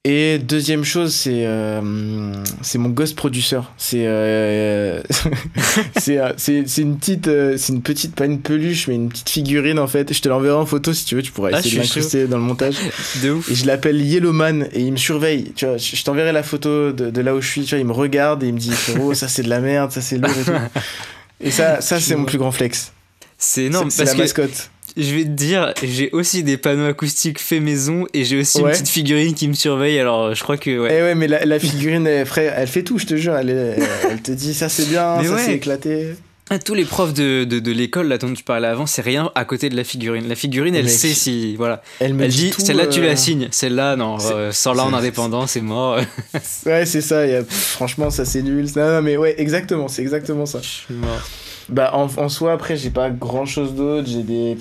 Et 0.05 0.37
deuxième 0.37 0.83
chose, 0.83 1.15
c'est 1.15 1.45
euh, 1.45 2.33
c'est 2.61 2.77
mon 2.77 2.89
ghost 2.89 3.15
producer. 3.15 3.61
C'est 3.77 4.03
euh, 4.05 5.01
c'est 5.97 6.19
euh, 6.19 6.33
c'est 6.35 6.77
une 6.79 6.97
petite 6.97 7.29
c'est 7.55 7.71
une 7.71 7.81
petite 7.81 8.13
pas 8.13 8.25
une 8.25 8.41
peluche 8.41 8.89
mais 8.89 8.95
une 8.95 9.07
petite 9.07 9.29
figurine 9.29 9.79
en 9.79 9.87
fait. 9.87 10.13
Je 10.13 10.21
te 10.21 10.27
l'enverrai 10.27 10.57
en 10.57 10.65
photo 10.65 10.91
si 10.91 11.05
tu 11.05 11.15
veux. 11.15 11.21
Tu 11.21 11.31
pourras 11.31 11.51
Ah, 11.53 11.59
essayer 11.59 11.77
de 11.77 11.83
je 11.83 11.87
suis 11.87 11.99
l'incruster 11.99 12.27
dans 12.27 12.35
le 12.35 12.43
montage. 12.43 12.75
De 13.23 13.31
ouf. 13.31 13.49
Et 13.49 13.55
je 13.55 13.65
l'appelle 13.65 14.01
Yellowman 14.01 14.67
et 14.73 14.81
il 14.81 14.91
me 14.91 14.97
surveille. 14.97 15.53
Tu 15.55 15.65
vois, 15.65 15.77
je 15.77 16.03
t'enverrai 16.03 16.33
la 16.33 16.43
photo 16.43 16.91
de, 16.91 17.09
de 17.09 17.21
là 17.21 17.33
où 17.33 17.39
je 17.39 17.47
suis. 17.47 17.63
Tu 17.63 17.69
vois, 17.69 17.79
il 17.79 17.85
me 17.85 17.93
regarde 17.93 18.43
et 18.43 18.47
il 18.47 18.53
me 18.53 18.59
dit 18.59 18.71
frérot, 18.71 19.13
ça 19.13 19.29
c'est 19.29 19.43
de 19.43 19.49
la 19.49 19.61
merde, 19.61 19.93
ça 19.93 20.01
c'est 20.01 20.17
lourd 20.17 20.31
et 20.31 20.43
tout. 20.43 20.51
Et 21.39 21.49
ça, 21.51 21.79
ça 21.79 22.01
c'est 22.01 22.17
mon 22.17 22.25
plus 22.25 22.37
grand 22.37 22.51
flex. 22.51 22.91
C'est 23.37 23.63
énorme 23.63 23.85
parce 23.85 24.09
la 24.09 24.13
que 24.13 24.17
mascotte. 24.17 24.69
Je 24.97 25.15
vais 25.15 25.23
te 25.23 25.29
dire, 25.29 25.73
j'ai 25.83 26.09
aussi 26.11 26.43
des 26.43 26.57
panneaux 26.57 26.85
acoustiques 26.87 27.39
fait 27.39 27.59
maison 27.59 28.05
et 28.13 28.23
j'ai 28.23 28.39
aussi 28.39 28.59
une 28.59 28.69
petite 28.69 28.89
figurine 28.89 29.33
qui 29.33 29.47
me 29.47 29.53
surveille. 29.53 29.99
Alors 29.99 30.33
je 30.35 30.43
crois 30.43 30.57
que 30.57 30.79
ouais. 30.79 30.89
Eh 30.97 31.01
ouais, 31.01 31.15
mais 31.15 31.27
la, 31.27 31.45
la 31.45 31.59
figurine, 31.59 32.05
elle, 32.07 32.25
frère, 32.25 32.53
elle 32.57 32.67
fait 32.67 32.83
tout, 32.83 32.97
je 32.99 33.05
te 33.05 33.15
jure. 33.15 33.35
Elle, 33.35 34.21
te 34.23 34.31
dit 34.31 34.53
ça 34.53 34.69
c'est 34.69 34.85
bien, 34.89 35.17
Mais 35.21 35.27
ça 35.27 35.33
ouais. 35.35 35.41
c'est 35.45 35.53
éclaté. 35.55 36.15
Ah, 36.49 36.59
Tous 36.59 36.73
les 36.73 36.83
profs 36.83 37.13
de, 37.13 37.45
de, 37.45 37.59
de 37.59 37.71
l'école 37.71 38.09
là 38.09 38.17
dont 38.17 38.31
tu 38.33 38.43
parlais 38.43 38.67
avant, 38.67 38.85
c'est 38.85 39.01
rien 39.01 39.31
à 39.33 39.45
côté 39.45 39.69
de 39.69 39.77
la 39.77 39.85
figurine. 39.85 40.27
La 40.27 40.35
figurine, 40.35 40.75
elle 40.75 40.83
Mec. 40.85 40.93
sait 40.93 41.13
si 41.13 41.55
voilà. 41.55 41.81
Elle 42.01 42.13
me 42.13 42.25
Elle 42.25 42.31
dit 42.31 42.49
tout, 42.49 42.59
celle-là 42.61 42.87
tu 42.87 42.99
euh, 42.99 43.05
la 43.05 43.15
signes, 43.15 43.47
celle-là 43.49 43.95
non, 43.95 44.17
euh, 44.29 44.49
en 44.49 44.51
c'est- 44.51 44.69
indépendant, 44.95 45.47
c'est 45.47 45.61
mort. 45.61 45.99
Ouais, 46.65 46.85
c'est 46.85 46.99
ça. 47.01 47.25
y 47.25 47.33
a- 47.35 47.43
franchement, 47.47 48.09
ça 48.09 48.25
c'est 48.25 48.41
nul. 48.41 48.65
Non, 48.75 48.89
non, 48.95 49.01
mais 49.01 49.15
ouais, 49.15 49.35
exactement, 49.37 49.87
c'est 49.87 50.01
exactement 50.01 50.45
ça. 50.45 50.59
Je 50.61 50.67
suis 50.67 50.93
mort. 50.93 51.21
Bah, 51.69 51.91
en, 51.93 52.07
en 52.17 52.29
soi, 52.29 52.51
après, 52.53 52.75
j'ai 52.75 52.89
pas 52.89 53.09
grand 53.09 53.45
chose 53.45 53.73
d'autre. 53.75 54.07
J'ai 54.07 54.23
des. 54.23 54.57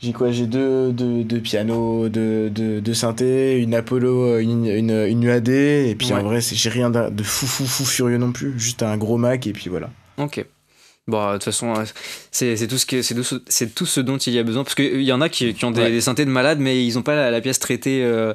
J'ai 0.00 0.12
quoi 0.12 0.30
J'ai 0.30 0.46
deux, 0.46 0.92
deux, 0.92 1.24
deux 1.24 1.40
pianos, 1.40 2.08
deux, 2.08 2.50
deux, 2.50 2.80
deux 2.80 2.94
synthés, 2.94 3.58
une 3.58 3.74
Apollo, 3.74 4.38
une, 4.38 4.66
une, 4.66 4.90
une 5.08 5.22
UAD. 5.24 5.48
Et 5.48 5.94
puis 5.98 6.08
Ouais. 6.08 6.14
en 6.14 6.22
vrai, 6.22 6.40
j'ai 6.40 6.70
rien 6.70 6.90
de 6.90 7.22
fou, 7.22 7.46
fou, 7.46 7.66
fou 7.66 7.84
furieux 7.84 8.18
non 8.18 8.32
plus. 8.32 8.58
Juste 8.58 8.82
un 8.82 8.96
gros 8.96 9.16
Mac 9.18 9.46
et 9.46 9.52
puis 9.52 9.68
voilà. 9.68 9.90
Ok. 10.16 10.44
Bon, 11.08 11.26
de 11.28 11.32
toute 11.34 11.44
façon, 11.44 11.74
euh, 11.74 11.84
c'est 12.30 12.66
tout, 12.68 12.76
ce 12.78 12.84
que- 12.86 13.00
c'est 13.02 13.14
tout, 13.14 13.40
tout 13.74 13.86
ce 13.86 14.00
dont 14.00 14.18
il 14.18 14.34
y 14.34 14.38
a 14.38 14.42
besoin. 14.42 14.62
Parce 14.62 14.74
qu'il 14.74 15.02
y 15.02 15.12
en 15.12 15.20
a 15.22 15.28
qui, 15.28 15.54
qui 15.54 15.64
ont 15.64 15.70
des, 15.70 15.80
Ouais. 15.82 15.90
des 15.90 16.00
synthés 16.02 16.26
de 16.26 16.30
malades, 16.30 16.58
mais 16.60 16.84
ils 16.86 16.94
n'ont 16.94 17.02
pas 17.02 17.14
la, 17.16 17.30
la 17.30 17.40
pièce 17.40 17.58
traitée 17.58 18.02
euh, 18.04 18.34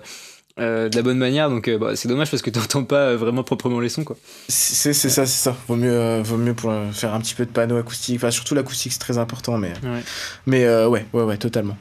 euh, 0.59 0.89
de 0.89 0.95
la 0.95 1.01
bonne 1.01 1.17
manière. 1.17 1.49
Donc 1.49 1.67
euh, 1.67 1.77
bah, 1.77 1.95
c'est 1.95 2.07
dommage 2.07 2.29
parce 2.31 2.41
que 2.43 2.49
tu 2.49 2.59
n'entends 2.59 2.83
pas 2.83 3.09
euh, 3.09 3.17
vraiment 3.17 3.43
proprement 3.43 3.79
les 3.79 3.89
sons. 3.89 4.03
Quoi. 4.03 4.15
C'est 4.47 4.93
c'est 4.93 5.09
ça, 5.09 5.25
c'est 5.25 5.43
ça. 5.43 5.55
Vaut 5.67 5.75
mieux, 5.75 5.91
euh, 5.91 6.21
vaut 6.23 6.37
mieux 6.37 6.53
pour 6.53 6.71
faire 6.91 7.13
un 7.13 7.19
petit 7.21 7.35
peu 7.35 7.45
de 7.45 7.51
panneau 7.51 7.77
acoustique. 7.77 8.17
Enfin, 8.17 8.31
surtout 8.31 8.55
l'acoustique, 8.55 8.91
c'est 8.93 8.99
très 8.99 9.17
important. 9.17 9.57
Mais, 9.57 9.73
Ouais. 9.83 10.01
mais 10.45 10.65
euh, 10.65 10.87
ouais, 10.87 11.05
ouais, 11.13 11.23
ouais, 11.23 11.37
totalement. 11.37 11.77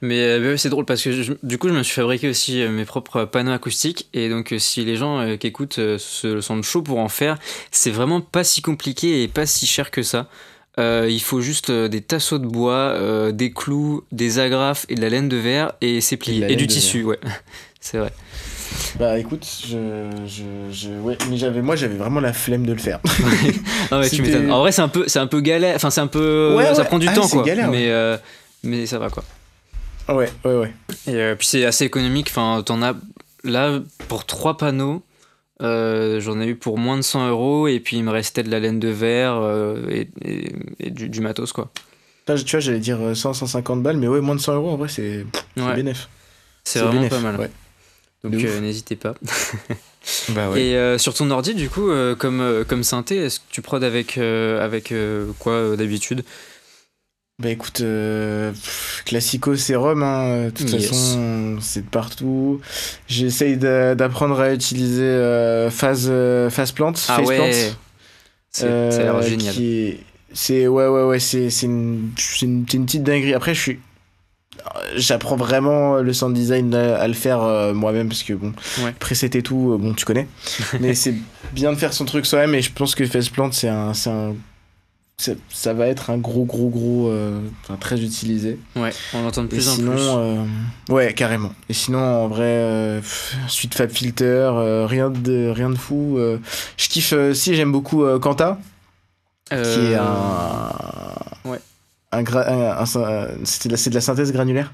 Mais 0.00 0.20
euh, 0.20 0.56
c'est 0.56 0.68
drôle 0.68 0.84
parce 0.84 1.02
que 1.02 1.10
je- 1.10 1.32
du 1.42 1.58
coup, 1.58 1.68
je 1.68 1.74
me 1.74 1.82
suis 1.82 1.94
fabriqué 1.94 2.28
aussi 2.28 2.62
mes 2.68 2.84
propres 2.84 3.24
panneaux 3.24 3.50
acoustiques. 3.52 4.08
Et 4.14 4.28
donc, 4.28 4.54
si 4.58 4.84
les 4.84 4.94
gens 4.96 5.18
euh, 5.20 5.36
qui 5.36 5.48
écoutent 5.48 5.80
se 5.98 6.40
sentent 6.40 6.62
chaud 6.64 6.82
pour 6.82 6.98
en 7.00 7.08
faire, 7.08 7.36
c'est 7.72 7.90
vraiment 7.90 8.20
pas 8.20 8.44
si 8.44 8.62
compliqué 8.62 9.22
et 9.24 9.28
pas 9.28 9.44
si 9.46 9.66
cher 9.66 9.90
que 9.90 10.02
ça. 10.04 10.28
Euh, 10.78 11.08
il 11.10 11.20
faut 11.20 11.40
juste 11.40 11.70
euh, 11.70 11.88
des 11.88 12.00
tasseaux 12.00 12.38
de 12.38 12.46
bois, 12.46 12.74
euh, 12.74 13.32
des 13.32 13.50
clous, 13.50 14.04
des 14.12 14.38
agrafes 14.38 14.86
et 14.88 14.94
de 14.94 15.00
la 15.00 15.08
laine 15.08 15.28
de 15.28 15.36
verre 15.36 15.72
et 15.80 16.00
c'est 16.00 16.16
plié. 16.16 16.46
Et, 16.48 16.54
du 16.54 16.68
tissu, 16.68 17.02
ouais. 17.02 17.18
C'est 17.80 17.98
vrai. 17.98 18.12
Bah 18.98 19.18
écoute, 19.18 19.46
je, 19.66 20.10
je, 20.26 20.42
je 20.72 20.90
ouais, 21.00 21.16
mais 21.30 21.36
j'avais, 21.36 21.62
moi 21.62 21.76
j'avais 21.76 21.96
vraiment 21.96 22.20
la 22.20 22.32
flemme 22.32 22.66
de 22.66 22.72
le 22.72 22.78
faire. 22.78 23.00
Non, 23.90 24.00
mais 24.00 24.10
tu 24.10 24.20
m'étonnes. 24.22 24.50
En 24.50 24.60
vrai, 24.60 24.72
c'est 24.72 24.82
un 24.82 24.88
peu, 24.88 25.04
c'est 25.06 25.18
un 25.18 25.26
peu 25.26 25.40
galère. 25.40 25.76
Enfin, 25.76 25.90
c'est 25.90 26.00
un 26.00 26.06
peu, 26.06 26.54
Ouais, 26.56 26.74
ça 26.74 26.82
ouais. 26.82 26.84
prend 26.86 26.98
du 26.98 27.08
Ah, 27.08 27.14
temps, 27.14 27.28
quoi. 27.28 27.42
galère, 27.44 27.70
mais, 27.70 27.88
euh, 27.90 28.16
mais 28.62 28.84
ça 28.86 28.98
va, 28.98 29.08
quoi. 29.10 29.24
ouais, 30.08 30.30
ouais, 30.44 30.54
ouais. 30.56 30.72
Et 31.06 31.14
euh, 31.14 31.34
puis 31.34 31.46
c'est 31.46 31.64
assez 31.64 31.84
économique. 31.84 32.28
Enfin, 32.30 32.62
t'en 32.64 32.82
as 32.82 32.94
là 33.44 33.78
pour 34.08 34.26
trois 34.26 34.56
panneaux. 34.56 35.02
euh, 35.62 36.20
J'en 36.20 36.40
ai 36.40 36.46
eu 36.46 36.54
pour 36.56 36.76
moins 36.78 36.96
de 36.96 37.02
100 37.02 37.28
euros 37.30 37.68
et 37.68 37.80
puis 37.80 37.96
il 37.96 38.04
me 38.04 38.10
restait 38.10 38.42
de 38.42 38.50
la 38.50 38.60
laine 38.60 38.78
de 38.80 38.88
verre 38.88 39.40
et, 39.88 40.08
et- 40.24 40.52
et 40.80 40.90
du, 40.90 41.08
du 41.08 41.20
matos 41.20 41.52
quoi. 41.52 41.70
Là, 42.26 42.36
tu 42.36 42.44
vois, 42.50 42.60
j'allais 42.60 42.78
dire 42.80 42.98
euh, 43.00 43.14
100, 43.14 43.32
150 43.32 43.82
balles, 43.82 43.96
mais 43.96 44.06
ouais, 44.08 44.20
moins 44.20 44.34
de 44.34 44.40
100 44.40 44.54
euros 44.54 44.70
en 44.70 44.76
vrai, 44.76 44.88
c'est 44.88 45.24
c'est 45.56 45.62
Ouais, 45.62 45.74
bénef. 45.74 46.08
c'est 46.64 46.80
vraiment 46.80 47.08
pas 47.08 47.20
mal. 47.20 47.36
ouais. 47.36 47.50
Donc 48.24 48.34
euh, 48.34 48.60
n'hésitez 48.60 48.96
pas. 48.96 49.14
Bah 50.30 50.48
Et 50.56 50.74
euh, 50.74 50.96
sur 50.96 51.12
ton 51.12 51.30
ordi 51.30 51.54
du 51.54 51.68
coup, 51.68 51.90
euh, 51.90 52.14
comme, 52.14 52.64
comme 52.66 52.82
synthé, 52.82 53.16
est-ce 53.16 53.40
que 53.40 53.44
tu 53.50 53.60
prods 53.60 53.82
avec, 53.82 54.16
avec 54.16 54.94
quoi 55.38 55.76
d'habitude? 55.76 56.24
Bah 57.40 57.50
écoute, 57.50 57.82
Classico 59.04 59.54
Serum, 59.54 60.02
hein, 60.02 60.46
de 60.46 60.50
toute 60.50 60.70
Yes. 60.72 60.88
façon, 60.88 61.58
c'est 61.60 61.82
de 61.84 61.90
partout. 61.90 62.60
J'essaye 63.06 63.56
d'a- 63.58 63.94
d'apprendre 63.94 64.40
à 64.40 64.52
utiliser 64.54 65.68
Phase, 65.70 66.10
Phase 66.50 66.72
Plant, 66.72 66.94
Ah 67.08 67.16
Phase 67.16 67.26
ouais, 67.28 67.72
ça 68.50 68.66
a 68.66 69.02
l'air 69.02 69.22
génial. 69.22 69.54
C'est 70.32 70.66
ouais, 70.68 70.86
ouais, 70.86 71.04
ouais, 71.04 71.18
c'est 71.20 71.48
une, 71.62 72.10
une 72.42 72.64
petite 72.64 73.02
dinguerie. 73.02 73.34
Après, 73.34 73.54
je 73.54 73.60
suis. 73.60 73.80
J'apprends 74.96 75.36
vraiment 75.36 75.96
le 75.96 76.12
sound 76.12 76.34
design 76.34 76.74
à, 76.74 76.96
à 76.98 77.08
le 77.08 77.14
faire 77.14 77.42
euh, 77.42 77.74
moi-même 77.74 78.08
parce 78.08 78.22
que 78.22 78.32
bon, 78.34 78.52
Ouais. 78.84 78.92
preset 78.98 79.30
et 79.34 79.42
tout, 79.42 79.72
euh, 79.72 79.78
bon, 79.78 79.94
tu 79.94 80.04
connais. 80.04 80.26
Mais 80.80 80.94
c'est 80.94 81.14
bien 81.52 81.72
de 81.72 81.76
faire 81.78 81.92
son 81.92 82.04
truc 82.04 82.26
soi-même 82.26 82.54
et 82.54 82.62
je 82.62 82.72
pense 82.72 82.94
que 82.94 83.04
Phase 83.06 83.28
Plant, 83.28 83.52
c'est 83.52 83.68
un. 83.68 83.92
un 84.06 84.34
ça 85.52 85.74
va 85.74 85.88
être 85.88 86.10
un 86.10 86.18
gros, 86.18 86.44
gros, 86.44 86.68
gros. 86.68 87.08
euh, 87.08 87.40
enfin, 87.64 87.76
très 87.76 88.00
utilisé. 88.00 88.56
Ouais, 88.76 88.90
on 89.14 89.22
l'entend 89.22 89.42
de 89.42 89.46
Et 89.46 89.50
plus 89.50 89.68
en 89.68 89.72
sinon, 89.74 89.92
plus. 89.92 90.00
euh, 90.90 90.94
ouais, 90.94 91.12
carrément. 91.12 91.50
Et 91.68 91.72
sinon, 91.72 91.98
en 91.98 92.28
vrai, 92.28 92.44
euh, 92.44 93.00
suite 93.48 93.74
Fab 93.74 93.90
Filter, 93.90 94.24
euh, 94.54 94.86
rien 94.86 95.10
de 95.10 95.50
rien 95.50 95.70
de 95.70 95.74
fou. 95.76 96.18
euh. 96.18 96.38
je 96.76 96.88
kiffe. 96.88 97.12
euh, 97.14 97.34
si 97.34 97.56
j'aime 97.56 97.72
beaucoup 97.72 98.04
euh, 98.04 98.20
Kanta, 98.20 98.58
qui 99.50 99.54
est 99.56 99.58
Euh, 99.94 99.98
un. 99.98 101.50
ouais. 101.50 101.58
Un, 102.12 102.24
un- 102.24 102.86
c'est 103.44 103.66
de, 103.68 103.72
la- 103.72 103.76
c'est 103.76 103.90
de 103.90 103.94
la 103.94 104.00
synthèse 104.00 104.32
granulaire. 104.32 104.72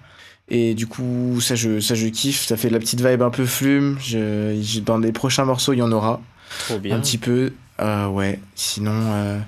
Et 0.48 0.74
du 0.74 0.86
coup, 0.86 1.38
ça 1.40 1.54
je, 1.54 1.80
ça 1.80 1.94
je 1.94 2.06
kiffe. 2.08 2.46
Ça 2.46 2.56
fait 2.56 2.68
de 2.68 2.74
la 2.74 2.78
petite 2.78 3.00
vibe 3.00 3.22
un 3.22 3.30
peu 3.30 3.46
flume. 3.46 3.96
Je, 4.00 4.80
dans 4.80 4.98
les 4.98 5.12
prochains 5.12 5.44
morceaux, 5.44 5.72
il 5.72 5.78
y 5.78 5.82
en 5.82 5.90
aura 5.92 6.20
Trop 6.66 6.78
bien. 6.78 6.96
un 6.96 7.00
petit 7.00 7.18
peu. 7.18 7.52
Euh, 7.80 8.06
ouais. 8.08 8.38
Sinon. 8.54 8.92
euh, 8.94 9.38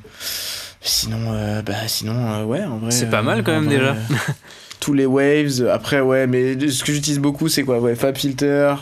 Sinon, 0.81 1.33
euh, 1.33 1.63
bah, 1.63 1.89
sinon, 1.89 2.45
ouais, 2.47 2.63
en 2.65 2.79
vrai. 2.79 2.93
C'est 2.93 3.11
pas 3.11 3.23
mal 3.23 3.43
quand 3.43 3.51
même, 3.53 3.65
vrai, 3.65 3.75
déjà. 3.77 3.97
tous 4.79 4.93
les 4.93 5.05
waves. 5.07 5.69
Après, 5.73 6.01
ouais, 6.01 6.29
mais 6.29 6.69
ce 6.69 6.85
que 6.85 6.93
j'utilise 6.93 7.19
beaucoup, 7.19 7.49
c'est 7.49 7.65
quoi? 7.65 7.81
Ouais, 7.81 7.97
Fab 7.97 8.17
Filter 8.17 8.75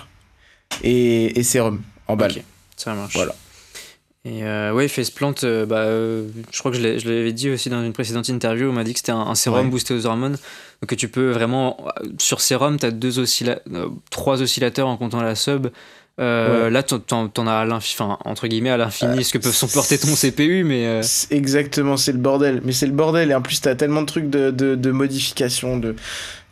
et, 0.82 1.38
et 1.38 1.42
Serum 1.42 1.80
en 2.06 2.16
balle. 2.16 2.32
Ok, 2.32 2.42
ça 2.76 2.92
marche. 2.94 3.14
Voilà. 3.14 3.34
Et 4.26 4.42
euh, 4.42 4.72
ouais, 4.72 4.88
Faceplant, 4.88 5.34
euh, 5.44 5.66
bah, 5.66 5.80
euh, 5.80 6.26
je 6.50 6.58
crois 6.58 6.70
que 6.72 6.78
je 6.78 6.82
l'avais 6.82 7.32
dit 7.34 7.50
aussi 7.50 7.68
dans 7.68 7.84
une 7.84 7.92
précédente 7.92 8.28
interview, 8.30 8.68
on 8.70 8.72
m'a 8.72 8.82
dit 8.84 8.94
que 8.94 8.98
c'était 9.00 9.12
un, 9.12 9.18
un 9.18 9.34
sérum 9.34 9.66
Ouais. 9.66 9.70
boosté 9.70 9.92
aux 9.92 10.06
hormones. 10.06 10.38
Donc 10.80 10.88
que 10.88 10.94
tu 10.94 11.08
peux 11.08 11.30
vraiment. 11.30 11.76
Sur 12.18 12.40
sérum, 12.40 12.78
tu 12.78 12.86
as 12.86 12.90
deux 12.90 13.18
oscilla 13.18 13.60
euh, 13.72 13.88
trois 14.10 14.40
oscillateurs 14.40 14.88
en 14.88 14.96
comptant 14.96 15.20
la 15.20 15.34
sub. 15.34 15.68
Euh, 16.20 16.64
Ouais. 16.66 16.70
Là, 16.70 16.82
t'en- 16.84 17.46
as 17.46 17.50
à 17.52 17.64
l'infini, 17.64 17.96
enfin, 18.08 18.18
entre 18.24 18.46
guillemets, 18.46 18.70
à 18.70 18.76
l'infini, 18.76 19.18
Euh, 19.18 19.22
ce 19.22 19.32
que 19.32 19.38
peut 19.38 19.50
supporter 19.50 19.98
ton 19.98 20.14
CPU, 20.14 20.62
mais. 20.62 20.86
euh, 20.86 21.02
Exactement, 21.30 21.96
c'est 21.96 22.12
le 22.12 22.18
bordel. 22.18 22.60
Mais 22.64 22.70
c'est 22.72 22.86
le 22.86 22.92
bordel. 22.92 23.32
Et 23.32 23.34
en 23.34 23.42
plus, 23.42 23.60
t'as 23.60 23.74
tellement 23.74 24.02
de 24.02 24.06
trucs 24.06 24.30
de, 24.30 24.50
de, 24.52 24.76
de 24.76 24.90
modification. 24.92 25.76
De, 25.76 25.96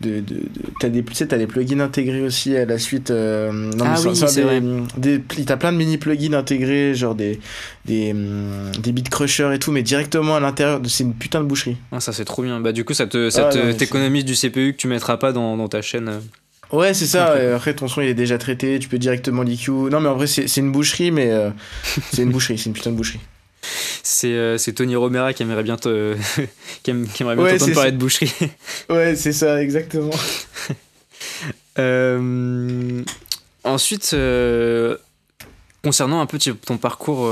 de, 0.01 0.15
de, 0.19 0.21
de- 0.21 0.43
t'as 0.81 0.89
des, 0.89 1.05
tu 1.05 1.15
sais, 1.15 1.29
t'as 1.29 1.39
des 1.39 1.47
plugins 1.47 1.79
intégrés 1.79 2.23
aussi 2.23 2.57
à 2.57 2.65
la 2.65 2.77
suite. 2.79 3.11
non, 3.11 3.71
Ah 3.85 3.95
mais 4.05 4.11
oui, 4.11 4.17
c'est 4.17 4.43
vrai. 4.43 4.61
des- 4.97 5.21
T'as 5.47 5.57
plein 5.57 5.71
de 5.73 5.77
mini 5.77 5.97
plugins 5.97 6.33
intégrés, 6.33 6.93
genre 6.97 7.15
des, 7.15 7.39
des, 7.85 8.11
hum, 8.11 8.73
des 8.83 8.91
beat 8.91 9.11
crushers 9.11 9.53
et 9.55 9.61
tout, 9.61 9.71
mais 9.71 9.85
directement 9.85 10.35
à 10.35 10.41
l'intérieur. 10.41 10.81
de- 10.81 10.89
C'est 10.89 11.05
une 11.05 11.15
putain 11.15 11.41
de 11.41 11.47
boucherie. 11.47 11.77
ah, 11.93 12.01
ça, 12.01 12.13
c'est 12.13 12.25
trop 12.25 12.43
bien. 12.43 12.59
Bah, 12.59 12.73
du 12.73 12.85
coup, 12.85 12.95
ça 12.95 13.07
te, 13.07 13.31
ça 13.31 13.51
Ah, 13.55 13.73
t'économise 13.75 14.25
du 14.25 14.35
CPU 14.35 14.73
que 14.73 14.77
tu 14.79 14.89
mettras 14.89 15.19
pas 15.19 15.31
dans, 15.31 15.57
dans 15.57 15.69
ta 15.69 15.83
chaîne. 15.83 16.11
Ouais, 16.73 16.95
c'est 16.95 17.07
ça. 17.07 17.33
Euh, 17.33 17.57
Après, 17.57 17.75
ton 17.75 17.87
son 17.89 18.01
il 18.01 18.09
est 18.09 18.15
déjà 18.15 18.39
traité, 18.39 18.79
tu 18.79 18.89
peux 18.89 18.99
directement 18.99 19.43
l'EQ. 19.43 19.71
Non, 19.91 20.01
mais 20.01 20.09
en 20.09 20.15
vrai, 20.17 20.27
c'est 20.27 20.57
une 20.57 20.73
boucherie, 20.73 21.11
mais 21.11 21.31
euh, 21.31 21.51
c'est 22.13 22.23
une 22.23 22.31
boucherie, 22.31 22.57
c'est 22.59 22.67
une 22.67 22.73
putain 22.73 22.91
de 22.91 22.97
boucherie. 22.97 23.21
C'est 24.03 24.33
euh, 24.33 24.57
Tony 24.75 24.97
Romera 24.97 25.33
qui 25.35 25.43
aimerait 25.43 25.63
bien 25.63 25.77
te- 25.77 26.17
qui 26.83 26.91
aime- 26.91 27.07
qui 27.07 27.23
aimerait 27.23 27.37
bien 27.37 27.45
Ouais, 27.45 27.75
parler 27.75 27.93
de 27.93 27.97
boucherie. 27.99 28.33
Ouais, 28.91 29.15
c'est 29.17 29.33
ça, 29.33 29.63
exactement. 29.63 30.11
Euh, 31.79 33.03
ensuite, 33.65 34.15
concernant 35.85 36.21
un 36.21 36.27
peu 36.27 36.39
ton 36.39 36.77
parcours 36.79 37.27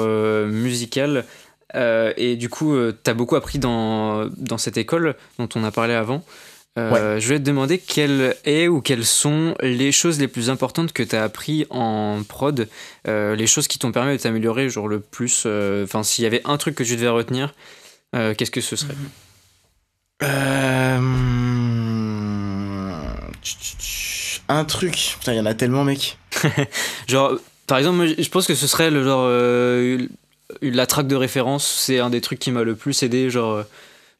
musical, 0.46 1.24
et 1.74 2.36
du 2.36 2.48
coup, 2.48 2.76
tu 3.04 3.10
as 3.10 3.14
beaucoup 3.14 3.36
appris 3.36 3.58
dans, 3.58 4.26
dans 4.36 4.58
cette 4.58 4.76
école 4.76 5.14
dont 5.38 5.48
on 5.54 5.64
a 5.64 5.70
parlé 5.70 5.94
avant. 5.94 6.24
Euh, 6.78 7.18
Je 7.18 7.26
voulais 7.26 7.38
te 7.40 7.44
demander 7.44 7.78
quelles 7.78 8.36
est 8.44 8.68
ou 8.68 8.80
quelles 8.80 9.04
sont 9.04 9.54
les 9.60 9.90
choses 9.92 10.18
les 10.20 10.28
plus 10.28 10.50
importantes 10.50 10.92
que 10.92 11.02
tu 11.02 11.16
as 11.16 11.24
appris 11.24 11.66
en 11.70 12.22
prod, 12.26 12.68
euh, 13.08 13.34
les 13.34 13.46
choses 13.46 13.66
qui 13.68 13.78
t'ont 13.78 13.92
permis 13.92 14.16
de 14.16 14.22
t'améliorer 14.22 14.68
genre 14.68 14.86
le 14.88 15.00
plus. 15.00 15.42
euh, 15.46 15.84
Enfin, 15.84 16.02
s'il 16.02 16.22
y 16.22 16.26
avait 16.26 16.42
un 16.44 16.56
truc 16.58 16.74
que 16.76 16.84
tu 16.84 16.96
devais 16.96 17.08
retenir, 17.08 17.54
qu'est-ce 18.12 18.50
que 18.50 18.60
ce 18.60 18.76
serait? 18.76 18.94
Tch, 23.42 24.42
Un 24.48 24.64
truc. 24.64 25.16
Putain, 25.18 25.32
il 25.32 25.36
y 25.36 25.40
en 25.40 25.46
a 25.46 25.54
tellement, 25.54 25.84
mec. 25.84 26.18
genre, 27.08 27.32
par 27.66 27.78
exemple, 27.78 28.06
je 28.18 28.28
pense 28.28 28.46
que 28.46 28.54
ce 28.54 28.66
serait 28.66 28.90
le 28.90 29.02
genre. 29.04 29.28
La 30.62 30.86
track 30.86 31.06
de 31.06 31.14
référence, 31.16 31.64
c'est 31.66 32.00
un 32.00 32.10
des 32.10 32.20
trucs 32.20 32.38
qui 32.40 32.50
m'a 32.50 32.64
le 32.64 32.74
plus 32.74 33.02
aidé. 33.02 33.30
Genre, 33.30 33.62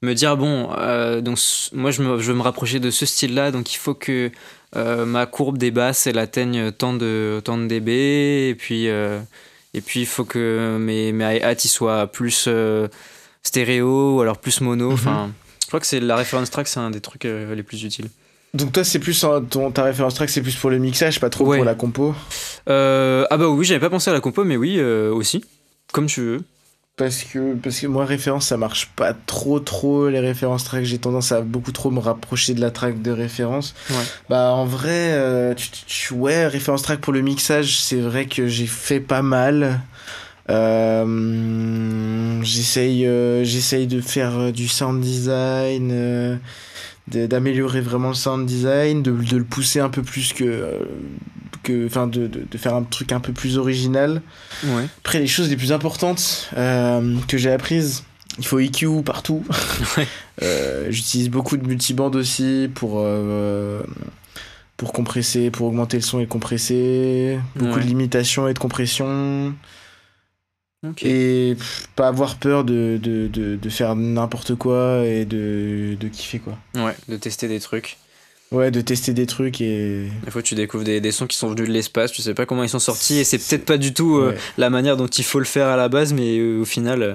me 0.02 0.14
dire, 0.14 0.36
bon, 0.36 0.70
euh, 0.78 1.20
donc 1.20 1.38
moi 1.72 1.90
je, 1.90 2.02
me, 2.02 2.18
je 2.18 2.32
veux 2.32 2.36
me 2.36 2.42
rapprocher 2.42 2.80
de 2.80 2.90
ce 2.90 3.06
style-là, 3.06 3.50
donc 3.50 3.72
il 3.72 3.76
faut 3.76 3.94
que 3.94 4.30
ma 4.74 5.26
courbe 5.26 5.58
des 5.58 5.70
basses 5.70 6.06
elle 6.06 6.18
atteigne 6.18 6.70
tant 6.72 6.94
de, 6.94 7.40
tant 7.44 7.58
de 7.58 7.66
dB, 7.66 8.50
et 8.50 8.54
puis, 8.54 8.86
et 8.86 9.80
puis 9.84 10.00
il 10.00 10.06
faut 10.06 10.24
que 10.24 10.76
mes, 10.78 11.12
mes 11.12 11.36
hi-hats 11.36 11.58
soient 11.58 12.06
plus 12.06 12.48
stéréo 13.42 14.16
ou 14.16 14.20
alors 14.20 14.38
plus 14.38 14.60
mono. 14.60 14.88
Mhm. 14.88 14.94
Enfin, 14.94 15.30
je 15.62 15.66
crois 15.66 15.80
que 15.80 15.86
c'est 15.86 16.00
la 16.00 16.16
référence 16.16 16.50
track, 16.50 16.68
c'est 16.68 16.80
un 16.80 16.90
des 16.90 17.00
trucs 17.00 17.24
les 17.24 17.62
plus 17.62 17.82
utiles. 17.84 18.08
Donc 18.52 18.72
toi 18.72 18.82
c'est 18.82 18.98
plus 18.98 19.24
ton, 19.50 19.70
ta 19.70 19.84
référence 19.84 20.14
track 20.14 20.28
c'est 20.28 20.42
plus 20.42 20.56
pour 20.56 20.70
le 20.70 20.78
mixage 20.78 21.20
pas 21.20 21.30
trop 21.30 21.44
pour 21.44 21.64
la 21.64 21.76
compo? 21.76 22.14
Euh, 22.68 23.24
ah 23.30 23.36
bah 23.36 23.48
oui 23.48 23.64
j'avais 23.64 23.78
pas 23.80 23.90
pensé 23.90 24.10
à 24.10 24.12
la 24.12 24.20
compo 24.20 24.42
mais 24.42 24.56
oui 24.56 24.76
euh, 24.78 25.12
aussi 25.12 25.44
comme 25.92 26.06
tu 26.06 26.20
veux 26.20 26.40
parce 27.00 27.24
que 27.24 27.54
parce 27.54 27.80
que 27.80 27.86
moi 27.86 28.04
référence 28.04 28.48
ça 28.48 28.58
marche 28.58 28.90
pas 28.94 29.14
trop 29.14 29.58
trop 29.58 30.10
les 30.10 30.20
références 30.20 30.64
track. 30.64 30.84
J'ai 30.84 30.98
tendance 30.98 31.32
à 31.32 31.40
beaucoup 31.40 31.72
trop 31.72 31.90
me 31.90 31.98
rapprocher 31.98 32.52
de 32.52 32.60
la 32.60 32.70
track 32.70 33.00
de 33.00 33.10
référence. 33.10 33.74
Ouais. 33.88 33.96
bah 34.28 34.52
en 34.52 34.66
vrai 34.66 35.14
euh, 35.14 35.54
tu, 35.86 36.12
ouais 36.12 36.46
référence 36.46 36.82
track 36.82 37.00
pour 37.00 37.14
le 37.14 37.22
mixage 37.22 37.80
c'est 37.80 38.00
vrai 38.00 38.26
que 38.26 38.48
j'ai 38.48 38.66
fait 38.66 39.00
pas 39.00 39.22
mal. 39.22 39.80
J'essaye 42.42 43.08
j'essaye 43.44 43.86
de 43.86 44.02
faire 44.02 44.52
du 44.52 44.68
sound 44.68 45.00
design 45.00 46.38
d'améliorer 47.10 47.80
vraiment 47.80 48.08
le 48.08 48.14
sound 48.14 48.46
design, 48.46 49.02
de, 49.02 49.10
de, 49.10 49.36
le 49.36 49.44
pousser 49.44 49.80
un 49.80 49.88
peu 49.88 50.02
plus 50.02 50.32
que. 50.32 50.44
Euh, 50.44 50.78
que 51.62 51.86
enfin, 51.86 52.06
de, 52.06 52.26
de, 52.26 52.40
de, 52.50 52.58
faire 52.58 52.74
un 52.74 52.82
truc 52.84 53.12
un 53.12 53.20
peu 53.20 53.32
plus 53.32 53.58
original. 53.58 54.22
Ouais. 54.64 54.86
Après, 55.00 55.18
les 55.18 55.26
choses 55.26 55.50
les 55.50 55.56
plus 55.56 55.72
importantes 55.72 56.48
euh, 56.56 57.16
que 57.28 57.36
j'ai 57.36 57.52
apprises, 57.52 58.04
il 58.38 58.46
faut 58.46 58.58
EQ 58.58 59.02
partout. 59.04 59.44
Ouais. 59.96 60.06
euh, 60.42 60.86
J'utilise 60.90 61.28
beaucoup 61.28 61.56
de 61.56 61.66
multiband 61.66 62.10
aussi 62.14 62.70
pour. 62.74 62.94
Euh, 62.98 63.82
pour 64.78 64.94
compresser, 64.94 65.50
pour 65.50 65.66
augmenter 65.66 65.98
le 65.98 66.02
son 66.02 66.20
et 66.20 66.26
compresser, 66.26 67.38
beaucoup 67.54 67.74
Ouais. 67.74 67.82
de 67.82 67.86
limitations 67.86 68.48
et 68.48 68.54
de 68.54 68.58
compression. 68.58 69.52
Et 71.02 71.54
pff, 71.58 71.88
pas 71.94 72.08
avoir 72.08 72.36
peur 72.36 72.64
de, 72.64 72.98
de, 73.02 73.26
de, 73.28 73.56
de 73.56 73.68
faire 73.68 73.94
n'importe 73.96 74.54
quoi 74.54 75.04
et 75.04 75.24
de, 75.26 75.94
de 76.00 76.08
kiffer 76.08 76.38
quoi. 76.38 76.56
Ouais, 76.74 76.94
de 77.08 77.16
tester 77.16 77.48
des 77.48 77.60
trucs. 77.60 77.98
Ouais, 78.50 78.70
de 78.70 78.80
tester 78.80 79.12
des 79.12 79.26
trucs 79.26 79.60
et. 79.60 80.08
Des 80.24 80.30
fois, 80.30 80.42
tu 80.42 80.54
découvres 80.54 80.82
des, 80.84 81.00
des 81.00 81.12
sons 81.12 81.26
qui 81.26 81.36
sont 81.36 81.50
venus 81.50 81.68
de 81.68 81.72
l'espace, 81.72 82.10
tu 82.12 82.20
sais 82.22 82.34
pas 82.34 82.46
comment 82.46 82.62
ils 82.64 82.68
sont 82.68 82.78
sortis, 82.80 83.18
et 83.18 83.24
c'est 83.24 83.38
peut-être 83.38 83.64
pas 83.64 83.76
du 83.78 83.92
tout 83.94 84.16
euh, 84.16 84.30
Ouais. 84.30 84.36
la 84.58 84.70
manière 84.70 84.96
dont 84.96 85.06
il 85.06 85.22
faut 85.22 85.38
le 85.38 85.44
faire 85.44 85.66
à 85.68 85.76
la 85.76 85.88
base, 85.88 86.12
mais 86.14 86.38
euh, 86.38 86.60
au 86.62 86.64
final, 86.64 87.02
euh, 87.02 87.14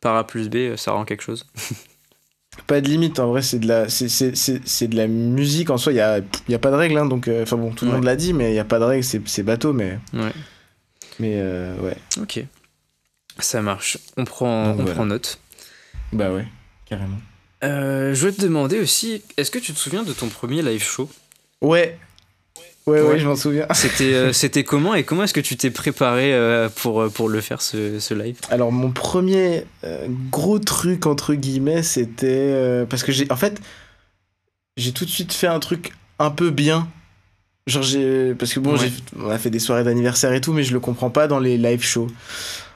par 0.00 0.14
A 0.16 0.24
plus 0.26 0.48
B, 0.48 0.76
ça 0.76 0.92
rend 0.92 1.04
quelque 1.04 1.22
chose. 1.24 1.46
Pas 2.66 2.80
de 2.80 2.88
limite, 2.88 3.18
en 3.18 3.28
vrai, 3.28 3.42
c'est 3.42 3.58
de 3.60 3.66
la, 3.66 3.88
c'est, 3.88 4.08
c'est, 4.08 4.36
c'est, 4.36 4.60
c'est 4.64 4.86
de 4.88 4.96
la 4.96 5.06
musique 5.08 5.70
en 5.70 5.78
soi, 5.78 5.92
il 5.92 5.96
y 5.96 6.00
a, 6.00 6.20
y 6.48 6.54
a 6.54 6.58
pas 6.58 6.70
de 6.70 6.76
règle, 6.76 6.98
hein, 6.98 7.06
donc. 7.06 7.28
Enfin 7.42 7.56
bon, 7.56 7.70
tout 7.72 7.84
le 7.86 7.90
Ouais. 7.92 7.96
monde 7.96 8.04
l'a 8.04 8.16
dit, 8.16 8.32
mais 8.34 8.52
il 8.52 8.54
y 8.54 8.58
a 8.60 8.64
pas 8.64 8.78
de 8.78 8.84
règle, 8.84 9.02
c'est, 9.04 9.26
c'est 9.26 9.42
bateau, 9.42 9.72
mais. 9.72 9.98
Ouais. 10.12 10.32
Mais 11.18 11.40
ouais. 11.82 11.96
Ok. 12.20 12.44
Ça 13.42 13.62
marche. 13.62 13.98
On 14.16 14.24
prend, 14.24 14.68
Donc 14.70 14.72
on 14.72 14.82
voilà. 14.82 14.94
prend 14.94 15.06
note. 15.06 15.38
Bah 16.12 16.32
ouais, 16.32 16.46
carrément. 16.86 17.18
Euh, 17.62 18.14
je 18.14 18.20
voulais 18.20 18.32
te 18.32 18.40
demander 18.42 18.78
aussi, 18.80 19.22
est-ce 19.36 19.50
que 19.50 19.58
tu 19.58 19.72
te 19.72 19.78
souviens 19.78 20.02
de 20.02 20.12
ton 20.12 20.28
premier 20.28 20.62
live 20.62 20.82
show? 20.82 21.10
Ouais. 21.60 21.98
Ouais, 22.86 23.02
ouais, 23.02 23.08
Ouais. 23.08 23.18
je 23.18 23.26
m'en 23.28 23.36
souviens. 23.36 23.66
C'était 23.74 24.14
euh, 24.14 24.32
c'était 24.32 24.64
comment 24.64 24.94
et 24.94 25.04
comment 25.04 25.24
est-ce 25.24 25.34
que 25.34 25.40
tu 25.40 25.56
t'es 25.56 25.70
préparé 25.70 26.32
euh, 26.34 26.68
pour, 26.70 27.12
pour 27.12 27.28
le 27.28 27.40
faire 27.42 27.60
ce, 27.60 28.00
ce 28.00 28.14
live? 28.14 28.38
Alors 28.50 28.72
mon 28.72 28.90
premier 28.90 29.66
gros 30.30 30.58
truc 30.58 31.04
entre 31.06 31.34
guillemets, 31.34 31.82
c'était 31.82 32.84
parce 32.88 33.02
que 33.04 33.12
j'ai 33.12 33.30
en 33.30 33.36
fait 33.36 33.60
j'ai 34.78 34.92
tout 34.92 35.04
de 35.04 35.10
suite 35.10 35.32
fait 35.34 35.46
un 35.46 35.60
truc 35.60 35.92
un 36.18 36.30
peu 36.30 36.50
bien. 36.50 36.88
Genre 37.66 37.82
j'ai 37.82 38.34
parce 38.34 38.54
que 38.54 38.60
bon, 38.60 38.72
Ouais. 38.72 38.78
j'ai 38.88 38.92
on 39.22 39.28
a 39.28 39.38
fait 39.38 39.50
des 39.50 39.58
soirées 39.60 39.84
d'anniversaire 39.84 40.32
et 40.32 40.40
tout 40.40 40.54
mais 40.54 40.64
je 40.64 40.72
le 40.72 40.80
comprends 40.80 41.10
pas 41.10 41.28
dans 41.28 41.38
les 41.38 41.58
live 41.58 41.84
shows. 41.84 42.08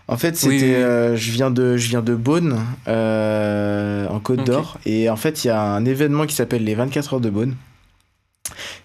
En 0.07 0.17
fait, 0.19 0.37
c'était 0.37 0.49
Oui, 0.49 0.63
oui, 0.63 0.75
oui. 0.77 0.83
euh, 0.83 1.17
je 1.17 1.31
viens 1.33 1.51
de 1.51 1.77
je 1.77 1.89
viens 1.89 2.03
de 2.03 2.15
Beaune 2.15 2.61
euh, 2.89 4.07
en 4.09 4.21
Côte 4.21 4.45
d'Or 4.45 4.79
et 4.85 5.09
en 5.09 5.17
fait, 5.17 5.45
il 5.45 5.49
y 5.49 5.51
a 5.51 5.61
un 5.63 5.85
événement 5.85 6.27
qui 6.27 6.35
s'appelle 6.35 6.65
les 6.65 6.75
24 6.75 7.15
heures 7.15 7.21
de 7.21 7.31
Beaune 7.31 7.57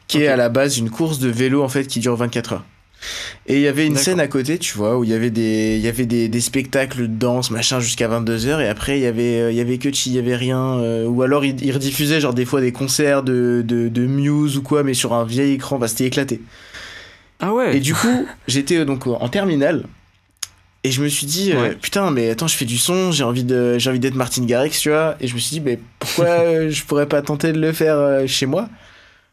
qui 0.07 0.21
est 0.23 0.27
à 0.27 0.35
la 0.37 0.49
base 0.49 0.77
une 0.77 0.89
course 0.89 1.19
de 1.19 1.29
vélo 1.29 1.61
en 1.63 1.69
fait 1.69 1.85
qui 1.87 1.99
dure 1.99 2.15
24 2.15 2.53
heures. 2.53 2.65
Et 3.47 3.55
il 3.55 3.61
y 3.61 3.67
avait 3.67 3.87
une 3.87 3.95
scène 3.95 4.19
à 4.19 4.27
côté, 4.27 4.57
tu 4.57 4.75
vois, 4.77 4.97
où 4.97 5.05
il 5.05 5.09
y 5.09 5.13
avait 5.13 5.29
des, 5.29 5.75
il 5.77 5.81
y 5.81 5.87
avait 5.87 6.05
des, 6.05 6.27
des 6.27 6.41
spectacles 6.41 7.03
de 7.03 7.07
danse, 7.07 7.49
machin, 7.49 7.79
jusqu'à 7.79 8.09
22h. 8.09 8.59
Et 8.61 8.67
après, 8.67 8.99
il 8.99 9.03
y 9.03 9.05
avait, 9.05 9.39
euh, 9.39 9.51
il 9.51 9.57
y 9.57 9.61
avait 9.61 9.77
que 9.77 9.87
il 9.87 10.11
y 10.13 10.19
avait 10.19 10.35
rien. 10.35 10.79
euh, 10.79 11.05
ou 11.05 11.21
alors, 11.21 11.45
ils 11.45 11.63
il 11.63 11.71
rediffusaient, 11.71 12.19
genre, 12.19 12.33
des 12.33 12.43
fois, 12.43 12.59
des 12.59 12.73
concerts 12.73 13.23
de, 13.23 13.63
de, 13.65 13.87
de 13.87 14.05
Muse 14.05 14.57
ou 14.57 14.61
quoi, 14.63 14.83
mais 14.83 14.93
sur 14.93 15.13
un 15.13 15.23
vieil 15.23 15.53
écran. 15.53 15.77
Bah, 15.79 15.87
c'était 15.87 16.05
éclaté. 16.07 16.41
Ah 17.39 17.53
ouais 17.53 17.77
Et 17.77 17.79
du 17.79 17.93
coup, 17.93 18.27
j'étais 18.47 18.83
donc 18.83 19.07
en 19.07 19.29
terminale. 19.29 19.85
Et 20.83 20.91
je 20.91 21.03
me 21.03 21.09
suis 21.09 21.25
dit, 21.25 21.51
euh, 21.51 21.73
putain, 21.73 22.09
mais 22.09 22.29
attends, 22.29 22.47
je 22.47 22.55
fais 22.55 22.65
du 22.65 22.77
son, 22.77 23.11
j'ai 23.11 23.25
envie 23.25 23.43
de, 23.43 23.77
j'ai 23.77 23.89
envie 23.89 23.99
d'être 23.99 24.15
Martin 24.15 24.45
Garrix, 24.45 24.69
tu 24.69 24.89
vois. 24.89 25.17
Et 25.19 25.27
je 25.27 25.35
me 25.35 25.39
suis 25.39 25.55
dit, 25.55 25.59
mais 25.59 25.77
pourquoi 25.99 26.25
euh, 26.25 26.69
je 26.69 26.83
pourrais 26.85 27.07
pas 27.07 27.21
tenter 27.21 27.51
de 27.51 27.59
le 27.59 27.73
faire 27.73 27.97
euh, 27.97 28.27
chez 28.27 28.45
moi? 28.45 28.69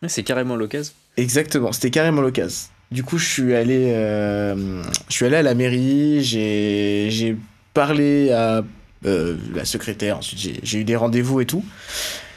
C'est 0.09 0.25
carrément 0.25 0.57
l'occasion. 0.57 0.93
Exactement, 1.17 1.73
c'était 1.73 1.91
carrément 1.91 2.21
l'occasion. 2.21 2.69
Du 2.91 3.05
coup, 3.05 3.19
je 3.19 3.27
suis 3.27 3.55
allé, 3.55 3.93
euh, 3.95 4.83
je 5.09 5.13
suis 5.13 5.25
allé 5.25 5.37
à 5.37 5.43
la 5.43 5.55
mairie, 5.55 6.23
j'ai, 6.23 7.09
j'ai 7.11 7.37
parlé 7.75 8.33
à 8.33 8.63
euh, 9.05 9.37
la 9.55 9.65
secrétaire, 9.65 10.19
ensuite 10.19 10.39
j'ai, 10.39 10.61
j'ai 10.63 10.81
eu 10.81 10.85
des 10.85 10.97
rendez-vous 10.97 11.41
et 11.41 11.47
tout. 11.47 11.65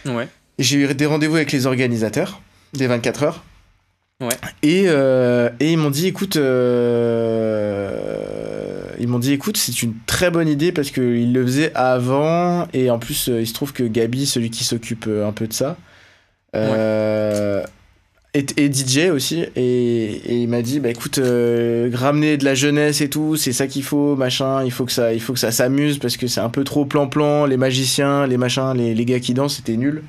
Ouais. 0.06 0.28
J'ai 0.58 0.78
eu 0.78 0.94
des 0.94 1.06
rendez-vous 1.06 1.36
avec 1.36 1.52
les 1.52 1.66
organisateurs 1.66 2.42
des 2.74 2.88
24 2.88 3.24
heures. 3.24 3.44
Ouais. 4.22 4.30
Et, 4.64 4.86
et 4.86 5.72
ils 5.72 5.78
m'ont 5.78 5.92
dit, 5.92 6.08
écoute, 6.08 6.38
euh, 6.38 8.39
ils 9.00 9.08
m'ont 9.08 9.20
dit, 9.20 9.34
écoute, 9.34 9.58
c'est 9.58 9.82
une 9.82 9.94
très 10.06 10.30
bonne 10.30 10.48
idée 10.48 10.72
parce 10.72 10.92
qu'ils 10.92 11.34
le 11.34 11.46
faisaient 11.46 11.72
avant. 11.76 12.68
Et 12.74 12.90
en 12.90 13.00
plus, 13.00 13.30
euh, 13.30 13.42
il 13.42 13.48
se 13.48 13.54
trouve 13.54 13.74
que 13.74 13.84
Gabi, 13.84 14.26
celui 14.26 14.50
qui 14.50 14.64
s'occupe 14.64 15.06
euh, 15.08 15.28
un 15.28 15.32
peu 15.32 15.48
de 15.48 15.54
ça, 15.54 15.78
euh, 16.56 17.64
est, 18.34 18.60
est 18.60 18.74
DJ 18.74 19.10
aussi. 19.12 19.46
Et, 19.56 20.06
et 20.06 20.36
il 20.36 20.48
m'a 20.48 20.62
dit, 20.62 20.80
bah 20.80 20.90
écoute, 20.90 21.18
euh, 21.18 21.90
ramener 21.94 22.38
de 22.38 22.46
la 22.46 22.56
jeunesse 22.56 23.02
et 23.02 23.10
tout, 23.10 23.36
c'est 23.36 23.54
ça 23.54 23.68
qu'il 23.68 23.84
faut, 23.84 24.16
machin. 24.16 24.64
Il 24.64 24.72
faut 24.72 24.86
que 24.86 24.92
ça, 24.92 25.14
il 25.14 25.22
faut 25.22 25.34
que 25.34 25.40
ça 25.40 25.52
s'amuse 25.52 26.00
parce 26.00 26.18
que 26.18 26.28
c'est 26.28 26.42
un 26.42 26.50
peu 26.50 26.64
trop 26.64 26.86
plan-plan. 26.86 27.46
Les 27.46 27.58
magiciens, 27.58 28.28
les 28.28 28.38
machins, 28.38 28.74
les, 28.76 28.94
les 28.94 29.06
gars 29.06 29.20
qui 29.20 29.34
dansent, 29.34 29.56
c'était 29.56 29.78
nul. 29.78 30.04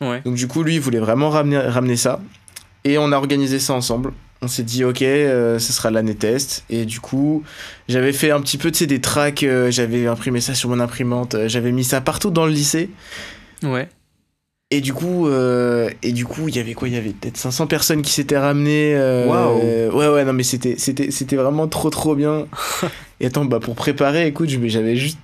Ouais. 0.00 0.22
Donc 0.24 0.36
du 0.36 0.46
coup, 0.46 0.62
lui, 0.62 0.76
il 0.76 0.80
voulait 0.80 0.98
vraiment 0.98 1.30
ramener, 1.30 1.58
ramener 1.58 1.96
ça. 1.96 2.20
Et 2.84 2.96
on 2.96 3.12
a 3.12 3.16
organisé 3.16 3.58
ça 3.58 3.74
ensemble. 3.74 4.12
On 4.42 4.48
s'est 4.48 4.62
dit, 4.62 4.84
ok, 4.84 5.02
euh, 5.02 5.58
ce 5.58 5.72
sera 5.72 5.90
l'année 5.90 6.14
test. 6.14 6.64
Et 6.70 6.86
du 6.86 6.98
coup, 6.98 7.42
j'avais 7.88 8.12
fait 8.12 8.30
un 8.30 8.40
petit 8.40 8.56
peu, 8.56 8.70
tu 8.70 8.86
des 8.86 9.00
tracks. 9.00 9.42
euh, 9.42 9.70
j'avais 9.70 10.06
imprimé 10.06 10.40
ça 10.40 10.54
sur 10.54 10.70
mon 10.70 10.80
imprimante. 10.80 11.34
euh, 11.34 11.48
j'avais 11.48 11.72
mis 11.72 11.84
ça 11.84 12.00
partout 12.00 12.30
dans 12.30 12.46
le 12.46 12.52
lycée. 12.52 12.88
Ouais. 13.62 13.88
Et 14.70 14.80
du 14.80 14.92
coup, 14.94 15.28
et 15.28 16.12
du 16.12 16.24
coup, 16.24 16.46
il 16.48 16.54
y 16.54 16.60
avait 16.60 16.74
quoi? 16.74 16.86
Il 16.88 16.94
y 16.94 16.96
avait 16.96 17.10
peut-être 17.10 17.36
500 17.36 17.66
personnes 17.66 18.02
qui 18.02 18.12
s'étaient 18.12 18.38
ramenées. 18.38 18.94
Waouh. 18.94 19.60
euh, 19.62 19.90
Ouais, 19.90 20.08
ouais, 20.08 20.24
non, 20.24 20.32
mais 20.32 20.44
c'était, 20.44 20.76
c'était, 20.78 21.10
c'était 21.10 21.34
vraiment 21.36 21.66
trop, 21.66 21.90
trop 21.90 22.14
bien. 22.14 22.46
et 23.20 23.26
attends, 23.26 23.44
bah 23.44 23.58
pour 23.58 23.74
préparer, 23.74 24.28
écoute, 24.28 24.48
j'avais 24.48 24.94
juste 24.94 25.18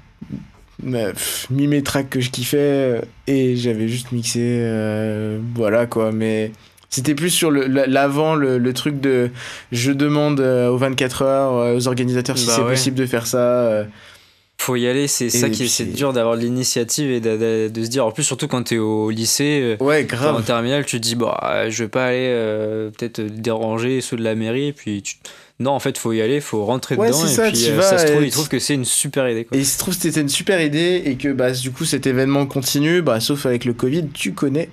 bah, 0.83 1.13
pff, 1.13 1.47
mis 1.51 1.69
mes 1.69 1.83
tracks 1.85 2.11
que 2.11 2.21
je 2.21 2.31
kiffais 2.31 3.01
et 3.29 3.55
j'avais 3.57 3.87
juste 3.87 4.11
mixé, 4.11 4.41
voilà 5.55 5.87
quoi. 5.87 6.11
Mais 6.11 6.51
c'était 6.97 7.15
plus 7.15 7.31
sur 7.31 7.51
le, 7.51 7.67
la- 7.67 7.87
l'avant, 7.87 8.35
le, 8.35 8.59
le 8.59 8.73
truc 8.73 9.01
de 9.01 9.31
je 9.73 9.93
demande 9.93 10.41
euh, 10.41 10.69
aux 10.69 10.77
24 10.77 11.23
heures, 11.23 11.55
euh, 11.57 11.77
aux 11.77 11.89
organisateurs 11.89 12.37
si 12.39 12.47
Bah 12.47 12.53
c'est 12.57 12.63
ouais. 12.63 12.71
possible 12.71 12.97
de 12.97 13.07
faire 13.07 13.27
ça. 13.27 13.39
euh, 13.39 13.85
Faut 14.59 14.75
y 14.77 14.87
aller, 14.89 15.07
c'est 15.07 15.29
ça 15.31 15.51
qui 15.51 15.69
c'est 15.69 15.85
dur 15.85 16.13
d'avoir 16.15 16.35
l'initiative 16.35 17.11
et 17.11 17.21
de, 17.21 17.37
de- 17.37 17.69
de 17.69 17.85
se 17.85 17.89
dire, 17.91 18.07
en 18.07 18.11
plus, 18.11 18.23
surtout 18.25 18.49
quand 18.49 18.63
t'es 18.63 18.79
au 18.79 19.11
lycée. 19.11 19.77
Ouais, 19.81 20.03
En 20.03 20.07
grave. 20.07 20.45
terminale, 20.45 20.85
tu 20.87 20.97
te 20.99 21.03
dis, 21.07 21.15
bah, 21.15 21.69
je 21.69 21.83
vais 21.85 21.89
pas 21.91 22.07
aller 22.07 22.29
euh, 22.31 22.91
peut-être 22.91 23.21
déranger 23.21 24.01
ceux 24.01 24.17
de 24.17 24.25
la 24.25 24.35
mairie, 24.35 24.69
et 24.69 24.73
puis 24.73 25.03
tu 25.03 25.17
non, 25.59 25.71
en 25.71 25.79
fait, 25.79 25.97
faut 25.97 26.13
y 26.13 26.21
aller, 26.21 26.41
faut 26.41 26.67
rentrer 26.67 26.97
dedans. 26.97 27.07
et 27.07 27.51
puis, 27.51 27.57
ça 27.81 27.97
se 27.97 28.07
trouve, 28.07 28.25
il 28.25 28.31
trouve 28.31 28.49
que 28.49 28.59
c'est 28.59 28.75
une 28.75 28.85
super 28.85 29.27
idée. 29.27 29.47
Et 29.53 29.59
il 29.59 29.67
se 29.67 29.79
trouve 29.79 29.97
que 29.97 30.03
c'était 30.03 30.21
une 30.21 30.29
super 30.29 30.61
idée 30.61 31.03
et 31.07 31.17
que 31.17 31.33
bah, 31.33 31.51
du 31.53 31.71
coup, 31.71 31.87
cet 31.87 32.07
événement 32.07 32.45
continue, 32.45 33.01
bah, 33.01 33.21
sauf 33.21 33.47
avec 33.47 33.65
le 33.65 33.73
Covid, 33.73 34.09
tu 34.13 34.35
connais. 34.35 34.69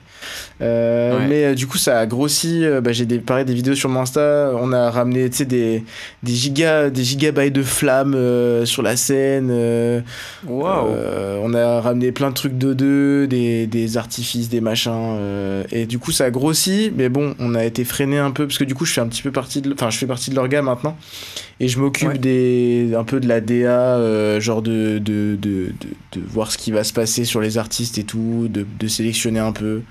Euh, 0.61 1.19
mais 1.27 1.45
euh, 1.45 1.55
du 1.55 1.67
coup, 1.67 1.77
ça 1.77 1.99
a 1.99 2.05
grossi. 2.05 2.65
Euh, 2.65 2.81
bah, 2.81 2.91
j'ai 2.91 3.05
des, 3.05 3.19
pareil, 3.19 3.45
des 3.45 3.53
vidéos 3.53 3.75
sur 3.75 3.87
mon 3.87 4.01
Insta. 4.01 4.51
On 4.59 4.73
a 4.73 4.91
ramené 4.91 5.29
des, 5.29 5.83
des, 6.21 6.33
gigas, 6.33 6.89
des 6.89 7.03
gigabytes 7.03 7.53
de 7.53 7.63
flammes 7.63 8.65
sur 8.65 8.81
la 8.81 8.97
scène. 8.97 9.51
on 10.49 11.53
a 11.53 11.81
ramené 11.81 12.11
plein 12.11 12.29
de 12.29 12.35
trucs 12.35 12.57
de 12.57 12.73
deux, 12.73 13.27
des, 13.27 13.67
des 13.67 13.95
artifices, 13.95 14.49
des 14.49 14.59
machins. 14.59 15.17
et 15.71 15.85
du 15.85 15.97
coup, 15.97 16.11
ça 16.11 16.25
a 16.25 16.29
grossi. 16.29 16.91
Mais 16.93 17.07
bon, 17.07 17.35
on 17.39 17.55
a 17.55 17.63
été 17.63 17.85
freiné 17.85 18.17
un 18.17 18.31
peu 18.31 18.47
parce 18.47 18.57
que 18.57 18.65
du 18.65 18.75
coup, 18.75 18.83
je 18.83 18.91
fais 18.91 19.01
un 19.01 19.07
petit 19.07 19.21
peu 19.21 19.31
partie 19.31 19.61
de, 19.61 19.71
enfin, 19.71 19.89
je 19.89 19.97
fais 19.97 20.07
partie 20.07 20.29
de 20.29 20.35
l'orga 20.35 20.61
maintenant. 20.73 20.97
Et 21.59 21.67
je 21.67 21.79
m'occupe 21.79 22.17
des 22.17 22.93
un 22.97 23.03
peu 23.03 23.19
de 23.19 23.27
la 23.27 23.41
DA, 23.41 24.39
genre 24.39 24.61
de 24.61 24.99
de, 24.99 25.37
de, 25.39 25.73
de, 26.11 26.21
voir 26.27 26.51
ce 26.51 26.57
qui 26.57 26.71
va 26.71 26.83
se 26.83 26.93
passer 26.93 27.25
sur 27.25 27.41
les 27.41 27.57
artistes 27.57 27.97
et 27.97 28.03
tout, 28.03 28.47
de, 28.49 28.65
de 28.79 28.87
sélectionner 28.87 29.39
un 29.39 29.51
peu. 29.51 29.81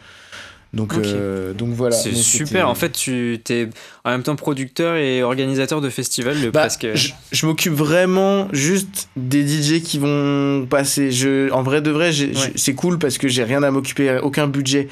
Donc, 0.73 0.95
euh, 0.95 1.53
donc 1.53 1.71
voilà. 1.71 1.95
C'est 1.95 2.15
super. 2.15 2.69
En 2.69 2.75
fait, 2.75 2.93
tu 2.93 3.39
es 3.51 3.69
en 4.05 4.11
même 4.11 4.23
temps 4.23 4.37
producteur 4.37 4.97
et 4.97 5.23
organisateur 5.23 5.83
de 5.83 5.91
festival. 5.91 6.37
Bah, 6.51 6.61
presque... 6.61 6.89
Je, 7.31 7.47
m'occupe 7.47 7.75
vraiment 7.75 8.49
juste 8.53 9.09
des 9.17 9.47
DJ 9.47 9.83
qui 9.83 9.99
vont 9.99 10.67
passer. 10.69 11.11
Je, 11.11 11.51
en 11.51 11.63
vrai 11.63 11.83
de 11.83 11.91
vrai, 11.91 12.11
c'est 12.57 12.75
cool 12.75 12.99
parce 12.99 13.19
que 13.19 13.29
j'ai 13.29 13.45
rien 13.45 13.63
à 13.63 13.71
m'occuper, 13.71 14.19
aucun 14.23 14.47
budget. 14.47 14.89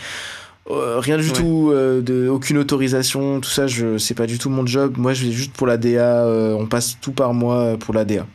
Euh, 0.70 0.98
rien 1.00 1.18
du 1.18 1.32
tout, 1.32 1.70
euh, 1.72 2.00
de, 2.00 2.28
aucune 2.28 2.58
autorisation, 2.58 3.40
tout 3.40 3.50
ça, 3.50 3.66
je 3.66 3.98
c'est 3.98 4.14
pas 4.14 4.26
du 4.26 4.38
tout 4.38 4.50
mon 4.50 4.66
job. 4.66 4.94
Moi, 4.96 5.12
je 5.12 5.26
vais 5.26 5.32
juste 5.32 5.52
pour 5.52 5.66
la 5.66 5.76
DA. 5.76 6.26
on 6.26 6.66
passe 6.66 6.98
tout 7.00 7.12
par 7.12 7.34
mois 7.34 7.76
pour 7.78 7.94
la 7.94 8.04
DA. 8.04 8.26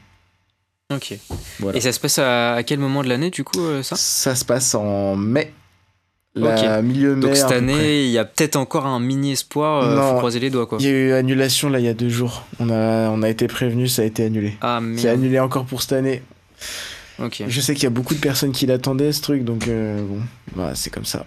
Ok. 0.94 1.18
Et 1.74 1.82
ça 1.82 1.92
se 1.92 2.00
passe 2.00 2.20
à, 2.20 2.54
à 2.54 2.64
quel 2.64 2.80
moment 2.80 3.04
de 3.04 3.10
l'année, 3.10 3.30
du 3.32 3.44
coup, 3.44 3.60
ça? 3.82 3.96
Ça 3.96 4.36
se 4.36 4.46
passe 4.46 4.76
en 4.76 5.16
mai 5.16 5.54
la 6.36 6.82
milieu 6.82 7.16
Donc 7.16 7.36
cette 7.36 7.52
année, 7.52 8.06
il 8.06 8.12
y 8.12 8.18
a 8.18 8.26
peut-être 8.26 8.56
encore 8.56 8.86
un 8.86 9.00
mini 9.00 9.32
espoir. 9.32 9.84
Euh, 9.84 10.12
faut 10.12 10.18
croiser 10.18 10.40
les 10.40 10.50
doigts 10.50 10.66
quoi. 10.66 10.78
Il 10.82 10.86
y 10.86 10.90
a 10.90 10.92
eu 10.92 11.12
annulation 11.14 11.70
là 11.70 11.80
il 11.80 11.86
y 11.86 11.90
a 11.90 11.94
deux 11.94 12.10
jours. 12.10 12.46
On 12.60 12.70
a, 12.70 13.10
on 13.10 13.22
a 13.24 13.30
été 13.30 13.48
prévenu, 13.48 13.88
ça 13.88 14.02
a 14.02 14.06
été 14.06 14.26
annulé. 14.26 14.58
Ah 14.62 14.82
C'est 14.98 15.10
annulé 15.10 15.40
encore 15.40 15.66
pour 15.66 15.82
cette 15.82 15.94
année. 15.94 16.22
Ok. 17.20 17.44
Je 17.48 17.62
sais 17.62 17.74
qu'il 17.74 17.84
y 17.84 17.88
a 17.88 17.92
beaucoup 17.92 18.14
de 18.14 18.20
personnes 18.20 18.52
qui 18.52 18.66
l'attendaient 18.66 19.14
ce 19.14 19.22
truc, 19.22 19.46
donc 19.46 19.68
euh, 19.68 20.02
bon, 20.04 20.20
bah, 20.56 20.72
c'est 20.76 20.90
comme 20.90 21.06
ça. 21.06 21.26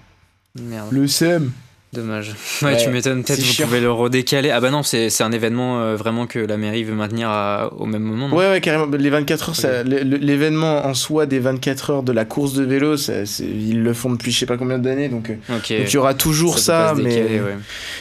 Merde. 0.61 0.89
Le 0.91 1.07
SEM. 1.07 1.53
Dommage. 1.93 2.35
Ouais, 2.63 2.77
tu 2.77 2.91
m'étonnes, 2.91 3.25
peut-être 3.25 3.41
vous 3.41 3.65
pouvez 3.65 3.81
le 3.81 3.91
redécaler. 3.91 4.51
Ah 4.51 4.61
bah 4.61 4.71
non, 4.71 4.83
c'est 4.83 5.23
un 5.23 5.33
événement 5.33 5.81
euh, 5.81 5.97
vraiment 5.97 6.27
que 6.27 6.39
la 6.39 6.59
mairie 6.59 6.85
veut 6.85 6.95
maintenir 6.95 7.31
au 7.79 7.87
même 7.87 8.03
moment. 8.03 8.29
ouais, 8.37 8.51
ouais, 8.51 8.61
carrément. 8.61 8.95
Les 8.95 9.09
24 9.09 9.65
heures, 9.65 9.85
l'événement 9.85 10.85
en 10.85 10.93
soi 10.93 11.25
des 11.25 11.39
24 11.39 11.91
heures 11.91 12.03
de 12.03 12.13
la 12.13 12.27
course 12.27 12.53
de 12.53 12.65
vélo, 12.65 12.97
ils 13.41 13.83
le 13.83 13.95
font 13.95 14.11
depuis 14.11 14.33
je 14.33 14.39
sais 14.41 14.47
pas 14.47 14.59
combien 14.59 14.79
d'années, 14.79 15.09
donc, 15.09 15.31
euh, 15.31 15.37
donc 15.49 15.71
il 15.71 15.89
y 15.89 15.97
aura 15.97 16.13
toujours 16.13 16.59
ça, 16.59 16.95
mais 16.97 17.41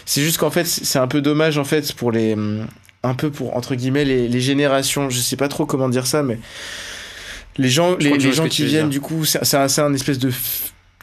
c'est 0.05 0.21
juste 0.21 0.37
qu'en 0.37 0.51
fait, 0.51 0.67
c'est 0.67 0.99
un 0.99 1.07
peu 1.07 1.21
dommage 1.21 1.57
en 1.57 1.63
fait 1.63 1.93
pour 1.93 2.11
les. 2.11 2.35
Un 3.03 3.13
peu 3.13 3.29
pour, 3.29 3.55
entre 3.55 3.75
guillemets, 3.75 4.03
les, 4.03 4.27
les 4.27 4.41
générations, 4.41 5.09
je 5.09 5.19
sais 5.19 5.37
pas 5.37 5.47
trop 5.47 5.65
comment 5.65 5.87
dire 5.87 6.07
ça, 6.07 6.23
mais 6.23 6.39
les 7.57 7.69
gens, 7.69 7.95
les, 7.97 8.17
les 8.17 8.33
gens 8.33 8.47
qui 8.49 8.65
viennent, 8.65 8.89
du 8.89 8.99
coup, 8.99 9.23
c'est 9.23 9.55
un, 9.55 9.67
un 9.77 9.93
espèce 9.93 10.19
de 10.19 10.31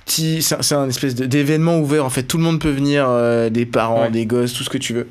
c'est 0.07 0.73
un 0.73 0.89
espèce 0.89 1.15
d'événement 1.15 1.79
ouvert 1.79 2.05
en 2.05 2.11
fait. 2.11 2.25
Tout 2.25 2.37
le 2.37 2.45
monde 2.45 2.61
peut 2.61 2.71
venir 2.71 3.07
euh, 3.09 3.51
des 3.51 3.67
parents 3.67 4.11
des 4.11 4.27
gosses 4.27 4.53
tout 4.53 4.65
ce 4.65 4.71
que 4.71 4.79
tu 4.79 4.93
veux. 4.93 5.09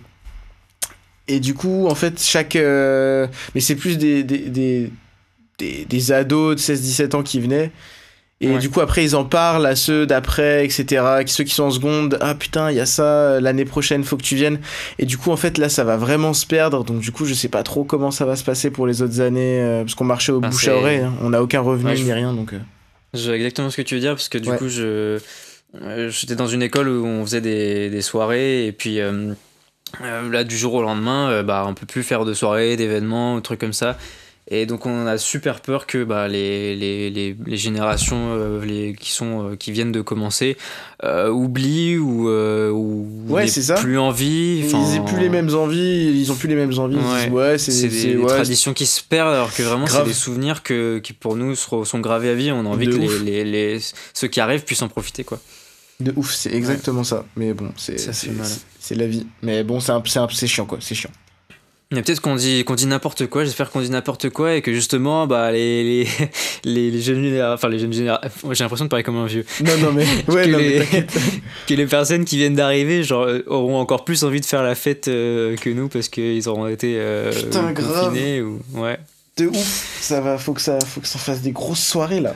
Et 1.27 1.39
du 1.39 1.53
coup 1.53 1.87
en 1.87 1.95
fait 1.95 2.21
chaque 2.21 2.55
euh, 2.55 3.27
mais 3.55 3.61
c'est 3.61 3.75
plus 3.75 3.97
des 3.97 4.23
des, 4.23 4.89
des, 5.57 5.85
des, 5.85 6.11
ados 6.11 6.55
de 6.55 6.59
16-17 6.61 7.15
ans 7.15 7.23
qui 7.23 7.39
venaient. 7.39 7.71
Et 8.41 8.57
du 8.57 8.69
coup 8.69 8.81
après 8.81 9.05
ils 9.05 9.15
en 9.15 9.23
parlent 9.23 9.65
à 9.65 9.77
ceux 9.77 10.05
d'après 10.05 10.65
etc 10.65 11.23
ceux 11.27 11.45
qui 11.45 11.53
sont 11.53 11.63
en 11.63 11.71
seconde. 11.71 12.17
Ah 12.19 12.35
putain 12.35 12.71
il 12.71 12.75
y 12.75 12.81
a 12.81 12.85
ça 12.85 13.39
l'année 13.39 13.63
prochaine 13.63 14.03
faut 14.03 14.17
que 14.17 14.23
tu 14.23 14.35
viennes. 14.35 14.59
Et 14.99 15.05
du 15.05 15.17
coup 15.17 15.31
en 15.31 15.37
fait 15.37 15.57
là 15.57 15.69
ça 15.69 15.85
va 15.85 15.95
vraiment 15.95 16.33
se 16.33 16.45
perdre. 16.45 16.83
Donc 16.83 16.99
du 16.99 17.13
coup 17.13 17.23
je 17.23 17.33
sais 17.33 17.47
pas 17.47 17.63
trop 17.63 17.85
comment 17.85 18.11
ça 18.11 18.25
va 18.25 18.35
se 18.35 18.43
passer 18.43 18.69
pour 18.69 18.85
les 18.85 19.01
autres 19.01 19.21
années 19.21 19.61
euh, 19.61 19.83
parce 19.83 19.95
qu'on 19.95 20.03
marchait 20.03 20.33
au 20.33 20.41
bouche 20.41 20.67
à 20.67 20.75
oreille 20.75 20.99
hein. 20.99 21.13
on 21.21 21.29
n'a 21.29 21.41
aucun 21.41 21.61
revenu 21.61 21.93
ni 21.93 22.11
rien 22.11 22.33
donc 22.33 22.53
je 23.13 23.25
vois 23.25 23.35
exactement 23.35 23.69
ce 23.69 23.77
que 23.77 23.81
tu 23.81 23.95
veux 23.95 24.01
dire, 24.01 24.13
parce 24.13 24.29
que 24.29 24.37
du 24.37 24.51
coup, 24.51 24.69
je 24.69 25.19
euh, 25.81 26.09
j'étais 26.09 26.35
dans 26.35 26.47
une 26.47 26.61
école 26.61 26.87
où 26.87 27.05
on 27.05 27.25
faisait 27.25 27.41
des, 27.41 27.89
des 27.89 28.01
soirées, 28.01 28.67
et 28.67 28.71
puis 28.71 28.99
euh, 28.99 29.33
euh, 30.01 30.29
là, 30.29 30.43
du 30.43 30.57
jour 30.57 30.73
au 30.75 30.81
lendemain, 30.81 31.43
bah, 31.43 31.65
on 31.67 31.73
peut 31.73 31.85
plus 31.85 32.03
faire 32.03 32.25
de 32.25 32.33
soirées, 32.33 32.75
d'événements, 32.77 33.39
trucs 33.41 33.59
comme 33.59 33.73
ça. 33.73 33.97
Et 34.49 34.65
donc 34.65 34.85
on 34.85 35.07
a 35.07 35.17
super 35.17 35.61
peur 35.61 35.87
que 35.87 36.03
bah, 36.03 36.27
les, 36.27 36.75
les, 36.75 37.09
les, 37.09 37.35
les 37.45 37.57
générations 37.57 38.33
euh, 38.33 38.63
les, 38.65 38.93
qui, 38.93 39.11
sont, 39.11 39.51
euh, 39.51 39.55
qui 39.55 39.71
viennent 39.71 39.93
de 39.93 40.01
commencer 40.01 40.57
euh, 41.05 41.29
oublient 41.29 41.97
ou, 41.97 42.29
ou 42.29 43.07
ouais, 43.29 43.47
c'est 43.47 43.61
ça. 43.61 43.75
plus 43.75 43.97
envie. 43.97 44.65
Ils 44.67 44.71
n'ont 44.71 45.05
plus 45.05 45.19
les 45.19 45.29
mêmes 45.29 45.53
envies, 45.55 46.11
ils 46.19 46.29
ont 46.29 46.35
plus 46.35 46.49
les 46.49 46.55
mêmes 46.55 46.77
envies. 46.77 46.97
Ouais, 47.31 47.57
c'est 47.57 47.87
des, 47.87 48.19
traditions 48.25 48.73
qui 48.73 48.85
se 48.85 49.01
perdent 49.01 49.33
alors 49.33 49.53
que 49.53 49.63
vraiment 49.63 49.87
c'est 49.87 50.03
des 50.03 50.13
souvenirs 50.13 50.61
que, 50.61 50.99
qui 50.99 51.13
pour 51.13 51.37
nous 51.37 51.55
sont 51.55 51.99
gravés 51.99 52.29
à 52.29 52.35
vie. 52.35 52.51
On 52.51 52.65
a 52.65 52.69
envie 52.69 52.87
que 52.87 53.23
les, 53.23 53.45
les, 53.45 53.79
ceux 54.13 54.27
qui 54.27 54.41
arrivent 54.41 54.63
puissent 54.63 54.81
en 54.81 54.89
profiter. 54.89 55.23
quoi. 55.23 55.39
De 56.01 56.11
ouf, 56.17 56.33
c'est 56.33 56.53
exactement 56.53 57.05
ça. 57.05 57.23
Mais 57.37 57.53
bon, 57.53 57.71
c'est 57.77 58.95
la 58.95 59.07
vie. 59.07 59.25
Mais 59.41 59.63
bon, 59.63 59.79
c'est 59.79 60.47
chiant 60.47 60.65
quoi, 60.65 60.79
c'est 60.81 60.95
chiant. 60.95 61.11
Il 61.93 61.97
y 61.97 61.99
a 61.99 62.01
peut-être 62.01 62.21
qu'on 62.21 62.35
dit, 62.35 62.63
qu'on 62.63 62.73
dit 62.73 62.87
n'importe 62.87 63.27
quoi, 63.27 63.45
j'espère 63.45 63.69
qu'on 63.69 63.79
dit 63.79 63.91
n'importe 63.91 64.31
quoi 64.31 64.55
et 64.55 64.63
que 64.63 64.73
justement, 64.73 65.27
bah, 65.27 65.51
les, 65.51 65.83
les, 65.83 66.07
les, 66.63 66.89
les 66.89 67.01
jeunes 67.01 67.23
générations, 67.23 67.53
enfin 67.53 67.69
les 67.69 67.77
jeunes 67.77 67.93
générations, 67.93 68.51
j'ai 68.51 68.63
l'impression 68.63 68.85
de 68.85 68.89
parler 68.89 69.03
comme 69.03 69.17
un 69.17 69.27
vieux. 69.27 69.45
Non, 69.63 69.77
non, 69.77 69.91
mais, 69.91 70.03
ouais, 70.27 70.45
que, 70.45 70.49
non, 70.49 70.57
les, 70.57 70.87
mais 70.91 71.05
que 71.67 71.73
les 71.75 71.85
personnes 71.85 72.25
qui 72.25 72.37
viennent 72.37 72.55
d'arriver, 72.55 73.03
genre, 73.03 73.27
auront 73.45 73.77
encore 73.79 74.05
plus 74.05 74.23
envie 74.23 74.41
de 74.41 74.45
faire 74.45 74.63
la 74.63 74.73
fête 74.73 75.07
euh, 75.07 75.55
que 75.55 75.69
nous 75.69 75.87
parce 75.87 76.09
qu'ils 76.09 76.49
auront 76.49 76.65
été 76.65 76.95
euh, 76.97 77.31
Putain, 77.31 77.75
confinés 77.75 78.41
ou, 78.41 78.59
ouais. 78.73 78.97
De 79.37 79.45
ouf, 79.45 79.97
ça 80.01 80.19
va, 80.19 80.39
faut 80.39 80.53
que 80.53 80.61
ça, 80.61 80.79
faut 80.79 80.99
que 80.99 81.07
ça 81.07 81.19
fasse 81.19 81.41
des 81.41 81.51
grosses 81.51 81.83
soirées 81.83 82.21
là. 82.21 82.33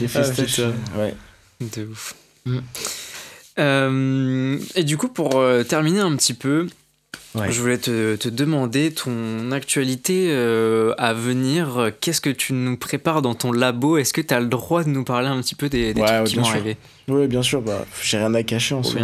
les 0.00 0.06
festivités, 0.06 0.66
ah, 0.94 1.00
ouais. 1.00 1.14
De 1.60 1.84
ouf. 1.84 2.14
Mm. 2.44 2.58
Euh, 3.58 4.58
et 4.76 4.84
du 4.84 4.96
coup, 4.96 5.08
pour 5.08 5.42
terminer 5.68 5.98
un 5.98 6.14
petit 6.14 6.34
peu, 6.34 6.68
je 7.34 7.60
voulais 7.60 7.78
te, 7.78 8.16
te, 8.16 8.28
demander 8.28 8.92
ton 8.92 9.52
actualité 9.52 10.28
euh, 10.30 10.94
à 10.98 11.12
venir. 11.12 11.90
Qu'est-ce 12.00 12.20
que 12.20 12.30
tu 12.30 12.52
nous 12.52 12.76
prépares 12.76 13.22
dans 13.22 13.34
ton 13.34 13.52
labo? 13.52 13.98
Est-ce 13.98 14.12
que 14.12 14.20
tu 14.20 14.34
as 14.34 14.40
le 14.40 14.46
droit 14.46 14.84
de 14.84 14.88
nous 14.88 15.04
parler 15.04 15.28
un 15.28 15.40
petit 15.40 15.54
peu 15.54 15.68
des, 15.68 15.94
des 15.94 16.02
trucs 16.02 16.24
qui 16.24 16.36
vont 16.36 16.44
arriver? 16.44 16.76
Oui, 17.08 17.26
bien 17.26 17.42
sûr. 17.42 17.62
Bah, 17.62 17.84
j'ai 18.02 18.18
rien 18.18 18.34
à 18.34 18.42
cacher 18.42 18.74
en 18.74 18.82
soi. 18.82 19.02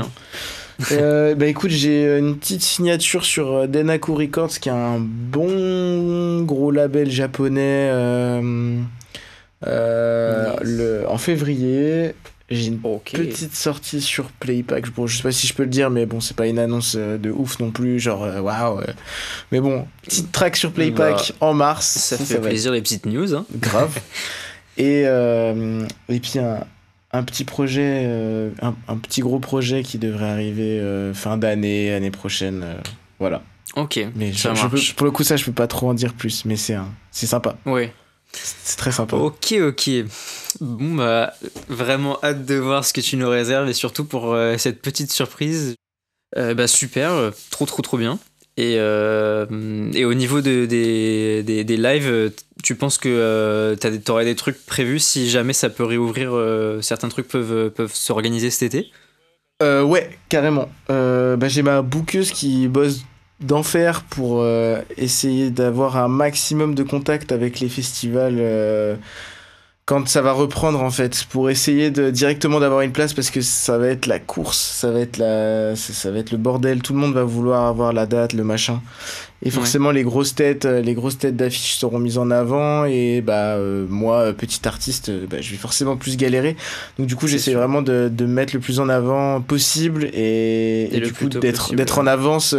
euh, 0.93 1.35
bah 1.35 1.47
écoute, 1.47 1.71
j'ai 1.71 2.19
une 2.19 2.37
petite 2.37 2.63
signature 2.63 3.25
sur 3.25 3.53
euh, 3.53 3.67
Denaku 3.67 4.15
Records, 4.15 4.59
qui 4.61 4.69
est 4.69 4.73
un 4.73 4.99
bon 5.01 6.43
gros 6.43 6.71
label 6.71 7.11
japonais. 7.11 7.91
Euh, 9.67 10.55
le, 10.63 11.05
en 11.09 11.17
février, 11.17 12.15
j'ai 12.49 12.67
une 12.67 12.81
petite 12.81 13.57
sortie 13.57 14.01
sur 14.01 14.31
Playpack. 14.31 14.91
Bon, 14.91 15.09
je 15.09 15.17
sais 15.17 15.23
pas 15.23 15.33
si 15.33 15.49
je 15.49 15.55
peux 15.55 15.65
le 15.65 15.69
dire, 15.69 15.91
mais 15.91 16.07
bon, 16.07 16.21
c'est 16.21 16.37
pas 16.37 16.47
une 16.47 16.61
annonce 16.61 16.95
euh, 16.97 17.19
de 17.19 17.31
ouf 17.31 17.59
non 17.59 17.73
plus. 17.73 17.99
Genre, 17.99 18.23
euh, 18.23 18.41
waouh. 18.41 18.83
Mais 19.51 19.61
bon, 19.61 19.87
petite 20.03 20.31
track 20.31 20.57
sur 20.57 20.71
Playpack 20.71 21.33
bah, 21.41 21.47
en 21.47 21.55
mars. 21.55 21.87
Ça, 21.87 22.17
fait 22.17 22.41
plaisir 22.41 22.71
les 22.71 22.83
petites 22.83 23.07
news. 23.07 23.35
Hein. 23.35 23.47
Grave. 23.57 23.99
et, 24.79 25.03
euh, 25.07 25.85
et 26.09 26.21
puis 26.21 26.39
un, 26.39 26.65
un 27.13 27.25
petit 27.25 27.43
projet, 27.45 28.05
un, 28.63 28.75
un, 28.87 28.97
petit 28.97 29.23
gros 29.23 29.41
projet 29.41 29.83
qui 29.83 29.99
devrait 29.99 30.31
arriver 30.31 31.11
fin 31.15 31.39
d'année, 31.39 31.93
année 31.93 32.13
prochaine. 32.13 32.65
voilà. 33.19 33.43
Ok. 33.75 33.99
Mais 34.15 34.33
je, 34.33 34.49
peux, 34.69 34.79
pour 34.95 35.05
le 35.05 35.11
coup, 35.11 35.25
ça, 35.25 35.37
je 35.37 35.45
peux 35.45 35.53
pas 35.53 35.67
trop 35.67 35.89
en 35.89 35.95
dire 35.95 36.15
plus, 36.15 36.45
mais 36.45 36.57
c'est 36.57 36.77
c'est 37.11 37.27
sympa. 37.27 37.57
Oui. 37.67 37.89
C'est 38.33 38.77
très 38.77 38.93
sympa. 38.93 39.17
Ok, 39.17 39.55
ok. 39.61 39.91
Bon, 40.61 40.95
bah, 40.95 41.35
vraiment 41.69 42.19
hâte 42.23 42.47
de 42.47 42.55
voir 42.55 42.85
ce 42.85 42.93
que 42.93 43.01
tu 43.01 43.17
nous 43.17 43.29
réserves 43.29 43.69
et 43.69 43.75
surtout 43.75 44.05
pour 44.05 44.33
euh, 44.33 44.57
cette 44.59 44.81
petite 44.81 45.11
surprise. 45.13 45.75
Euh, 46.37 46.55
bah, 46.55 46.67
super, 46.67 47.13
euh, 47.13 47.31
trop, 47.51 47.67
trop, 47.67 47.83
trop 47.83 47.99
bien. 47.99 48.19
Et, 48.59 48.77
et 48.77 50.05
au 50.07 50.15
niveau 50.15 50.41
de, 50.41 50.65
des, 50.65 51.43
des, 51.43 51.63
des 51.63 51.77
lives, 51.77 52.33
tu 52.63 52.75
penses 52.75 52.97
que 52.97 53.77
tu 53.79 54.11
aurais 54.11 54.25
des 54.25 54.35
trucs 54.35 54.65
prévus 54.65 54.99
si 54.99 55.29
jamais 55.29 55.53
ça 55.53 55.69
peut 55.69 55.85
réouvrir 55.85 56.33
Certains 56.81 57.11
trucs 57.11 57.29
peuvent, 57.29 57.69
peuvent 57.69 57.93
s'organiser 57.93 58.49
cet 58.49 58.75
été? 58.75 58.91
Ouais, 59.61 60.09
carrément. 60.31 60.71
bah, 60.89 61.49
J'ai 61.49 61.61
ma 61.61 61.83
bouqueuse 61.83 62.31
qui 62.31 62.67
bosse 62.67 63.05
d'enfer 63.41 64.05
pour 64.05 64.43
essayer 64.97 65.51
d'avoir 65.51 65.99
un 65.99 66.09
maximum 66.09 66.75
de 66.75 66.83
contact 66.83 67.33
avec 67.33 67.61
les 67.61 67.69
festivals 67.69 68.41
quand 69.87 70.09
ça 70.09 70.21
va 70.21 70.33
reprendre 70.33 70.83
en 70.83 70.91
fait 70.91 71.27
pour 71.31 71.49
essayer 71.49 71.93
de 71.93 72.11
directement 72.11 72.59
d'avoir 72.59 72.81
une 72.81 72.91
place 72.91 73.15
parce 73.15 73.31
que 73.31 73.41
ça 73.41 73.79
va 73.79 73.87
être 73.87 74.07
la 74.07 74.19
course 74.19 74.59
ça 74.59 74.91
va 74.91 74.99
être 74.99 75.17
la 75.17 75.77
ça 75.77 76.11
va 76.11 76.19
être 76.19 76.33
le 76.33 76.39
bordel. 76.39 76.83
Tout 76.83 76.93
le 76.93 76.99
monde 76.99 77.15
va 77.15 77.23
vouloir 77.23 77.67
avoir 77.67 77.93
la 77.93 78.05
date 78.07 78.33
le 78.33 78.43
machin. 78.43 78.83
Et 79.43 79.51
forcément 79.51 79.93
les 79.93 80.03
grosses 80.03 80.35
têtes 80.35 80.65
euh, 80.65 80.81
les 80.83 80.95
grosses 80.95 81.19
têtes 81.19 81.37
d'affiches 81.37 81.77
seront 81.77 82.01
mises 82.01 82.19
en 82.19 82.33
avant 82.33 82.85
et 82.85 83.21
bah 83.21 83.55
euh, 83.55 83.87
moi 83.89 84.33
petit 84.33 84.67
artiste 84.67 85.11
euh, 85.11 85.27
bah, 85.31 85.37
je 85.41 85.53
vais 85.53 85.57
forcément 85.57 85.97
plus 85.97 86.17
galérer. 86.17 86.57
Donc 86.99 87.07
du 87.07 87.15
coup 87.15 87.29
j'essaie 87.29 87.55
vraiment 87.55 87.81
de, 87.81 88.11
de 88.13 88.27
mettre 88.27 88.57
le 88.57 88.61
plus 88.61 88.81
en 88.81 88.89
avant 88.89 89.41
possible 89.41 90.11
et, 90.13 91.01
du 91.01 91.13
coup 91.13 91.29
d'être 91.29 91.77
d'être 91.77 91.99
en 92.01 92.09
avance 92.09 92.55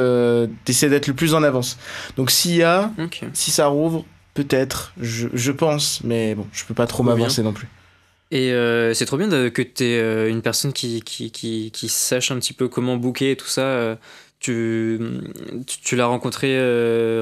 d'essayer 0.66 0.90
d'être 0.90 1.08
le 1.08 1.14
plus 1.14 1.34
en 1.34 1.44
avance. 1.44 1.78
Donc 2.16 2.32
s'il 2.32 2.56
y 2.56 2.64
a 2.64 2.90
si 3.34 3.52
ça 3.52 3.68
rouvre 3.68 4.06
Peut-être, 4.38 4.94
je, 5.02 5.52
pense, 5.52 6.04
mais 6.04 6.36
bon, 6.36 6.46
je 6.54 6.64
peux 6.64 6.76
pas 6.76 6.86
trop 6.86 7.02
m'avancer 7.02 7.42
non 7.42 7.54
plus. 7.54 7.68
Et 8.30 8.52
euh, 8.52 8.94
c'est 8.94 9.08
trop 9.08 9.18
bien 9.18 9.28
que 9.50 9.62
tu 9.64 9.84
aies 9.84 10.00
euh, 10.00 10.30
une 10.30 10.44
personne 10.44 10.74
qui, 10.74 11.02
qui, 11.02 11.32
qui, 11.32 11.90
sache 11.90 12.30
un 12.30 12.36
petit 12.36 12.54
peu 12.54 12.68
comment 12.68 12.98
booker 12.98 13.32
et 13.32 13.36
tout 13.36 13.48
ça. 13.48 13.64
Euh, 13.64 13.96
tu, 14.40 15.00
tu, 15.66 15.96
l'as 15.96 16.06
rencontré 16.06 16.56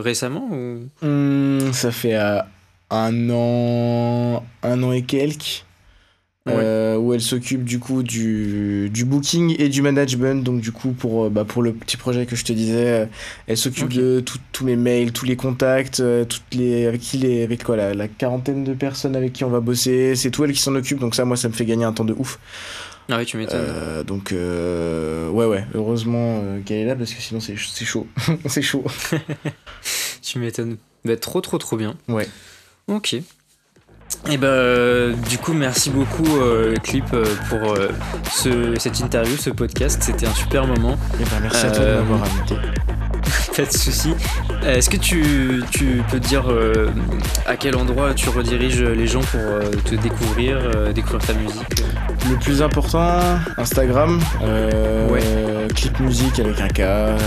récemment 0.01 0.49
ou... 0.51 0.89
Mmh, 1.01 1.71
ça 1.71 1.93
fait 1.93 2.17
un 2.89 3.29
an, 3.29 4.43
un 4.61 4.83
an 4.83 4.91
et 4.91 5.03
quelques. 5.03 5.64
Euh, 6.47 6.95
où 6.95 7.11
elle 7.15 7.21
s'occupe 7.21 7.63
du 7.63 7.79
coup 7.79 8.03
du, 8.03 8.91
du, 8.91 9.03
booking 9.03 9.55
et 9.57 9.67
du 9.67 9.81
management. 9.81 10.43
Donc 10.43 10.61
du 10.61 10.71
coup 10.71 10.91
pour, 10.91 11.25
euh, 11.25 11.29
bah, 11.29 11.43
pour 11.43 11.63
le 11.63 11.73
petit 11.73 11.97
projet 11.97 12.27
que 12.27 12.35
je 12.35 12.45
te 12.45 12.53
disais, 12.53 12.87
euh, 12.87 13.05
elle 13.47 13.57
s'occupe 13.57 13.91
de 13.91 14.23
tous 14.51 14.63
mes 14.63 14.75
mails, 14.75 15.11
tous 15.11 15.25
les 15.25 15.35
contacts, 15.35 16.03
toutes 16.29 16.53
les, 16.53 16.85
avec 16.85 17.01
qui 17.01 17.17
les, 17.17 17.41
avec 17.41 17.63
quoi 17.63 17.75
la, 17.75 17.95
la, 17.95 18.07
quarantaine 18.07 18.63
de 18.63 18.75
personnes 18.75 19.15
avec 19.15 19.33
qui 19.33 19.43
on 19.43 19.49
va 19.49 19.59
bosser. 19.59 20.15
C'est 20.15 20.29
tout 20.29 20.43
elle 20.43 20.51
qui 20.51 20.61
s'en 20.61 20.75
occupe. 20.75 20.99
Donc 20.99 21.15
ça 21.15 21.25
moi 21.25 21.35
ça 21.35 21.49
me 21.49 21.53
fait 21.53 21.65
gagner 21.65 21.85
un 21.85 21.93
temps 21.93 22.05
de 22.05 22.13
ouf. 22.13 22.39
Ah 23.09 23.17
oui 23.17 23.25
tu 23.25 23.37
m'étonnes. 23.37 24.03
donc 24.03 24.31
ouais 24.31 25.45
ouais 25.45 25.65
heureusement 25.73 26.43
qu'elle 26.63 26.77
est 26.77 26.85
là 26.85 26.95
parce 26.95 27.11
que 27.11 27.21
sinon 27.21 27.39
c'est 27.39 27.55
chaud 27.55 28.05
c'est 28.45 28.61
chaud. 28.61 28.85
tu 30.21 30.37
m'étonnes. 30.37 30.77
Bah, 31.05 31.17
trop 31.17 31.41
trop 31.41 31.57
trop 31.57 31.75
bien. 31.75 31.95
Ouais. 32.07 32.27
Ok. 32.87 33.15
Et 34.27 34.33
eh 34.33 34.37
ben, 34.37 35.15
du 35.29 35.37
coup, 35.37 35.53
merci 35.53 35.91
beaucoup, 35.91 36.37
euh, 36.37 36.75
Clip, 36.81 37.05
euh, 37.13 37.25
pour 37.47 37.73
euh, 37.73 37.89
ce, 38.31 38.73
cette 38.79 38.99
interview, 38.99 39.37
ce 39.37 39.51
podcast. 39.51 40.01
C'était 40.01 40.25
un 40.25 40.33
super 40.33 40.65
moment. 40.65 40.93
Et 40.93 41.21
eh 41.21 41.23
ben, 41.25 41.41
merci 41.43 41.65
à 41.67 41.71
toi 41.71 41.85
de 41.85 41.93
m'avoir 41.93 42.23
invité. 42.23 42.55
Pas 43.55 43.63
de 43.65 43.71
soucis. 43.71 44.13
Est-ce 44.65 44.89
que 44.89 44.97
tu, 44.97 45.63
tu, 45.71 46.03
peux 46.09 46.19
dire 46.19 46.45
à 47.45 47.55
quel 47.55 47.75
endroit 47.75 48.13
tu 48.13 48.29
rediriges 48.29 48.83
les 48.83 49.07
gens 49.07 49.21
pour 49.21 49.81
te 49.83 49.95
découvrir, 49.95 50.93
découvrir 50.93 51.25
ta 51.25 51.33
musique? 51.33 51.83
Le 52.29 52.37
plus 52.37 52.61
important, 52.61 53.19
Instagram. 53.57 54.19
ouais. 55.09 55.21
Clip 55.73 55.99
musique 55.99 56.39
avec 56.39 56.61
un 56.61 56.67
K. 56.67 56.81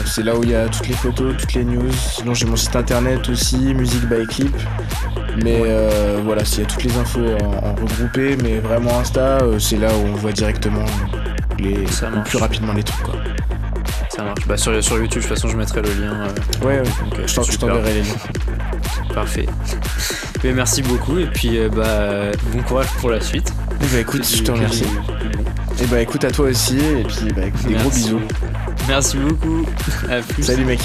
C'est 0.06 0.22
là 0.22 0.36
où 0.36 0.42
il 0.42 0.50
y 0.50 0.54
a 0.54 0.68
toutes 0.68 0.88
les 0.88 0.94
photos, 0.94 1.36
toutes 1.36 1.54
les 1.54 1.64
news. 1.64 1.92
Sinon, 1.92 2.34
j'ai 2.34 2.46
mon 2.46 2.56
site 2.56 2.76
internet 2.76 3.28
aussi, 3.28 3.74
Music 3.74 4.04
by 4.08 4.26
Clip. 4.26 4.56
Mais 5.42 5.62
euh, 5.64 6.20
voilà, 6.24 6.44
s'il 6.44 6.60
y 6.60 6.62
a 6.62 6.66
toutes 6.66 6.84
les 6.84 6.96
infos 6.96 7.20
en, 7.42 7.74
regroupé, 7.74 8.36
mais 8.42 8.58
vraiment 8.58 8.98
Insta, 8.98 9.38
euh, 9.42 9.58
c'est 9.58 9.76
là 9.76 9.88
où 9.88 10.08
on 10.08 10.14
voit 10.14 10.32
directement 10.32 10.84
les, 11.58 11.84
plus 12.24 12.38
rapidement 12.38 12.72
les 12.72 12.82
trucs. 12.82 13.02
Quoi. 13.02 13.14
Ça 14.18 14.24
marche. 14.24 14.48
Bah, 14.48 14.56
sur, 14.56 14.82
sur 14.82 14.98
YouTube, 14.98 15.22
de 15.22 15.28
toute 15.28 15.36
façon, 15.36 15.46
je 15.46 15.56
mettrai 15.56 15.80
le 15.80 15.90
lien. 15.90 16.12
Euh, 16.12 16.66
ouais, 16.66 16.80
ouais. 16.80 17.26
je 17.26 17.56
t'enverrai 17.56 17.94
les 17.94 18.02
liens. 18.02 19.14
Parfait. 19.14 19.46
Mais 20.42 20.52
merci 20.52 20.82
beaucoup 20.82 21.18
et 21.18 21.26
puis 21.26 21.58
bah, 21.74 22.32
bon 22.52 22.62
courage 22.62 22.88
pour 22.98 23.10
la 23.10 23.20
suite. 23.20 23.52
Et 23.80 23.86
bah 23.92 24.00
écoute, 24.00 24.26
je 24.28 24.42
te 24.42 24.50
remercie. 24.50 24.84
Et 25.80 25.86
bah 25.86 26.00
écoute 26.00 26.24
à 26.24 26.30
toi 26.32 26.46
aussi 26.48 26.78
et 26.78 27.04
puis 27.04 27.32
bah, 27.32 27.42
des 27.66 27.74
gros 27.74 27.90
bisous. 27.90 28.20
Merci 28.88 29.18
beaucoup. 29.18 29.64
À 30.08 30.20
plus. 30.20 30.42
Salut 30.42 30.64
mec. 30.64 30.80